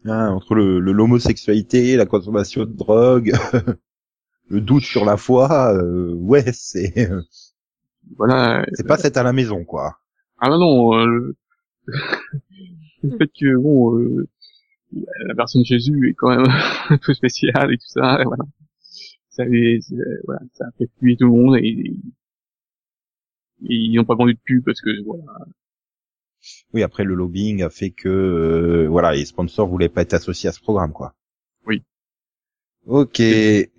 Hein, 0.07 0.31
entre 0.31 0.55
le 0.55 0.79
l'homosexualité, 0.81 1.95
la 1.97 2.07
consommation 2.07 2.65
de 2.65 2.73
drogue, 2.73 3.35
le 4.49 4.63
doute 4.63 4.83
sur 4.83 5.05
la 5.05 5.19
foi, 5.19 5.75
euh, 5.75 6.15
ouais, 6.15 6.53
c'est 6.55 7.11
euh, 7.11 7.21
voilà, 8.17 8.65
c'est 8.73 8.87
pas 8.87 8.97
cette 8.97 9.19
à 9.19 9.23
la 9.23 9.35
maison 9.35 9.63
quoi. 9.63 9.99
Ah 10.41 10.49
non, 10.49 10.59
non, 10.59 10.95
euh, 10.99 11.05
le... 11.07 11.37
le 13.03 13.17
fait 13.19 13.31
que, 13.39 13.57
bon, 13.59 13.99
euh, 13.99 14.27
la 15.27 15.35
version 15.35 15.61
de 15.61 15.67
Jésus 15.67 16.11
est 16.11 16.15
quand 16.15 16.31
même 16.31 16.47
un 16.89 16.99
peu 16.99 17.15
spéciale 17.15 17.73
et 17.73 17.77
tout 17.77 17.89
ça, 17.89 18.21
et 18.21 18.25
voilà. 18.25 18.45
Ça, 19.29 19.45
c'est- 19.45 19.97
voilà, 20.25 20.41
ça 20.55 20.65
a 20.67 20.71
fait 20.79 20.89
fuir 20.99 21.17
tout 21.19 21.27
le 21.27 21.31
monde 21.31 21.57
et 21.59 21.95
ils 23.63 23.95
n'ont 23.95 24.05
pas 24.05 24.15
vendu 24.15 24.35
de 24.35 24.41
pub 24.45 24.65
parce 24.65 24.81
que, 24.81 24.91
voilà. 25.05 25.23
Oui, 26.73 26.83
après 26.83 27.05
le 27.05 27.15
lobbying 27.15 27.63
a 27.63 27.71
fait 27.71 27.91
que 27.91 28.09
euh, 28.09 28.89
voilà, 28.89 29.13
les 29.13 29.25
sponsors 29.27 29.69
voulaient 29.69 29.89
pas 29.91 30.03
être 30.03 30.15
associés 30.15 30.49
à 30.49 30.53
ce 30.53 30.61
programme 30.61 30.93
quoi. 30.93 31.15
Oui. 31.67 31.83
Ok, 32.87 33.21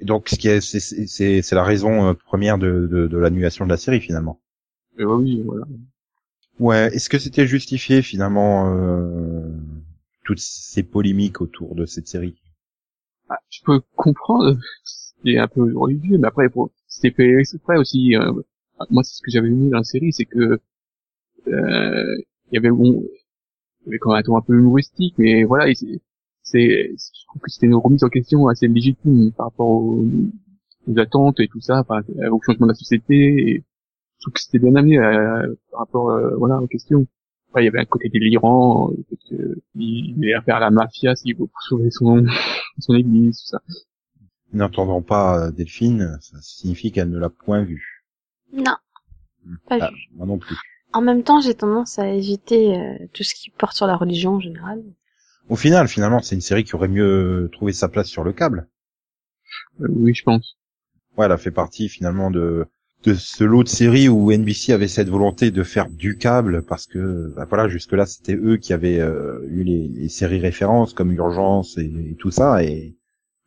donc 0.01 0.29
ce 0.29 0.35
qui 0.35 0.47
est 0.47 0.61
c'est 0.61 0.79
c'est 0.79 1.41
c'est 1.41 1.55
la 1.55 1.63
raison 1.63 2.09
euh, 2.09 2.13
première 2.13 2.57
de 2.57 2.87
de, 2.87 3.07
de 3.07 3.17
l'annulation 3.17 3.65
de 3.65 3.71
la 3.71 3.77
série 3.77 3.99
finalement. 3.99 4.39
Euh, 4.99 5.05
oui, 5.15 5.41
voilà. 5.43 5.65
Ouais, 6.59 6.93
est-ce 6.93 7.09
que 7.09 7.17
c'était 7.17 7.47
justifié 7.47 8.03
finalement 8.03 8.75
euh, 8.75 9.49
toutes 10.23 10.39
ces 10.39 10.83
polémiques 10.83 11.41
autour 11.41 11.73
de 11.73 11.85
cette 11.85 12.07
série? 12.07 12.35
Ah, 13.29 13.37
je 13.49 13.61
peux 13.65 13.81
comprendre, 13.95 14.57
c'est 14.83 15.37
un 15.37 15.47
peu 15.47 15.75
religieux, 15.75 16.17
mais 16.19 16.27
après, 16.27 16.49
pour, 16.49 16.71
c'était 16.87 17.15
fait 17.15 17.39
exprès 17.39 17.77
aussi. 17.77 18.15
euh, 18.15 18.31
moi, 18.89 19.03
c'est 19.03 19.15
ce 19.15 19.21
que 19.21 19.31
j'avais 19.31 19.49
vu 19.49 19.69
dans 19.69 19.77
la 19.77 19.83
série, 19.83 20.13
c'est 20.13 20.25
que 20.25 20.59
euh, 21.47 22.15
il 22.51 22.55
y 22.55 22.57
avait 22.57 22.69
bon, 22.69 23.03
y 23.85 23.89
avait 23.89 23.99
quand 23.99 24.11
même 24.11 24.19
un 24.19 24.23
ton 24.23 24.37
un 24.37 24.41
peu 24.41 24.53
humoristique, 24.53 25.15
mais 25.17 25.43
voilà, 25.43 25.71
c'est, 26.43 26.91
je 26.93 27.25
trouve 27.27 27.41
que 27.41 27.51
c'était 27.51 27.67
une 27.67 27.75
remise 27.75 28.03
en 28.03 28.09
question 28.09 28.47
assez 28.47 28.67
légitime 28.67 29.31
par 29.31 29.47
rapport 29.47 29.69
aux, 29.69 30.03
aux 30.87 30.99
attentes 30.99 31.39
et 31.39 31.47
tout 31.47 31.61
ça, 31.61 31.79
enfin, 31.79 32.01
au 32.31 32.41
changement 32.41 32.67
de 32.67 32.71
la 32.71 32.75
société. 32.75 33.15
Et 33.15 33.63
je 34.17 34.25
trouve 34.25 34.33
que 34.33 34.41
c'était 34.41 34.59
bien 34.59 34.75
amené 34.75 34.97
euh, 34.99 35.55
par 35.71 35.79
rapport, 35.81 36.11
euh, 36.11 36.35
voilà, 36.37 36.61
aux 36.61 36.67
questions. 36.67 37.07
Il 37.57 37.65
y 37.65 37.67
avait 37.67 37.79
un 37.79 37.85
côté 37.85 38.07
délirant, 38.07 38.91
que 39.29 39.59
il 39.75 40.15
allait 40.23 40.35
affaire 40.35 40.55
à 40.55 40.59
la 40.61 40.71
mafia 40.71 41.15
s'il 41.15 41.35
faut 41.35 41.49
sauver 41.67 41.91
son, 41.91 42.25
son 42.79 42.95
église, 42.95 43.37
tout 43.41 43.47
ça. 43.47 43.61
N'entendant 44.53 45.01
pas 45.01 45.47
euh, 45.47 45.51
Delphine, 45.51 46.17
ça 46.21 46.37
signifie 46.41 46.91
qu'elle 46.91 47.09
ne 47.09 47.17
l'a 47.17 47.29
point 47.29 47.63
vu. 47.63 47.90
Non, 48.53 48.75
pas 49.67 49.77
Ah, 49.79 49.89
vu. 49.89 50.07
moi 50.15 50.25
non 50.27 50.37
plus. 50.37 50.55
En 50.93 51.01
même 51.01 51.23
temps, 51.23 51.39
j'ai 51.41 51.55
tendance 51.55 51.99
à 51.99 52.07
éviter 52.09 52.75
euh, 52.77 52.97
tout 53.13 53.23
ce 53.23 53.33
qui 53.33 53.49
porte 53.49 53.75
sur 53.75 53.87
la 53.87 53.95
religion 53.95 54.33
en 54.33 54.39
général. 54.39 54.83
Au 55.49 55.55
final, 55.55 55.87
finalement, 55.87 56.21
c'est 56.21 56.35
une 56.35 56.41
série 56.41 56.63
qui 56.63 56.75
aurait 56.75 56.87
mieux 56.87 57.49
trouvé 57.51 57.73
sa 57.73 57.87
place 57.89 58.07
sur 58.07 58.23
le 58.23 58.33
câble. 58.33 58.67
Euh, 59.81 59.87
oui, 59.89 60.13
je 60.13 60.23
pense. 60.23 60.57
Ouais, 61.17 61.25
elle 61.25 61.31
a 61.31 61.37
fait 61.37 61.51
partie 61.51 61.89
finalement 61.89 62.31
de 62.31 62.65
de 63.03 63.15
ce 63.15 63.43
lot 63.43 63.63
de 63.63 63.67
séries 63.67 64.09
où 64.09 64.31
NBC 64.31 64.73
avait 64.73 64.87
cette 64.87 65.09
volonté 65.09 65.49
de 65.49 65.63
faire 65.63 65.89
du 65.89 66.17
câble 66.19 66.61
parce 66.63 66.85
que 66.85 67.33
bah 67.35 67.45
voilà 67.49 67.67
jusque 67.67 67.93
là 67.93 68.05
c'était 68.05 68.35
eux 68.35 68.57
qui 68.57 68.73
avaient 68.73 68.99
euh, 68.99 69.39
eu 69.49 69.63
les, 69.63 69.87
les 69.87 70.07
séries 70.07 70.39
références 70.39 70.93
comme 70.93 71.11
Urgence 71.11 71.79
et, 71.79 71.91
et 72.11 72.15
tout 72.15 72.29
ça 72.29 72.63
et 72.63 72.95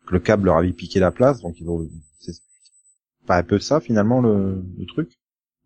que 0.05 0.13
le 0.13 0.19
câble 0.19 0.47
leur 0.47 0.57
avait 0.57 0.73
piqué 0.73 0.99
la 0.99 1.11
place 1.11 1.39
donc 1.41 1.55
ils 1.61 1.69
ont 1.69 1.87
c'est 2.19 2.33
pas 3.25 3.37
un 3.37 3.43
peu 3.43 3.59
ça 3.59 3.79
finalement 3.79 4.21
le, 4.21 4.63
le 4.77 4.85
truc 4.85 5.09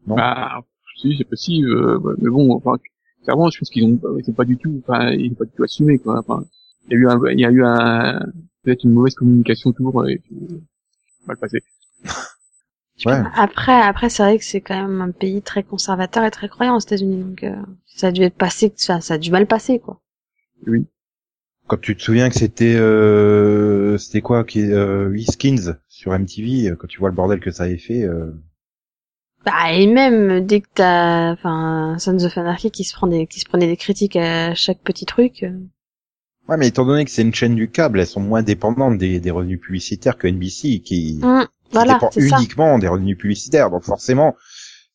Non? 0.07 0.15
Bah, 0.15 0.61
si, 0.97 1.15
c'est 1.17 1.23
possible, 1.23 1.69
euh, 1.71 2.15
mais 2.19 2.29
bon, 2.29 2.51
enfin, 2.53 2.77
clairement, 3.23 3.49
je 3.49 3.59
pense 3.59 3.69
qu'ils 3.69 3.85
ont, 3.85 3.99
ils 4.17 4.25
sont 4.25 4.33
pas 4.33 4.45
du 4.45 4.57
tout, 4.57 4.81
enfin, 4.87 5.11
ils 5.11 5.31
ont 5.31 5.35
pas 5.35 5.45
du 5.45 5.51
tout 5.55 5.63
assumé, 5.63 5.97
quoi. 5.97 6.19
Enfin, 6.19 6.43
il 6.89 6.93
y 6.93 6.95
a 6.95 6.99
eu 6.99 7.07
un, 7.07 7.19
il 7.31 7.39
y 7.39 7.45
a 7.45 7.51
eu 7.51 7.63
un, 7.63 8.19
peut-être 8.63 8.83
une 8.83 8.91
mauvaise 8.91 9.15
communication 9.15 9.69
autour, 9.69 10.09
et 10.09 10.17
puis, 10.17 10.35
euh, 10.51 10.61
mal 11.25 11.37
passé. 11.37 11.59
ouais 13.05 13.21
Après, 13.33 13.81
après, 13.81 14.09
c'est 14.09 14.23
vrai 14.23 14.37
que 14.37 14.45
c'est 14.45 14.61
quand 14.61 14.81
même 14.81 15.01
un 15.01 15.11
pays 15.11 15.41
très 15.41 15.63
conservateur 15.63 16.23
et 16.25 16.31
très 16.31 16.49
croyant 16.49 16.75
aux 16.75 16.79
États-Unis, 16.79 17.23
donc 17.23 17.43
euh, 17.43 17.55
ça 17.85 18.07
a 18.07 18.11
dû 18.11 18.21
être 18.23 18.35
passé, 18.37 18.73
ça, 18.75 18.99
ça 19.01 19.15
a 19.15 19.17
dû 19.17 19.31
mal 19.31 19.47
passer, 19.47 19.79
quoi. 19.79 20.01
quand 21.67 21.79
tu 21.79 21.95
te 21.95 22.01
souviens 22.01 22.29
que 22.29 22.35
c'était 22.35 22.75
euh, 22.75 23.97
c'était 23.97 24.21
quoi 24.21 24.43
qui 24.43 24.61
euh, 24.71 25.15
Skins 25.31 25.77
sur 25.99 26.13
MTV 26.17 26.75
quand 26.77 26.87
tu 26.87 26.99
vois 26.99 27.09
le 27.09 27.15
bordel 27.15 27.41
que 27.41 27.51
ça 27.51 27.63
avait 27.63 27.77
fait 27.77 28.03
euh, 28.03 28.31
Bah, 29.45 29.73
et 29.73 29.85
même 29.85 30.45
dès 30.45 30.61
que 30.61 30.67
t'as, 30.73 31.33
enfin, 31.33 31.97
Sons 31.99 32.23
of 32.23 32.37
Anarchy 32.37 32.71
qui 32.71 32.85
se 32.85 32.93
prend 32.93 33.07
des, 33.07 33.27
qui 33.27 33.41
se 33.41 33.45
prenait 33.45 33.67
des 33.67 33.75
critiques 33.75 34.15
à 34.15 34.55
chaque 34.55 34.79
petit 34.79 35.05
truc. 35.05 35.43
euh, 35.43 35.59
Ouais, 36.47 36.55
mais 36.55 36.67
étant 36.69 36.85
donné 36.85 37.03
que 37.03 37.11
c'est 37.11 37.21
une 37.21 37.33
chaîne 37.33 37.53
du 37.55 37.69
câble, 37.69 37.99
elles 37.99 38.07
sont 38.07 38.21
moins 38.21 38.41
dépendantes 38.43 38.97
des, 38.97 39.19
des 39.19 39.29
revenus 39.29 39.59
publicitaires 39.59 40.17
que 40.17 40.27
NBC, 40.27 40.79
qui, 40.79 40.81
qui 40.83 41.19
hum, 41.21 41.45
voilà, 41.71 41.93
dépend 41.95 42.11
ça. 42.11 42.19
uniquement 42.21 42.79
des 42.79 42.87
revenus 42.87 43.17
publicitaires. 43.17 43.69
Donc 43.69 43.83
forcément, 43.83 44.35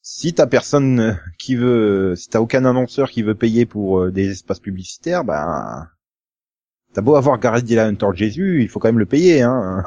si 0.00 0.32
t'as 0.32 0.46
personne 0.46 1.00
euh, 1.00 1.12
qui 1.38 1.54
veut, 1.54 2.14
si 2.16 2.28
t'as 2.30 2.40
aucun 2.40 2.64
annonceur 2.64 3.10
qui 3.10 3.22
veut 3.22 3.34
payer 3.34 3.66
pour 3.66 4.00
euh, 4.00 4.10
des 4.10 4.30
espaces 4.30 4.60
publicitaires, 4.60 5.22
ben 5.24 5.86
t'as 6.94 7.02
beau 7.02 7.14
avoir 7.16 7.38
Gareth 7.38 7.70
Hunter 7.70 8.08
Jésus, 8.14 8.62
il 8.62 8.68
faut 8.68 8.78
quand 8.80 8.88
même 8.88 8.98
le 8.98 9.06
payer, 9.06 9.42
hein. 9.42 9.84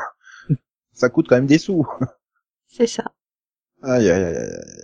Ça 0.97 1.09
coûte 1.09 1.27
quand 1.29 1.35
même 1.35 1.45
des 1.45 1.59
sous. 1.59 1.85
C'est 2.67 2.87
ça. 2.87 3.13
Aïe 3.83 4.09
aïe 4.09 4.23
aïe. 4.23 4.35
aïe. 4.35 4.83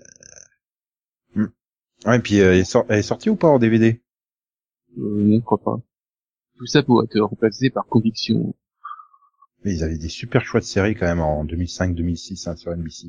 Hmm. 1.35 1.47
Ouais, 2.05 2.17
et 2.17 2.19
puis 2.21 2.39
euh, 2.39 2.53
elle, 2.53 2.59
est 2.59 2.63
sor- 2.65 2.85
elle 2.87 2.99
est 2.99 3.01
sortie 3.03 3.29
ou 3.31 3.35
pas 3.35 3.47
en 3.47 3.57
DVD 3.57 3.99
Euh, 4.97 5.23
non, 5.23 5.37
je 5.39 5.43
crois 5.43 5.57
pas. 5.57 5.77
Tout 6.57 6.67
ça 6.67 6.83
pour 6.83 7.03
être 7.03 7.19
remplacé 7.19 7.71
par 7.71 7.87
conviction. 7.87 8.53
Mais 9.65 9.73
ils 9.73 9.83
avaient 9.83 9.97
des 9.97 10.09
super 10.09 10.45
choix 10.45 10.59
de 10.59 10.65
séries 10.65 10.93
quand 10.95 11.07
même 11.07 11.19
en 11.19 11.45
2005-2006 11.45 12.47
hein, 12.47 12.55
sur 12.55 12.71
NBC. 12.75 13.07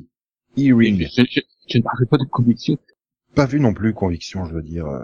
E-Ring. 0.57 1.07
Je, 1.15 1.21
je, 1.29 1.41
je 1.69 1.77
ne 1.77 1.83
parlerai 1.83 2.05
pas 2.07 2.17
de 2.17 2.23
conviction. 2.25 2.77
Pas 3.35 3.45
vu 3.45 3.59
non 3.59 3.73
plus, 3.73 3.93
Conviction, 3.93 4.45
je 4.45 4.55
veux 4.55 4.63
dire. 4.63 4.87
euh. 4.87 5.03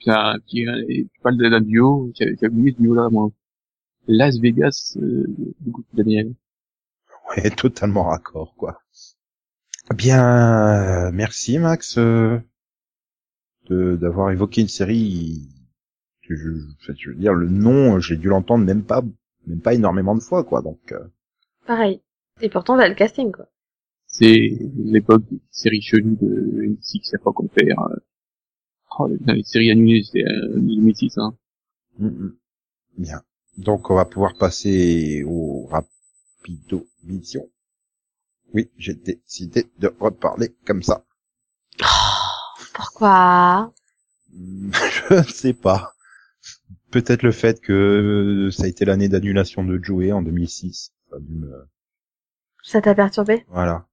Puis, 0.00 0.10
un- 0.10 0.38
puis, 0.48 0.64
tu 1.12 1.20
parles 1.22 1.36
d'un 1.36 1.60
duo, 1.60 2.10
qui 2.14 2.24
a, 2.24 2.34
qui 2.34 2.44
a 2.44 2.48
oublié 2.48 2.72
ce 2.76 2.82
duo-là, 2.82 3.08
moi. 3.10 3.30
Las 4.08 4.38
Vegas, 4.40 4.96
euh, 5.00 5.24
du 5.60 5.70
coup, 5.70 5.84
Daniel. 5.92 6.32
Totalement 7.56 8.04
raccord, 8.04 8.54
quoi. 8.56 8.80
Bien, 9.94 11.06
euh, 11.06 11.10
merci 11.12 11.58
Max 11.58 11.96
euh, 11.98 12.38
de 13.70 13.96
d'avoir 13.96 14.30
évoqué 14.30 14.60
une 14.60 14.68
série. 14.68 15.48
que 16.26 16.34
Je, 16.36 17.10
veux 17.10 17.14
dire, 17.14 17.32
le 17.34 17.48
nom, 17.48 17.98
j'ai 18.00 18.16
dû 18.16 18.28
l'entendre 18.28 18.64
même 18.64 18.84
pas, 18.84 19.02
même 19.46 19.60
pas 19.60 19.74
énormément 19.74 20.14
de 20.14 20.20
fois, 20.20 20.44
quoi. 20.44 20.62
Donc, 20.62 20.92
euh, 20.92 21.04
Pareil. 21.66 22.02
Et 22.40 22.48
pourtant, 22.50 22.76
on 22.76 22.78
a 22.78 22.88
le 22.88 22.94
casting, 22.94 23.32
quoi. 23.32 23.46
C'est 24.06 24.58
l'époque 24.76 25.24
des 25.30 25.40
séries 25.50 25.82
chelues 25.82 26.16
de 26.20 26.62
NBC 26.64 26.98
qui 26.98 27.04
savent 27.04 27.20
pas 27.20 27.32
quoi 27.32 27.46
faire. 27.58 27.78
euh. 27.80 27.96
Oh, 28.98 29.06
les, 29.06 29.34
les 29.34 29.42
séries 29.42 29.70
annulées, 29.70 30.02
c'était 30.02 30.24
euh, 30.24 30.56
2006, 30.56 31.18
hein. 31.18 31.36
mm, 31.98 32.06
mm. 32.06 32.36
bien. 32.98 33.22
Donc, 33.58 33.90
on 33.90 33.94
va 33.94 34.04
pouvoir 34.04 34.36
passer 34.38 35.24
au 35.26 35.66
rapido 35.66 36.86
Oui, 38.52 38.70
j'ai 38.76 38.94
décidé 38.94 39.66
de 39.78 39.90
reparler 40.00 40.54
comme 40.66 40.82
ça. 40.82 41.04
Pourquoi? 42.74 43.72
Hmm, 44.32 44.70
Je 45.10 45.14
ne 45.14 45.22
sais 45.22 45.54
pas. 45.54 45.94
Peut-être 46.90 47.22
le 47.22 47.32
fait 47.32 47.60
que 47.60 47.72
euh, 48.48 48.50
ça 48.50 48.64
a 48.64 48.68
été 48.68 48.84
l'année 48.84 49.08
d'annulation 49.08 49.64
de 49.64 49.78
Joey 49.82 50.12
en 50.12 50.22
2006. 50.22 50.92
Ça 51.10 51.16
a 51.16 51.20
dû 51.20 51.34
me- 51.34 51.68
Ça 52.62 52.80
t'a 52.80 52.94
perturbé? 52.94 53.44
Voilà. 53.48 53.86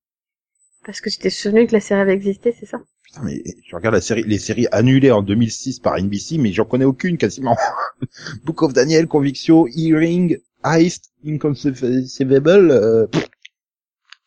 Parce 0.85 1.01
que 1.01 1.09
tu 1.09 1.17
t'es 1.17 1.29
souvenu 1.29 1.67
que 1.67 1.73
la 1.73 1.79
série 1.81 2.01
avait 2.01 2.13
existé, 2.13 2.55
c'est 2.57 2.65
ça? 2.65 2.79
Putain, 3.03 3.23
mais 3.23 3.43
je 3.67 3.75
regarde 3.75 3.95
la 3.95 4.01
série, 4.01 4.23
les 4.23 4.39
séries 4.39 4.67
annulées 4.71 5.11
en 5.11 5.23
2006 5.23 5.79
par 5.79 5.97
NBC, 5.97 6.37
mais 6.37 6.53
j'en 6.53 6.65
connais 6.65 6.85
aucune 6.85 7.17
quasiment. 7.17 7.57
Book 8.45 8.61
of 8.63 8.73
Daniel, 8.73 9.07
Conviction, 9.07 9.65
Hearing, 9.67 10.37
Heist, 10.65 11.11
Inconceivable. 11.25 12.71
Euh... 12.71 13.07
pff, 13.07 13.27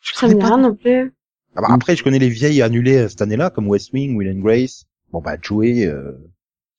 je 0.01 0.13
Ça 0.13 0.27
connais 0.27 0.35
pas. 0.39 0.47
rien 0.47 0.57
non 0.57 0.75
plus. 0.75 1.13
Ah 1.55 1.61
bah, 1.61 1.67
après, 1.71 1.95
je 1.95 2.03
connais 2.03 2.19
les 2.19 2.29
vieilles 2.29 2.61
annulées 2.61 2.97
euh, 2.97 3.09
cette 3.09 3.21
année-là, 3.21 3.49
comme 3.49 3.67
West 3.67 3.91
Wing, 3.93 4.15
Will 4.15 4.29
and 4.29 4.39
Grace. 4.41 4.85
Bon 5.11 5.21
bah 5.21 5.37
Joey, 5.41 5.85
euh, 5.85 6.13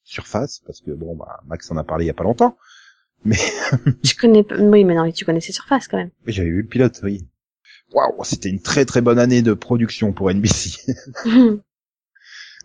Surface, 0.04 0.60
parce 0.64 0.80
que 0.80 0.92
bon 0.92 1.16
bah 1.16 1.40
Max 1.46 1.70
en 1.70 1.76
a 1.76 1.84
parlé 1.84 2.04
il 2.04 2.08
y 2.08 2.10
a 2.10 2.14
pas 2.14 2.24
longtemps. 2.24 2.56
Tu 4.02 4.14
connais 4.16 4.42
pas... 4.44 4.56
Oui, 4.56 4.84
mais 4.84 4.94
non, 4.94 5.10
tu 5.12 5.24
connaissais 5.24 5.52
Surface, 5.52 5.88
quand 5.88 5.98
même. 5.98 6.10
Oui, 6.26 6.32
j'avais 6.32 6.48
vu 6.48 6.62
le 6.62 6.68
pilote, 6.68 7.00
oui. 7.02 7.26
Waouh, 7.92 8.24
c'était 8.24 8.48
une 8.48 8.62
très 8.62 8.84
très 8.84 9.00
bonne 9.00 9.18
année 9.18 9.42
de 9.42 9.52
production 9.52 10.12
pour 10.12 10.30
NBC. 10.30 10.94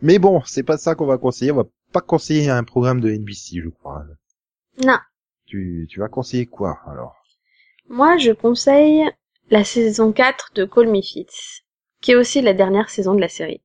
Mais 0.02 0.20
bon, 0.20 0.42
c'est 0.46 0.64
pas 0.64 0.78
ça 0.78 0.96
qu'on 0.96 1.06
va 1.08 1.18
conseiller. 1.18 1.52
On 1.52 1.58
va 1.58 1.68
pas 1.92 2.02
conseiller 2.02 2.50
un 2.50 2.64
programme 2.64 3.02
de 3.02 3.10
NBC, 3.12 3.62
je 3.64 3.70
crois. 3.70 4.06
non. 4.84 4.98
Tu, 5.56 5.88
tu 5.90 6.02
vas 6.02 6.10
conseiller 6.10 6.48
quoi 6.48 6.80
alors? 6.86 7.16
Moi, 7.88 8.18
je 8.18 8.34
conseille 8.34 9.10
la 9.50 9.64
saison 9.64 10.12
4 10.12 10.52
de 10.54 10.66
Call 10.66 10.90
Me 10.90 11.02
Fitz, 11.02 11.62
qui 12.02 12.12
est 12.12 12.16
aussi 12.16 12.42
la 12.42 12.54
dernière 12.54 12.90
saison 12.90 13.14
de 13.14 13.22
la 13.22 13.30
série. 13.30 13.62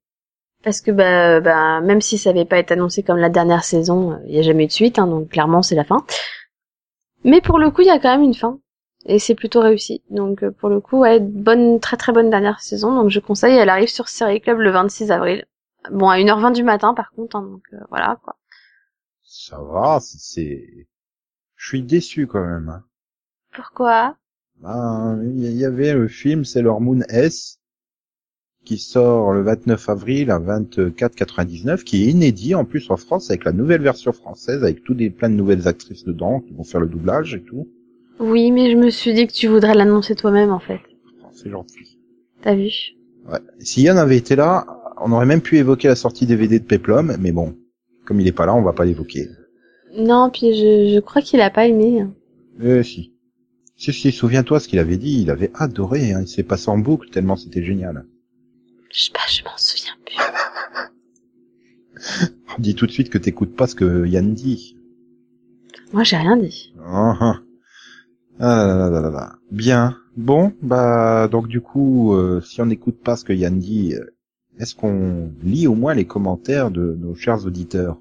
Parce 0.62 0.82
que 0.82 0.92
bah, 0.92 1.40
bah 1.40 1.80
même 1.80 2.00
si 2.00 2.16
ça 2.16 2.30
avait 2.30 2.44
pas 2.44 2.60
été 2.60 2.74
annoncé 2.74 3.02
comme 3.02 3.16
la 3.16 3.28
dernière 3.28 3.64
saison, 3.64 4.20
il 4.26 4.36
y 4.36 4.38
a 4.38 4.42
jamais 4.42 4.64
eu 4.64 4.66
de 4.68 4.72
suite, 4.72 5.00
hein, 5.00 5.08
donc 5.08 5.30
clairement 5.30 5.62
c'est 5.62 5.74
la 5.74 5.82
fin. 5.82 6.04
Mais 7.24 7.40
pour 7.40 7.58
le 7.58 7.72
coup, 7.72 7.80
il 7.80 7.88
y 7.88 7.90
a 7.90 7.98
quand 7.98 8.12
même 8.12 8.22
une 8.22 8.34
fin. 8.34 8.60
Et 9.06 9.18
c'est 9.18 9.34
plutôt 9.34 9.60
réussi. 9.60 10.04
Donc 10.10 10.44
euh, 10.44 10.52
pour 10.52 10.68
le 10.68 10.80
coup, 10.80 10.98
ouais, 10.98 11.18
bonne, 11.18 11.80
très 11.80 11.96
très 11.96 12.12
bonne 12.12 12.30
dernière 12.30 12.60
saison. 12.60 12.94
Donc 12.94 13.10
je 13.10 13.18
conseille, 13.18 13.56
elle 13.56 13.68
arrive 13.68 13.88
sur 13.88 14.08
Série 14.08 14.40
Club 14.40 14.58
le 14.58 14.70
26 14.70 15.10
avril. 15.10 15.44
Bon, 15.90 16.08
à 16.08 16.18
1h20 16.18 16.52
du 16.52 16.62
matin 16.62 16.94
par 16.94 17.10
contre, 17.10 17.34
hein, 17.34 17.42
donc 17.42 17.62
euh, 17.72 17.78
voilà 17.88 18.16
quoi. 18.22 18.36
Ça 19.24 19.58
va, 19.60 19.98
c'est... 20.00 20.88
Je 21.62 21.68
suis 21.68 21.82
déçu 21.82 22.26
quand 22.26 22.40
même. 22.44 22.70
hein. 22.70 22.82
Pourquoi? 23.54 24.16
Ben, 24.62 25.20
Il 25.22 25.52
y 25.52 25.64
avait 25.66 25.92
le 25.92 26.08
film 26.08 26.46
Sailor 26.46 26.80
Moon 26.80 27.00
S 27.10 27.58
qui 28.64 28.78
sort 28.78 29.32
le 29.34 29.42
29 29.42 29.88
avril 29.90 30.30
à 30.30 30.38
24,99 30.38 31.82
qui 31.84 32.04
est 32.04 32.10
inédit 32.12 32.54
en 32.54 32.64
plus 32.64 32.90
en 32.90 32.96
France 32.96 33.28
avec 33.30 33.44
la 33.44 33.52
nouvelle 33.52 33.82
version 33.82 34.12
française 34.12 34.62
avec 34.62 34.84
tout 34.84 34.94
des 34.94 35.10
plein 35.10 35.28
de 35.28 35.34
nouvelles 35.34 35.68
actrices 35.68 36.04
dedans 36.04 36.40
qui 36.40 36.54
vont 36.54 36.64
faire 36.64 36.80
le 36.80 36.88
doublage 36.88 37.34
et 37.34 37.42
tout. 37.42 37.68
Oui, 38.18 38.50
mais 38.52 38.70
je 38.70 38.76
me 38.76 38.88
suis 38.88 39.12
dit 39.12 39.26
que 39.26 39.32
tu 39.32 39.46
voudrais 39.46 39.74
l'annoncer 39.74 40.14
toi-même 40.14 40.50
en 40.52 40.60
fait. 40.60 40.80
C'est 41.32 41.50
gentil. 41.50 41.98
T'as 42.42 42.54
vu? 42.54 42.70
Ouais. 43.30 43.38
Si 43.58 43.82
Yann 43.82 43.98
avait 43.98 44.16
été 44.16 44.34
là, 44.34 44.66
on 45.02 45.12
aurait 45.12 45.26
même 45.26 45.42
pu 45.42 45.58
évoquer 45.58 45.88
la 45.88 45.94
sortie 45.96 46.26
DVD 46.26 46.58
de 46.58 46.64
Peplum, 46.64 47.16
mais 47.20 47.32
bon, 47.32 47.54
comme 48.06 48.18
il 48.20 48.26
est 48.26 48.32
pas 48.32 48.46
là, 48.46 48.54
on 48.54 48.62
va 48.62 48.72
pas 48.72 48.86
l'évoquer. 48.86 49.28
Non, 49.96 50.30
puis 50.30 50.54
je, 50.54 50.94
je 50.94 51.00
crois 51.00 51.22
qu'il 51.22 51.40
a 51.40 51.50
pas 51.50 51.66
aimé. 51.66 52.06
Euh, 52.62 52.82
si. 52.82 53.12
Si, 53.76 53.92
si, 53.92 54.12
souviens-toi 54.12 54.60
ce 54.60 54.68
qu'il 54.68 54.78
avait 54.78 54.98
dit, 54.98 55.22
il 55.22 55.30
avait 55.30 55.50
adoré, 55.54 56.12
hein, 56.12 56.20
il 56.20 56.28
s'est 56.28 56.42
passé 56.42 56.68
en 56.70 56.78
boucle 56.78 57.08
tellement 57.08 57.36
c'était 57.36 57.64
génial. 57.64 58.04
Je 58.92 59.04
sais 59.04 59.12
pas, 59.12 59.20
je 59.28 59.42
m'en 59.42 59.56
souviens 59.56 59.94
plus. 60.04 60.18
On 62.58 62.60
dit 62.60 62.74
tout 62.74 62.86
de 62.86 62.90
suite 62.92 63.10
que 63.10 63.18
t'écoutes 63.18 63.56
pas 63.56 63.66
ce 63.66 63.74
que 63.74 64.06
Yann 64.06 64.34
dit. 64.34 64.76
Moi, 65.92 66.04
j'ai 66.04 66.16
rien 66.16 66.36
dit. 66.36 66.74
Ah 66.84 67.40
là 68.38 68.76
là 68.76 68.90
là 68.90 69.00
là 69.00 69.10
là. 69.10 69.34
Bien. 69.50 69.96
Bon, 70.16 70.52
bah 70.60 71.28
donc 71.28 71.48
du 71.48 71.60
coup, 71.60 72.14
euh, 72.14 72.40
si 72.40 72.60
on 72.60 72.66
n'écoute 72.66 73.00
pas 73.02 73.16
ce 73.16 73.24
que 73.24 73.32
Yann 73.32 73.58
dit, 73.58 73.94
euh, 73.94 74.04
est-ce 74.58 74.74
qu'on 74.74 75.32
lit 75.42 75.66
au 75.66 75.74
moins 75.74 75.94
les 75.94 76.06
commentaires 76.06 76.70
de 76.70 76.96
nos 76.98 77.14
chers 77.14 77.46
auditeurs? 77.46 77.98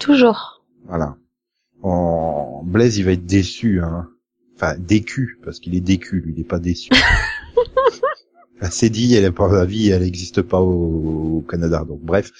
Toujours. 0.00 0.64
Voilà. 0.86 1.16
En... 1.82 2.62
Blaise, 2.64 2.98
il 2.98 3.04
va 3.04 3.12
être 3.12 3.26
déçu, 3.26 3.80
hein. 3.82 4.08
Enfin, 4.56 4.76
décu, 4.78 5.38
parce 5.44 5.58
qu'il 5.60 5.74
est 5.74 5.80
décu, 5.80 6.20
lui, 6.20 6.34
il 6.36 6.40
est 6.40 6.44
pas 6.48 6.58
déçu. 6.58 6.90
La 8.60 8.70
CDI, 8.70 9.14
elle 9.14 9.24
est 9.24 9.32
pas 9.32 9.50
la 9.50 9.64
vie, 9.64 9.88
elle 9.88 10.02
n'existe 10.02 10.42
pas 10.42 10.60
au... 10.60 11.38
au 11.38 11.40
Canada, 11.48 11.82
donc 11.88 12.00
bref. 12.02 12.30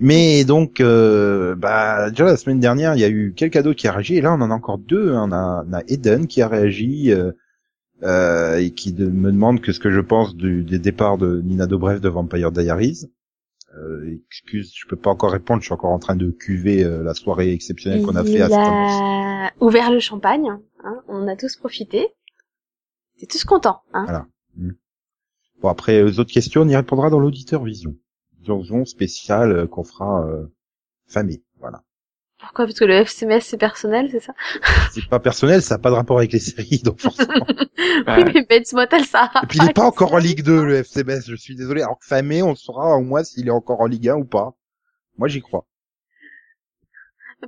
Mais 0.00 0.44
donc, 0.44 0.80
euh, 0.82 1.54
bah, 1.54 2.10
déjà 2.10 2.26
la 2.26 2.36
semaine 2.36 2.60
dernière, 2.60 2.94
il 2.94 3.00
y 3.00 3.04
a 3.04 3.08
eu 3.08 3.32
quelqu'un 3.34 3.62
d'autre 3.62 3.78
qui 3.78 3.88
a 3.88 3.92
réagi, 3.92 4.16
et 4.16 4.20
là, 4.20 4.32
on 4.34 4.40
en 4.42 4.50
a 4.50 4.54
encore 4.54 4.76
deux. 4.76 5.14
hein. 5.14 5.26
On, 5.30 5.32
a, 5.32 5.64
on 5.66 5.72
a 5.72 5.80
Eden 5.88 6.26
qui 6.26 6.42
a 6.42 6.48
réagi, 6.48 7.10
euh, 7.10 7.32
euh, 8.02 8.58
et 8.58 8.72
qui 8.72 8.92
de- 8.92 9.06
me 9.08 9.32
demande 9.32 9.62
que 9.62 9.72
ce 9.72 9.80
que 9.80 9.90
je 9.90 10.00
pense 10.00 10.36
du, 10.36 10.62
des 10.62 10.78
départs 10.78 11.16
de 11.16 11.40
Nina 11.40 11.66
Dobrev 11.66 12.00
de 12.00 12.08
Vampire 12.10 12.52
Diaries. 12.52 13.06
Euh, 13.76 14.20
excuse, 14.26 14.72
je 14.74 14.86
peux 14.86 14.96
pas 14.96 15.10
encore 15.10 15.32
répondre, 15.32 15.60
je 15.60 15.66
suis 15.66 15.72
encore 15.72 15.92
en 15.92 15.98
train 15.98 16.16
de 16.16 16.30
cuver 16.30 16.84
euh, 16.84 17.02
la 17.02 17.14
soirée 17.14 17.52
exceptionnelle 17.52 18.02
qu'on 18.02 18.16
a 18.16 18.24
fait 18.24 18.42
à 18.42 18.48
Il 18.48 18.54
a 18.54 19.50
ouvert 19.60 19.90
le 19.90 19.98
champagne. 19.98 20.48
Hein, 20.84 21.02
on 21.08 21.26
a 21.26 21.36
tous 21.36 21.56
profité. 21.56 22.08
T'es 23.18 23.26
tous 23.26 23.44
contents. 23.44 23.82
Hein. 23.94 24.26
Bon, 25.60 25.68
après, 25.68 26.02
aux 26.02 26.18
autres 26.18 26.32
questions, 26.32 26.62
on 26.62 26.68
y 26.68 26.76
répondra 26.76 27.08
dans 27.08 27.20
l'auditeur 27.20 27.62
vision. 27.62 27.96
Vision 28.40 28.84
spéciale 28.84 29.52
euh, 29.52 29.66
qu'on 29.66 29.84
fera 29.84 30.26
euh, 30.26 30.46
fin 31.06 31.22
mai. 31.22 31.42
Voilà. 31.60 31.84
Pourquoi? 32.42 32.66
Parce 32.66 32.78
que 32.78 32.84
le 32.84 32.94
FCMS 33.04 33.40
c'est 33.40 33.56
personnel, 33.56 34.08
c'est 34.10 34.20
ça? 34.20 34.34
C'est 34.92 35.08
pas 35.08 35.20
personnel, 35.20 35.62
ça 35.62 35.74
n'a 35.76 35.78
pas 35.78 35.90
de 35.90 35.94
rapport 35.94 36.18
avec 36.18 36.32
les 36.32 36.38
séries, 36.38 36.82
donc 36.84 37.00
forcément. 37.00 37.46
Oui, 38.16 38.24
mais 38.34 38.44
Bates 38.48 38.72
Motel, 38.74 39.04
ça. 39.04 39.30
a 39.34 39.40
Et 39.42 39.46
puis 39.46 39.58
il 39.58 39.64
est 39.64 39.66
rapport 39.66 39.74
pas 39.74 39.88
encore 39.88 40.12
en 40.14 40.18
Ligue 40.18 40.42
2, 40.42 40.64
le 40.64 40.76
FCMS, 40.84 41.22
je 41.26 41.34
suis 41.36 41.56
désolé. 41.56 41.82
Alors 41.82 41.98
que 41.98 42.06
fin 42.06 42.22
mai, 42.22 42.42
on 42.42 42.54
saura 42.54 42.96
au 42.96 43.02
moins 43.02 43.24
s'il 43.24 43.48
est 43.48 43.50
encore 43.50 43.80
en 43.80 43.86
Ligue 43.86 44.08
1 44.08 44.16
ou 44.16 44.24
pas. 44.24 44.54
Moi, 45.18 45.28
j'y 45.28 45.40
crois. 45.42 45.66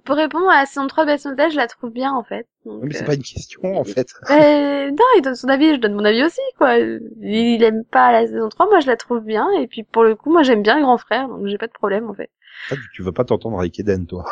Pour 0.05 0.17
répondre 0.17 0.49
à 0.51 0.61
la 0.61 0.67
saison 0.67 0.87
3 0.89 1.05
de 1.05 1.11
Bates 1.11 1.25
Motel, 1.25 1.51
je 1.53 1.57
la 1.57 1.69
trouve 1.69 1.91
bien 1.91 2.13
en 2.13 2.25
fait. 2.25 2.49
Donc, 2.65 2.83
Oui, 2.83 2.89
mais 2.89 2.95
c'est 2.95 3.03
euh, 3.03 3.07
pas 3.07 3.15
une 3.15 3.23
question, 3.23 3.77
en 3.79 3.85
fait. 3.85 4.09
euh, 4.31 4.91
non, 4.91 5.05
il 5.17 5.23
donne 5.23 5.37
son 5.37 5.49
avis, 5.49 5.75
je 5.75 5.81
donne 5.81 5.95
mon 5.95 6.05
avis 6.05 6.25
aussi, 6.25 6.41
quoi. 6.59 6.79
Il 6.79 7.63
aime 7.63 7.85
pas 7.85 8.11
la 8.13 8.27
saison 8.27 8.49
3, 8.49 8.67
moi 8.67 8.81
je 8.81 8.87
la 8.89 8.97
trouve 8.97 9.21
bien, 9.21 9.49
et 9.61 9.67
puis 9.69 9.85
pour 9.85 10.03
le 10.03 10.17
coup, 10.17 10.33
moi 10.33 10.43
j'aime 10.43 10.63
bien 10.63 10.77
le 10.77 10.83
grand 10.83 10.99
frère, 10.99 11.29
donc 11.29 11.47
j'ai 11.47 11.59
pas 11.59 11.69
de 11.69 11.73
problème 11.73 12.11
en 12.11 12.15
fait. 12.15 12.31
Ah, 12.71 12.77
tu- 12.77 12.91
tu 12.93 13.03
veux 13.03 13.13
pas 13.13 13.25
t'entendre 13.25 13.59
avec 13.59 13.79
Eden, 13.79 14.07
toi? 14.07 14.25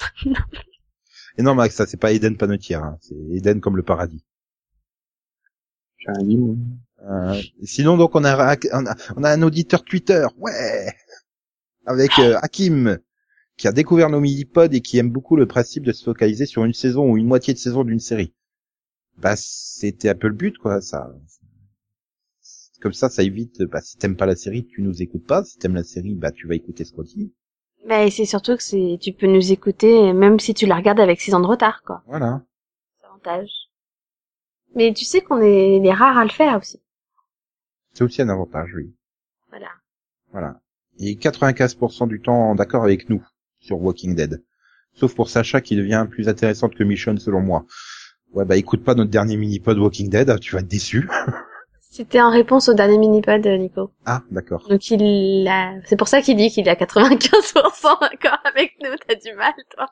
Et 1.38 1.42
non, 1.42 1.54
Max, 1.54 1.74
ça, 1.74 1.86
c'est 1.86 1.96
pas 1.96 2.12
Eden 2.12 2.36
Panetière, 2.36 2.82
hein. 2.82 2.98
C'est 3.00 3.14
Eden 3.32 3.60
comme 3.60 3.76
le 3.76 3.82
paradis. 3.82 4.24
J'ai. 5.98 6.08
Euh, 7.02 7.40
sinon, 7.62 7.96
donc, 7.96 8.14
on 8.14 8.24
a, 8.24 8.56
on 8.72 8.86
a, 8.86 8.94
on 9.16 9.24
a 9.24 9.30
un 9.30 9.42
auditeur 9.42 9.84
Twitter, 9.84 10.26
ouais, 10.38 10.92
avec 11.86 12.18
euh, 12.18 12.38
Hakim, 12.42 12.98
qui 13.56 13.68
a 13.68 13.72
découvert 13.72 14.10
nos 14.10 14.20
mini-pods 14.20 14.72
et 14.72 14.80
qui 14.80 14.98
aime 14.98 15.10
beaucoup 15.10 15.36
le 15.36 15.46
principe 15.46 15.84
de 15.84 15.92
se 15.92 16.04
focaliser 16.04 16.46
sur 16.46 16.64
une 16.64 16.74
saison 16.74 17.10
ou 17.10 17.16
une 17.16 17.26
moitié 17.26 17.54
de 17.54 17.58
saison 17.58 17.84
d'une 17.84 18.00
série. 18.00 18.34
Bah, 19.18 19.34
c'était 19.36 20.10
un 20.10 20.14
peu 20.14 20.28
le 20.28 20.34
but, 20.34 20.58
quoi, 20.58 20.80
ça. 20.80 21.12
Comme 22.80 22.94
ça, 22.94 23.10
ça 23.10 23.22
évite, 23.22 23.62
bah, 23.64 23.80
si 23.82 23.98
t'aimes 23.98 24.16
pas 24.16 24.26
la 24.26 24.36
série, 24.36 24.66
tu 24.66 24.82
nous 24.82 25.02
écoutes 25.02 25.26
pas. 25.26 25.44
Si 25.44 25.58
t'aimes 25.58 25.74
la 25.74 25.84
série, 25.84 26.14
bah, 26.14 26.32
tu 26.32 26.46
vas 26.46 26.54
écouter 26.54 26.84
ce 26.84 26.92
qu'on 26.92 27.02
dit. 27.02 27.32
Mais 27.86 28.10
c'est 28.10 28.26
surtout 28.26 28.56
que 28.56 28.62
c'est, 28.62 28.98
tu 29.00 29.12
peux 29.12 29.26
nous 29.26 29.52
écouter 29.52 30.12
même 30.12 30.38
si 30.38 30.54
tu 30.54 30.66
la 30.66 30.76
regardes 30.76 31.00
avec 31.00 31.20
6 31.20 31.34
ans 31.34 31.40
de 31.40 31.46
retard, 31.46 31.82
quoi. 31.84 32.02
Voilà. 32.06 32.42
C'est 33.00 33.06
avantage. 33.06 33.50
Mais 34.74 34.92
tu 34.92 35.04
sais 35.04 35.20
qu'on 35.20 35.40
est 35.40 35.80
les 35.80 35.92
rares 35.92 36.18
à 36.18 36.24
le 36.24 36.30
faire 36.30 36.58
aussi. 36.58 36.80
C'est 37.92 38.04
aussi 38.04 38.22
un 38.22 38.28
avantage, 38.28 38.70
oui. 38.76 38.94
Voilà. 39.48 39.68
Voilà. 40.32 40.60
Et 40.98 41.14
95% 41.14 42.06
du 42.08 42.20
temps 42.20 42.54
d'accord 42.54 42.84
avec 42.84 43.08
nous 43.08 43.24
sur 43.58 43.80
Walking 43.80 44.14
Dead. 44.14 44.44
Sauf 44.94 45.14
pour 45.14 45.28
Sacha 45.28 45.60
qui 45.60 45.76
devient 45.76 46.06
plus 46.08 46.28
intéressante 46.28 46.74
que 46.74 46.84
Michonne 46.84 47.18
selon 47.18 47.40
moi. 47.40 47.64
Ouais, 48.32 48.44
bah 48.44 48.56
écoute 48.56 48.84
pas 48.84 48.94
notre 48.94 49.10
dernier 49.10 49.36
mini-pod 49.36 49.78
Walking 49.78 50.08
Dead, 50.08 50.38
tu 50.40 50.54
vas 50.54 50.60
être 50.60 50.68
déçu. 50.68 51.08
C'était 51.92 52.20
en 52.20 52.30
réponse 52.30 52.68
au 52.68 52.74
dernier 52.74 52.98
mini-pod, 52.98 53.44
euh, 53.46 53.56
Nico. 53.56 53.90
ah, 54.06 54.22
d'accord. 54.30 54.64
Donc 54.68 54.90
il 54.90 55.46
a, 55.48 55.74
c'est 55.84 55.96
pour 55.96 56.06
ça 56.08 56.22
qu'il 56.22 56.36
dit 56.36 56.48
qu'il 56.50 56.68
est 56.68 56.70
à 56.70 56.74
95% 56.76 58.00
d'accord 58.00 58.38
avec 58.44 58.74
nous. 58.82 58.90
T'as 59.08 59.16
du 59.16 59.34
mal, 59.36 59.52
toi. 59.74 59.86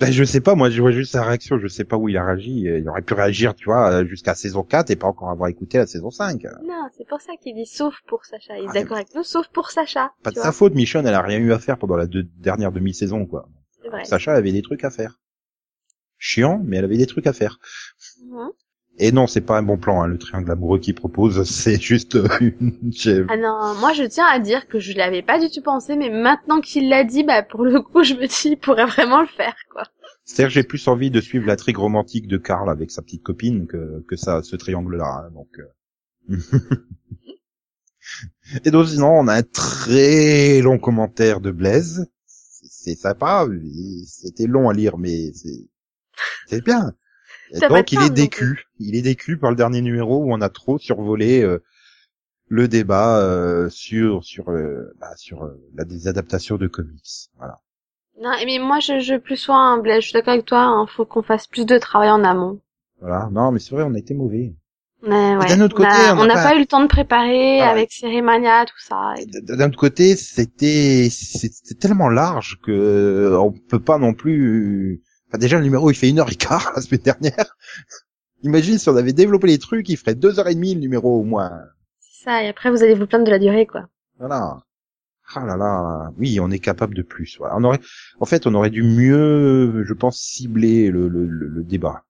Ben, 0.00 0.10
je 0.10 0.24
sais 0.24 0.40
pas, 0.40 0.54
moi 0.54 0.70
je 0.70 0.80
vois 0.80 0.90
juste 0.90 1.12
sa 1.12 1.22
réaction, 1.22 1.58
je 1.58 1.68
sais 1.68 1.84
pas 1.84 1.96
où 1.98 2.08
il 2.08 2.16
a 2.16 2.24
réagi. 2.24 2.62
Il 2.62 2.88
aurait 2.88 3.02
pu 3.02 3.12
réagir, 3.12 3.54
tu 3.54 3.66
vois, 3.66 3.90
euh, 3.92 4.06
jusqu'à 4.06 4.34
saison 4.34 4.62
4 4.62 4.90
et 4.90 4.96
pas 4.96 5.06
encore 5.06 5.28
avoir 5.28 5.50
écouté 5.50 5.76
la 5.76 5.86
saison 5.86 6.10
5. 6.10 6.42
Non, 6.64 6.88
c'est 6.96 7.06
pour 7.06 7.20
ça 7.20 7.32
qu'il 7.40 7.54
dit 7.54 7.66
sauf 7.66 7.94
pour 8.08 8.24
Sacha. 8.24 8.56
Il 8.56 8.64
est 8.64 8.68
Ah, 8.70 8.72
d'accord 8.72 8.96
avec 8.96 9.14
nous, 9.14 9.22
sauf 9.22 9.46
pour 9.48 9.70
Sacha. 9.70 10.10
Pas 10.22 10.30
de 10.30 10.36
vois. 10.36 10.44
sa 10.44 10.52
faute, 10.52 10.74
Michonne, 10.74 11.06
elle 11.06 11.14
a 11.14 11.20
rien 11.22 11.38
eu 11.38 11.52
à 11.52 11.58
faire 11.58 11.76
pendant 11.76 11.96
la 11.96 12.06
deux 12.06 12.22
dernière 12.38 12.72
demi-saison, 12.72 13.26
quoi. 13.26 13.46
Vrai. 13.88 14.06
Sacha 14.06 14.32
avait 14.32 14.52
des 14.52 14.62
trucs 14.62 14.84
à 14.84 14.90
faire. 14.90 15.20
Chiant, 16.16 16.60
mais 16.64 16.78
elle 16.78 16.84
avait 16.84 16.96
des 16.96 17.06
trucs 17.06 17.26
à 17.26 17.32
faire. 17.34 17.58
Mhm. 18.24 18.48
Et 18.98 19.10
non, 19.10 19.26
c'est 19.26 19.40
pas 19.40 19.58
un 19.58 19.62
bon 19.62 19.78
plan, 19.78 20.02
hein, 20.02 20.06
le 20.06 20.18
triangle 20.18 20.50
amoureux 20.50 20.78
qu'il 20.78 20.94
propose, 20.94 21.42
c'est 21.50 21.80
juste 21.80 22.16
euh, 22.16 22.28
une... 22.40 23.26
Ah 23.28 23.36
non, 23.36 23.74
moi 23.80 23.92
je 23.94 24.04
tiens 24.04 24.26
à 24.26 24.38
dire 24.38 24.68
que 24.68 24.78
je 24.78 24.92
l'avais 24.92 25.22
pas 25.22 25.38
du 25.38 25.50
tout 25.50 25.62
pensé, 25.62 25.96
mais 25.96 26.10
maintenant 26.10 26.60
qu'il 26.60 26.88
l'a 26.88 27.04
dit, 27.04 27.24
bah 27.24 27.42
pour 27.42 27.64
le 27.64 27.80
coup, 27.80 28.02
je 28.04 28.14
me 28.14 28.26
dis, 28.26 28.50
il 28.50 28.56
pourrait 28.56 28.86
vraiment 28.86 29.22
le 29.22 29.28
faire, 29.28 29.56
quoi. 29.70 29.84
C'est-à-dire 30.24 30.48
que 30.48 30.54
j'ai 30.54 30.62
plus 30.62 30.86
envie 30.88 31.10
de 31.10 31.20
suivre 31.20 31.46
l'intrigue 31.46 31.78
romantique 31.78 32.28
de 32.28 32.36
Karl 32.36 32.70
avec 32.70 32.90
sa 32.90 33.02
petite 33.02 33.22
copine 33.22 33.66
que, 33.66 34.04
que 34.06 34.16
ça, 34.16 34.42
ce 34.42 34.56
triangle-là, 34.56 35.26
hein, 35.26 35.30
donc... 35.34 35.48
euh. 35.58 36.36
Et 38.64 38.70
donc 38.70 38.88
sinon, 38.88 39.18
on 39.20 39.28
a 39.28 39.34
un 39.34 39.42
très 39.42 40.60
long 40.60 40.78
commentaire 40.78 41.40
de 41.40 41.50
Blaise. 41.50 42.06
C'est 42.26 42.96
sympa, 42.96 43.46
c'était 44.06 44.46
long 44.46 44.68
à 44.68 44.72
lire, 44.72 44.98
mais 44.98 45.32
c'est 45.34 45.68
c'est 46.48 46.64
bien. 46.64 46.92
Ça 47.52 47.68
donc 47.68 47.92
il 47.92 48.02
est 48.02 48.10
décu. 48.10 48.64
Il 48.78 48.96
est 48.96 49.02
décu 49.02 49.36
par 49.38 49.50
le 49.50 49.56
dernier 49.56 49.80
numéro 49.82 50.24
où 50.24 50.32
on 50.32 50.40
a 50.40 50.48
trop 50.48 50.78
survolé 50.78 51.42
euh, 51.42 51.58
le 52.48 52.68
débat 52.68 53.18
euh, 53.20 53.68
sur 53.70 54.24
sur 54.24 54.50
euh, 54.50 54.92
bah, 55.00 55.14
sur 55.16 55.44
euh, 55.44 55.60
la 55.74 55.84
des 55.84 56.08
adaptations 56.08 56.56
de 56.56 56.66
comics. 56.66 57.28
Voilà. 57.36 57.58
Non, 58.20 58.30
mais 58.44 58.58
moi 58.58 58.78
je, 58.80 59.00
je 59.00 59.16
plus 59.16 59.36
soin, 59.36 59.72
hein, 59.74 59.78
Blaise, 59.78 60.00
je 60.02 60.06
suis 60.08 60.12
d'accord 60.12 60.34
avec 60.34 60.44
toi, 60.46 60.60
hein, 60.62 60.86
faut 60.86 61.04
qu'on 61.04 61.22
fasse 61.22 61.46
plus 61.46 61.64
de 61.66 61.78
travail 61.78 62.10
en 62.10 62.24
amont. 62.24 62.60
Voilà. 63.00 63.28
Non, 63.32 63.50
mais 63.52 63.58
c'est 63.58 63.74
vrai, 63.74 63.84
on 63.84 63.94
a 63.94 63.98
été 63.98 64.14
mauvais. 64.14 64.54
Mais 65.04 65.36
ouais, 65.36 65.46
d'un 65.48 65.60
autre 65.62 65.74
côté, 65.74 65.88
on 66.12 66.20
on 66.20 66.26
n'a 66.26 66.34
pas- 66.34 66.50
pas... 66.50 66.54
eu 66.56 66.60
le 66.60 66.66
temps 66.66 66.80
de 66.82 66.86
préparer 66.86 67.60
Ah 67.60 67.70
avec 67.70 67.90
Cérémania, 67.90 68.64
tout 68.66 68.78
ça. 68.78 69.14
et- 69.18 69.26
D'un 69.26 69.68
autre 69.68 69.78
côté, 69.78 70.14
c'était 70.14 71.08
c'était 71.10 71.74
tellement 71.74 72.08
large 72.08 72.58
que 72.62 72.70
euh, 72.70 73.38
on 73.40 73.50
peut 73.52 73.80
pas 73.82 73.98
non 73.98 74.14
plus. 74.14 75.02
Enfin, 75.32 75.38
déjà 75.38 75.56
le 75.56 75.64
numéro 75.64 75.90
il 75.90 75.94
fait 75.94 76.10
une 76.10 76.18
heure 76.18 76.30
et 76.30 76.34
quart 76.34 76.72
la 76.76 76.82
semaine 76.82 77.00
dernière. 77.00 77.56
Imagine 78.42 78.76
si 78.76 78.88
on 78.90 78.96
avait 78.96 79.14
développé 79.14 79.46
les 79.46 79.58
trucs, 79.58 79.88
il 79.88 79.96
ferait 79.96 80.14
deux 80.14 80.38
heures 80.38 80.48
et 80.48 80.54
demie 80.54 80.74
le 80.74 80.80
numéro 80.80 81.18
au 81.18 81.22
moins. 81.22 81.62
C'est 82.00 82.24
ça, 82.24 82.44
et 82.44 82.48
après 82.48 82.70
vous 82.70 82.82
allez 82.82 82.94
vous 82.94 83.06
plaindre 83.06 83.24
de 83.24 83.30
la 83.30 83.38
durée, 83.38 83.66
quoi. 83.66 83.88
Voilà. 84.18 84.60
Ah 85.34 85.46
là 85.46 85.56
là. 85.56 86.12
Oui, 86.18 86.38
on 86.40 86.50
est 86.50 86.58
capable 86.58 86.94
de 86.94 87.00
plus. 87.02 87.36
Voilà. 87.38 87.56
On 87.56 87.64
aurait, 87.64 87.80
en 88.20 88.26
fait, 88.26 88.46
on 88.46 88.52
aurait 88.54 88.68
dû 88.68 88.82
mieux, 88.82 89.82
je 89.84 89.94
pense, 89.94 90.18
cibler 90.20 90.90
le, 90.90 91.08
le, 91.08 91.26
le, 91.26 91.46
le 91.48 91.62
débat. 91.64 92.04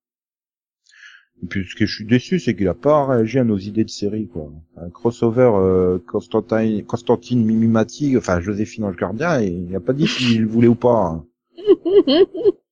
Et 1.42 1.46
puis, 1.46 1.64
ce 1.68 1.76
que 1.76 1.86
je 1.86 1.94
suis 1.94 2.04
déçu, 2.06 2.40
c'est 2.40 2.56
qu'il 2.56 2.66
a 2.68 2.74
pas 2.74 3.06
réagi 3.06 3.38
à 3.38 3.44
nos 3.44 3.58
idées 3.58 3.84
de 3.84 3.90
série, 3.90 4.26
quoi. 4.28 4.50
Un 4.76 4.90
crossover 4.90 5.50
euh, 5.54 5.98
Constantine, 6.08 6.84
Constantine 6.84 7.44
Mimimati, 7.44 8.16
enfin 8.16 8.40
Joséphine 8.40 8.84
Ange 8.84 8.96
Gardien, 8.96 9.40
et 9.40 9.48
il 9.48 9.76
a 9.76 9.80
pas 9.80 9.92
dit 9.92 10.06
s'il 10.08 10.46
voulait 10.46 10.68
ou 10.68 10.74
pas. 10.74 10.90
hein. 11.12 11.24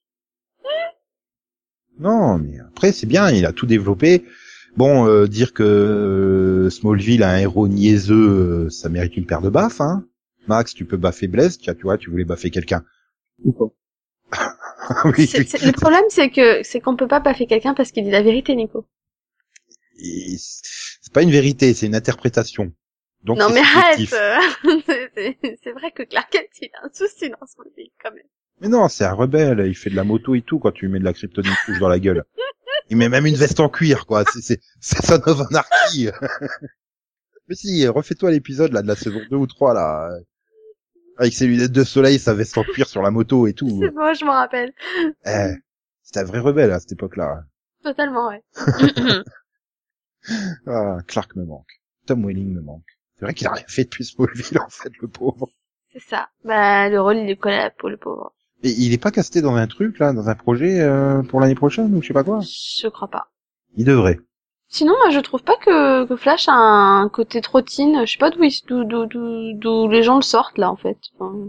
Non, 1.98 2.38
mais 2.38 2.58
après 2.60 2.92
c'est 2.92 3.06
bien, 3.06 3.30
il 3.30 3.44
a 3.46 3.52
tout 3.52 3.66
développé. 3.66 4.24
Bon, 4.76 5.06
euh, 5.06 5.26
dire 5.26 5.52
que 5.52 5.62
euh, 5.62 6.70
Smallville 6.70 7.22
a 7.22 7.30
un 7.32 7.38
héros 7.38 7.68
niaiseux, 7.68 8.66
euh, 8.66 8.70
ça 8.70 8.88
mérite 8.88 9.16
une 9.16 9.26
paire 9.26 9.42
de 9.42 9.50
baffes, 9.50 9.80
hein. 9.80 10.06
Max, 10.46 10.72
tu 10.74 10.84
peux 10.84 10.96
baffer 10.96 11.26
Blaise, 11.28 11.58
tu, 11.58 11.70
vois, 11.82 11.98
tu 11.98 12.10
voulais 12.10 12.24
baffer 12.24 12.50
quelqu'un. 12.50 12.84
Ou 13.44 13.52
pas. 13.52 13.66
oui, 15.04 15.28
le 15.34 15.72
problème, 15.72 16.04
c'est 16.08 16.30
que 16.30 16.62
c'est 16.62 16.80
qu'on 16.80 16.96
peut 16.96 17.08
pas 17.08 17.20
baffer 17.20 17.46
quelqu'un 17.46 17.74
parce 17.74 17.90
qu'il 17.92 18.04
dit 18.04 18.10
la 18.10 18.22
vérité, 18.22 18.54
Nico. 18.54 18.86
C'est 19.98 21.12
pas 21.12 21.22
une 21.22 21.30
vérité, 21.30 21.74
c'est 21.74 21.86
une 21.86 21.94
interprétation. 21.94 22.72
Donc 23.22 23.38
non 23.38 23.50
mais 23.50 23.60
arrête 23.60 23.98
subjectif. 23.98 24.14
euh, 24.14 24.38
C'est- 25.62 25.72
vrai 25.72 25.90
que 25.92 26.02
Clark 26.04 26.30
Kent, 26.30 26.48
il 26.62 26.70
a 26.80 26.86
un 26.86 26.90
souci 26.92 27.28
dans 27.28 27.46
son 27.46 27.62
vie, 27.76 27.92
quand 28.02 28.12
même. 28.12 28.24
Mais 28.60 28.68
non, 28.68 28.88
c'est 28.88 29.04
un 29.04 29.12
rebelle, 29.12 29.64
il 29.66 29.74
fait 29.74 29.90
de 29.90 29.96
la 29.96 30.04
moto 30.04 30.34
et 30.34 30.42
tout 30.42 30.58
quand 30.58 30.72
tu 30.72 30.86
lui 30.86 30.92
mets 30.92 30.98
de 30.98 31.04
la 31.04 31.12
kryptonite 31.12 31.52
rouge 31.66 31.78
dans 31.80 31.88
la 31.88 31.98
gueule. 31.98 32.24
Il 32.90 32.96
met 32.96 33.08
même 33.08 33.26
une 33.26 33.36
veste 33.36 33.60
en 33.60 33.68
cuir, 33.68 34.04
quoi. 34.06 34.24
C'est, 34.32 34.42
c'est, 34.42 34.60
c'est 34.80 35.04
Son 35.04 35.20
of 35.28 35.40
Anarchy. 35.50 36.08
Mais 37.48 37.54
si, 37.54 37.86
refais-toi 37.88 38.30
l'épisode, 38.30 38.72
là, 38.72 38.82
de 38.82 38.86
la 38.88 38.96
saison 38.96 39.20
2 39.30 39.36
ou 39.36 39.46
3, 39.46 39.74
là. 39.74 40.10
Avec 41.16 41.32
ses 41.34 41.46
lunettes 41.46 41.72
de 41.72 41.84
soleil, 41.84 42.18
sa 42.18 42.34
veste 42.34 42.56
en 42.58 42.64
cuir 42.64 42.86
sur 42.88 43.02
la 43.02 43.10
moto 43.10 43.46
et 43.46 43.52
tout. 43.52 43.80
C'est 43.82 43.90
bon, 43.90 44.14
je 44.14 44.24
m'en 44.24 44.32
rappelle. 44.32 44.72
Eh, 45.26 45.54
c'était 46.02 46.20
un 46.20 46.24
vrai 46.24 46.38
rebelle 46.38 46.72
à 46.72 46.80
cette 46.80 46.92
époque-là. 46.92 47.44
Totalement, 47.82 48.28
ouais. 48.28 48.42
Ah, 50.66 50.98
Clark 51.06 51.34
me 51.36 51.44
manque. 51.44 51.80
Tom 52.06 52.26
Welling 52.26 52.52
me 52.54 52.60
manque. 52.60 52.84
C'est 53.16 53.24
vrai 53.24 53.34
qu'il 53.34 53.46
a 53.46 53.52
rien 53.52 53.64
fait 53.68 53.84
depuis 53.84 54.04
Smallville, 54.04 54.58
en 54.58 54.68
fait, 54.68 54.92
le 55.00 55.08
pauvre. 55.08 55.48
c'est 55.92 56.02
ça. 56.02 56.28
Bah, 56.44 56.88
le 56.88 57.00
rôle, 57.00 57.16
il 57.16 57.30
est 57.30 57.36
collé 57.36 57.56
à 57.56 57.64
la 57.64 57.70
peau, 57.70 57.88
le 57.88 57.96
pauvre. 57.96 58.34
Et 58.62 58.70
il 58.70 58.92
est 58.92 59.02
pas 59.02 59.10
casté 59.10 59.40
dans 59.40 59.54
un 59.54 59.66
truc, 59.66 59.98
là, 59.98 60.12
dans 60.12 60.28
un 60.28 60.34
projet 60.34 60.80
euh, 60.80 61.22
pour 61.22 61.40
l'année 61.40 61.54
prochaine, 61.54 61.94
ou 61.94 62.02
je 62.02 62.08
sais 62.08 62.14
pas 62.14 62.24
quoi 62.24 62.40
Je 62.42 62.88
crois 62.88 63.08
pas. 63.08 63.28
Il 63.76 63.84
devrait. 63.86 64.18
Sinon, 64.68 64.92
moi, 65.02 65.10
je 65.10 65.18
trouve 65.20 65.42
pas 65.42 65.56
que, 65.56 66.04
que 66.06 66.16
Flash 66.16 66.46
a 66.48 66.52
un 66.52 67.08
côté 67.08 67.40
trottine. 67.40 68.02
Je 68.06 68.12
sais 68.12 68.18
pas 68.18 68.30
d'où 68.30 68.42
il- 68.44 68.60
d'où 68.68 68.84
d'où 68.84 69.06
d'où 69.06 69.52
d'où 69.54 69.88
les 69.88 70.02
gens 70.02 70.16
le 70.16 70.22
sortent 70.22 70.58
là, 70.58 70.70
en 70.70 70.76
fait. 70.76 70.98
Enfin, 71.18 71.48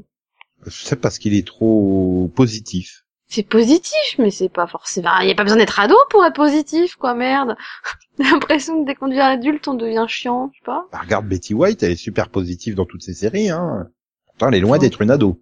C'est 0.68 0.99
parce 0.99 1.20
qu'il 1.20 1.34
est 1.36 1.45
trop 1.45 2.32
positif. 2.36 3.03
c'est 3.28 3.43
positif, 3.43 4.16
mais 4.18 4.32
c'est 4.32 4.49
pas 4.49 4.68
forcément. 4.68 5.18
Il 5.22 5.28
y 5.28 5.32
a 5.32 5.36
pas 5.36 5.43
besoin 5.43 5.57
d'être 5.57 5.80
ado 5.80 5.95
pour 6.09 6.26
être 6.26 6.36
positif, 6.36 6.95
quoi, 6.95 7.14
merde. 7.14 7.55
J'ai 8.20 8.30
l'impression 8.30 8.82
que 8.82 8.88
dès 8.88 8.95
qu'on 8.95 9.07
devient 9.07 9.20
adulte, 9.22 9.68
on 9.68 9.74
devient 9.74 10.05
chiant, 10.07 10.49
je 10.53 10.59
sais 10.59 10.66
pas. 10.66 10.86
Bah, 10.91 10.99
regarde 11.03 11.28
Betty 11.28 11.53
White, 11.53 11.84
elle 11.84 11.91
est 11.91 11.95
super 11.95 12.30
positive 12.30 12.76
dans 12.76 12.86
toutes 12.86 13.03
ses 13.03 13.14
séries, 13.14 13.49
hein. 13.49 13.88
Pourtant, 14.28 14.47
elle 14.49 14.55
est 14.55 14.59
loin 14.62 14.78
d'être 14.80 15.01
une 15.01 15.12
ado. 15.12 15.41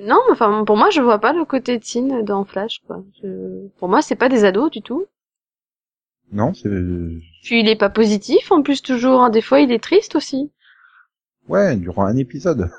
Non, 0.00 0.20
mais 0.26 0.32
enfin, 0.32 0.64
pour 0.64 0.76
moi, 0.76 0.90
je 0.90 1.00
vois 1.00 1.20
pas 1.20 1.32
le 1.32 1.44
côté 1.44 1.78
teen 1.78 2.24
dans 2.24 2.44
Flash, 2.44 2.80
quoi. 2.86 3.04
Je- 3.22 3.68
Pour 3.78 3.88
moi, 3.88 4.02
c'est 4.02 4.16
pas 4.16 4.28
des 4.28 4.44
ados 4.44 4.70
du 4.70 4.82
tout. 4.82 5.06
Non, 6.32 6.54
c'est... 6.54 6.68
Puis 7.42 7.60
il 7.60 7.68
est 7.68 7.76
pas 7.76 7.90
positif, 7.90 8.52
en 8.52 8.62
plus 8.62 8.82
toujours, 8.82 9.20
hein, 9.22 9.30
des 9.30 9.42
fois 9.42 9.60
il 9.60 9.72
est 9.72 9.82
triste 9.82 10.14
aussi. 10.14 10.52
Ouais, 11.48 11.76
durant 11.76 12.04
un 12.06 12.16
épisode. 12.16 12.70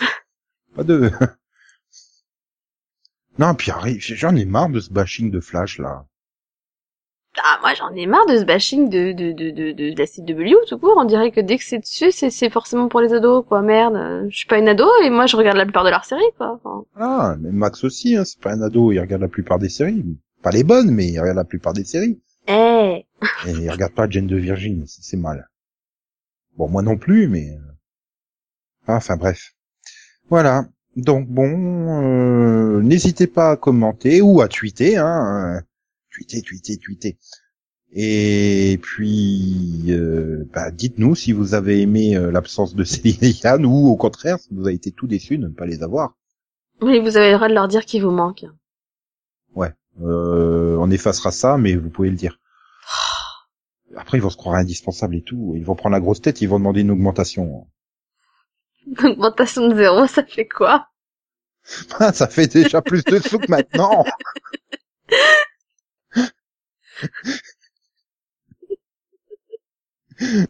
pas 0.74 0.84
deux. 0.84 1.10
non, 3.38 3.54
puis 3.54 3.70
arrive, 3.70 4.00
j'en 4.00 4.34
ai 4.34 4.44
marre 4.44 4.70
de 4.70 4.80
ce 4.80 4.92
bashing 4.92 5.30
de 5.30 5.40
Flash, 5.40 5.78
là. 5.78 6.06
Ah, 7.44 7.58
moi 7.62 7.74
j'en 7.74 7.90
ai 7.94 8.06
marre 8.06 8.26
de 8.26 8.38
ce 8.38 8.44
bashing 8.44 8.88
de, 8.88 9.12
de, 9.12 9.32
de, 9.32 9.50
de, 9.50 9.72
de, 9.72 9.90
de 9.90 9.98
la 9.98 10.06
CW 10.06 10.56
tout 10.68 10.78
court, 10.78 10.94
on 10.98 11.04
dirait 11.04 11.30
que 11.30 11.40
dès 11.40 11.56
que 11.58 11.64
c'est 11.64 11.78
dessus, 11.78 12.10
c'est, 12.12 12.30
c'est 12.30 12.50
forcément 12.50 12.88
pour 12.88 13.00
les 13.00 13.12
ados, 13.12 13.44
quoi, 13.46 13.62
merde. 13.62 13.96
euh, 13.96 14.26
Je 14.30 14.36
suis 14.38 14.46
pas 14.48 14.58
une 14.58 14.68
ado 14.68 14.86
et 15.04 15.10
moi 15.10 15.26
je 15.26 15.36
regarde 15.36 15.56
la 15.56 15.64
plupart 15.64 15.84
de 15.84 15.90
leurs 15.90 16.04
séries, 16.04 16.22
quoi. 16.36 16.58
Enfin, 16.62 16.84
Ah, 16.96 17.36
mais 17.40 17.50
Max 17.52 17.84
aussi, 17.84 18.16
hein, 18.16 18.24
c'est 18.24 18.40
pas 18.40 18.52
un 18.52 18.62
ado, 18.62 18.92
il 18.92 19.00
regarde 19.00 19.22
la 19.22 19.28
plupart 19.28 19.58
des 19.58 19.68
séries. 19.68 20.04
Pas 20.42 20.50
les 20.50 20.64
bonnes, 20.64 20.90
mais 20.90 21.06
il 21.08 21.18
regarde 21.20 21.36
la 21.36 21.44
plupart 21.44 21.72
des 21.72 21.84
séries. 21.84 22.20
Eh, 22.46 23.04
Et 23.46 23.50
il 23.50 23.70
regarde 23.70 23.92
pas 23.92 24.08
Jane 24.08 24.26
de 24.26 24.36
Virgin, 24.36 24.84
c'est 24.86 25.16
mal. 25.16 25.48
Bon, 26.56 26.68
moi 26.68 26.82
non 26.82 26.96
plus, 26.96 27.28
mais... 27.28 27.50
euh, 27.50 27.72
Enfin, 28.86 29.16
bref. 29.16 29.52
Voilà. 30.30 30.64
Donc, 30.96 31.28
bon, 31.28 31.48
euh, 32.02 32.82
n'hésitez 32.82 33.26
pas 33.26 33.50
à 33.52 33.56
commenter 33.56 34.20
ou 34.22 34.40
à 34.40 34.48
tweeter, 34.48 34.96
hein. 34.96 35.62
Tweeter, 36.18 36.42
tweeter, 36.42 36.78
tweeter. 36.78 37.18
Et 37.92 38.78
puis, 38.82 39.86
euh, 39.90 40.44
bah, 40.52 40.70
dites-nous 40.70 41.14
si 41.14 41.32
vous 41.32 41.54
avez 41.54 41.80
aimé 41.80 42.16
euh, 42.16 42.30
l'absence 42.32 42.74
de 42.74 42.84
Céline 42.84 43.22
et 43.22 43.30
Yann 43.30 43.64
ou 43.64 43.88
au 43.88 43.96
contraire, 43.96 44.38
si 44.38 44.48
vous 44.52 44.66
avez 44.66 44.74
été 44.74 44.90
tout 44.90 45.06
déçus 45.06 45.38
de 45.38 45.46
ne 45.46 45.52
pas 45.52 45.66
les 45.66 45.82
avoir. 45.82 46.16
Oui, 46.80 47.00
vous 47.00 47.16
avez 47.16 47.30
le 47.30 47.36
droit 47.36 47.48
de 47.48 47.54
leur 47.54 47.68
dire 47.68 47.84
qu'il 47.84 48.02
vous 48.02 48.10
manque. 48.10 48.44
Euh, 50.02 50.76
on 50.78 50.90
effacera 50.90 51.30
ça, 51.30 51.56
mais 51.58 51.74
vous 51.74 51.90
pouvez 51.90 52.10
le 52.10 52.16
dire. 52.16 52.38
Après, 53.96 54.18
ils 54.18 54.20
vont 54.20 54.30
se 54.30 54.36
croire 54.36 54.56
indispensables 54.56 55.16
et 55.16 55.22
tout. 55.22 55.54
Ils 55.56 55.64
vont 55.64 55.74
prendre 55.74 55.94
la 55.94 56.00
grosse 56.00 56.20
tête, 56.20 56.40
ils 56.40 56.48
vont 56.48 56.58
demander 56.58 56.82
une 56.82 56.90
augmentation. 56.90 57.66
Une 58.86 59.06
augmentation 59.06 59.68
de 59.68 59.74
zéro, 59.74 60.06
ça 60.06 60.24
fait 60.24 60.48
quoi? 60.48 60.88
Ça 62.14 62.26
fait 62.26 62.46
déjà 62.46 62.80
plus 62.80 63.04
de 63.04 63.18
sous 63.18 63.38
que 63.38 63.50
maintenant. 63.50 64.02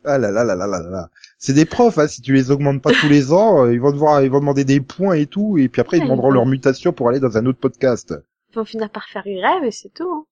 Ah 0.04 0.16
là 0.18 0.30
là 0.30 0.44
là 0.44 0.54
là 0.54 0.66
là 0.66 0.80
là. 0.80 1.10
C'est 1.38 1.52
des 1.52 1.66
profs, 1.66 1.98
hein, 1.98 2.08
si 2.08 2.22
tu 2.22 2.32
les 2.32 2.50
augmentes 2.50 2.80
pas 2.82 2.92
tous 2.92 3.08
les 3.08 3.32
ans, 3.32 3.64
euh, 3.64 3.72
ils 3.72 3.80
vont 3.80 3.92
devoir, 3.92 4.22
ils 4.22 4.30
vont 4.30 4.40
demander 4.40 4.64
des 4.64 4.80
points 4.80 5.14
et 5.14 5.26
tout, 5.26 5.58
et 5.58 5.68
puis 5.68 5.80
après 5.80 5.98
ils 5.98 6.00
Ouais, 6.00 6.06
demanderont 6.06 6.30
leur 6.30 6.46
mutation 6.46 6.92
pour 6.92 7.08
aller 7.08 7.20
dans 7.20 7.36
un 7.36 7.44
autre 7.46 7.58
podcast. 7.58 8.14
Ils 8.50 8.54
vont 8.56 8.64
finir 8.64 8.88
par 8.90 9.04
faire 9.08 9.22
une 9.26 9.38
grève 9.40 9.64
et 9.64 9.70
c'est 9.70 9.92
tout. 9.92 10.10
Hein. 10.10 10.24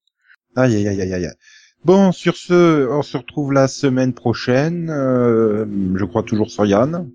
Aïe 0.56 0.74
aïe 0.76 0.88
aïe 0.88 1.00
aïe 1.02 1.12
aïe. 1.26 1.30
Bon, 1.84 2.12
sur 2.12 2.34
ce, 2.36 2.88
on 2.90 3.02
se 3.02 3.16
retrouve 3.18 3.52
la 3.52 3.68
semaine 3.68 4.14
prochaine. 4.14 4.88
euh, 4.90 5.66
je 5.96 6.04
crois 6.06 6.22
toujours 6.22 6.50
sur 6.50 6.64
Yann. 6.64 7.10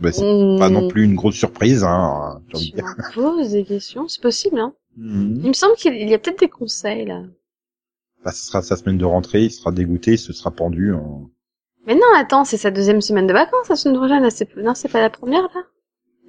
Ben, 0.00 0.10
c'est 0.12 0.22
pas 0.58 0.68
Hmm, 0.68 0.72
non 0.72 0.88
plus 0.88 1.04
une 1.04 1.14
grosse 1.14 1.36
surprise, 1.36 1.84
hein. 1.84 2.42
j'ai 2.48 2.56
envie 2.56 2.72
de 2.72 2.76
Je 2.78 2.82
dire. 2.82 2.94
m'en 2.98 3.12
pose 3.36 3.52
des 3.52 3.64
questions, 3.64 4.08
c'est 4.08 4.20
possible. 4.20 4.58
Hein. 4.58 4.74
Mhm. 4.96 5.40
Il 5.44 5.48
me 5.48 5.52
semble 5.52 5.76
qu'il 5.76 5.94
il 5.94 6.08
y 6.08 6.14
a 6.14 6.18
peut-être 6.18 6.40
des 6.40 6.48
conseils 6.48 7.06
là. 7.06 7.22
Bah, 8.24 8.32
ce 8.32 8.46
sera 8.46 8.62
sa 8.62 8.76
semaine 8.76 8.98
de 8.98 9.04
rentrée, 9.04 9.44
il 9.44 9.50
sera 9.50 9.72
dégoûté, 9.72 10.12
il 10.12 10.18
se 10.18 10.32
sera 10.32 10.50
pendu. 10.50 10.92
En... 10.94 11.28
Mais 11.86 11.94
non, 11.94 12.06
attends, 12.14 12.44
c'est 12.44 12.56
sa 12.56 12.70
deuxième 12.70 13.00
semaine 13.00 13.26
de 13.26 13.32
vacances 13.32 13.68
la 13.68 13.76
semaine 13.76 13.96
prochaine. 13.98 14.22
Là, 14.22 14.30
c'est 14.30 14.56
non, 14.56 14.74
c'est 14.74 14.88
pas 14.88 15.00
la 15.00 15.10
première 15.10 15.42
là. 15.42 15.62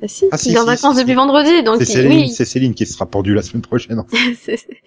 Ah 0.01 0.07
si, 0.07 0.25
Ah, 0.31 0.35
il 0.35 0.39
si, 0.39 0.53
est 0.53 0.57
en 0.57 0.61
si, 0.61 0.67
vacances 0.67 0.97
depuis 0.97 1.13
vendredi, 1.13 1.63
donc 1.63 1.77
C'est 1.77 1.83
il- 1.83 1.93
Céline, 1.93 2.19
oui. 2.23 2.29
c'est 2.29 2.45
Céline 2.45 2.73
qui 2.73 2.85
sera 2.85 3.05
pendue 3.05 3.33
la 3.35 3.41
semaine 3.43 3.61
prochaine. 3.61 3.99
en 3.99 4.05
fait. 4.07 4.17
C'est- 4.35 4.57
c'est- 4.57 4.81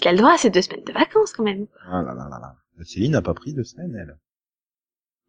il 0.00 0.08
a 0.08 0.12
le 0.12 0.18
droit 0.18 0.32
à 0.32 0.38
ses 0.38 0.50
deux 0.50 0.62
semaines 0.62 0.84
de 0.84 0.92
vacances 0.92 1.32
quand 1.32 1.42
même. 1.44 1.66
Ah 1.90 2.02
là 2.02 2.14
là 2.14 2.28
là 2.30 2.38
là. 2.40 2.84
Céline 2.84 3.12
n'a 3.12 3.22
pas 3.22 3.34
pris 3.34 3.52
de 3.52 3.62
semaine, 3.62 3.94
elle. 4.00 4.16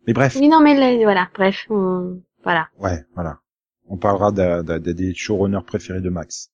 Mais 0.07 0.13
bref, 0.13 0.35
Oui, 0.39 0.47
non, 0.47 0.61
mais 0.61 0.75
là, 0.75 0.95
voilà, 1.03 1.29
bref, 1.35 1.65
on- 1.69 2.21
voilà. 2.43 2.69
ouais, 2.79 3.03
voilà. 3.15 3.39
On 3.87 3.97
parlera 3.97 4.31
de- 4.31 4.61
de- 4.63 4.77
de- 4.77 4.91
des 4.93 5.13
showrunners 5.13 5.63
préférés 5.65 6.01
de 6.01 6.09
Max. 6.09 6.51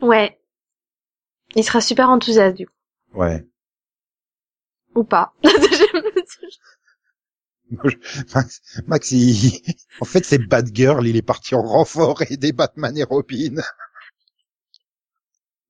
Ouais. 0.00 0.38
Il 1.56 1.64
sera 1.64 1.80
super 1.80 2.08
enthousiaste 2.08 2.56
du 2.56 2.66
coup. 2.66 2.73
Ouais. 3.14 3.46
Ou 4.94 5.04
pas. 5.04 5.32
Max, 8.34 8.60
Max 8.86 9.10
il... 9.12 9.60
en 10.00 10.04
fait, 10.04 10.24
c'est 10.24 10.38
Bad 10.38 10.70
Girl, 10.74 11.06
il 11.06 11.16
est 11.16 11.22
parti 11.22 11.54
en 11.54 11.62
renfort 11.62 12.22
et 12.28 12.36
des 12.36 12.52
Batman 12.52 12.96
et 12.96 13.04
Robin. 13.04 13.56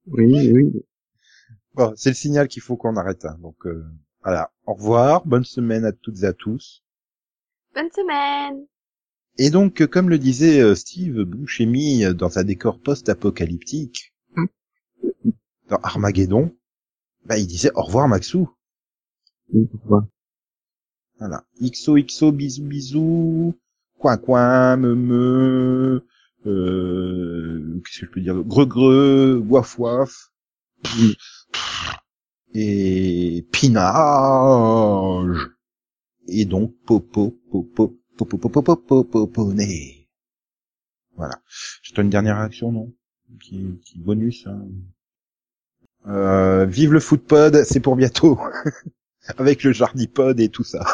Oui, 0.06 0.52
oui. 0.52 0.84
Bon, 1.74 1.92
c'est 1.96 2.10
le 2.10 2.14
signal 2.14 2.48
qu'il 2.48 2.62
faut 2.62 2.76
qu'on 2.76 2.96
arrête. 2.96 3.24
hein. 3.24 3.36
Donc, 3.40 3.66
euh, 3.66 3.84
voilà. 4.22 4.52
Au 4.66 4.74
revoir, 4.74 5.24
bonne 5.26 5.44
semaine 5.44 5.84
à 5.84 5.92
toutes 5.92 6.22
et 6.22 6.26
à 6.26 6.32
tous. 6.32 6.82
Bonne 7.74 7.90
semaine. 7.90 8.66
Et 9.38 9.50
donc, 9.50 9.80
euh, 9.80 9.86
comme 9.86 10.10
le 10.10 10.18
disait 10.18 10.60
euh, 10.60 10.74
Steve 10.74 11.24
Buscemi 11.24 12.04
euh, 12.04 12.12
dans 12.14 12.38
un 12.38 12.44
décor 12.44 12.80
post-apocalyptique, 12.80 14.12
Hmm. 14.36 14.46
dans 15.68 15.78
Armageddon, 15.82 16.54
bah, 17.24 17.38
il 17.38 17.46
disait 17.46 17.70
au 17.74 17.82
revoir 17.82 18.08
Maxou. 18.08 18.48
oui 19.52 19.66
pourquoi 19.70 20.06
Voilà. 21.18 21.44
XOXO, 21.60 22.32
bisous 22.32 22.64
bisous, 22.64 23.54
coin 23.98 24.16
coin, 24.18 24.76
me 24.76 24.94
me, 24.94 26.06
euh, 26.46 27.80
qu'est-ce 27.84 28.00
que 28.00 28.06
je 28.06 28.10
peux 28.10 28.20
dire, 28.20 28.42
greu 28.44 28.66
greu, 28.66 29.42
waf 29.48 29.78
waf, 29.78 30.32
et 32.54 33.46
pinage, 33.52 35.50
et 36.28 36.44
donc 36.44 36.74
popo, 36.86 37.38
popo, 37.50 37.96
popo, 38.16 38.38
popo, 38.38 38.62
popo, 38.62 39.04
poponné. 39.04 40.08
Voilà. 41.16 41.40
J'ai 41.82 42.02
une 42.02 42.10
dernière 42.10 42.38
réaction, 42.38 42.72
non? 42.72 42.92
Qui, 43.40 43.80
qui 43.84 43.98
bonus, 43.98 44.46
hein. 44.46 44.66
Euh, 46.06 46.64
vive 46.66 46.92
le 46.92 47.00
footpod, 47.00 47.64
c'est 47.64 47.80
pour 47.80 47.96
bientôt. 47.96 48.38
Avec 49.38 49.62
le 49.62 49.72
jardipod 49.72 50.38
et 50.40 50.50
tout 50.50 50.64
ça. 50.64 50.84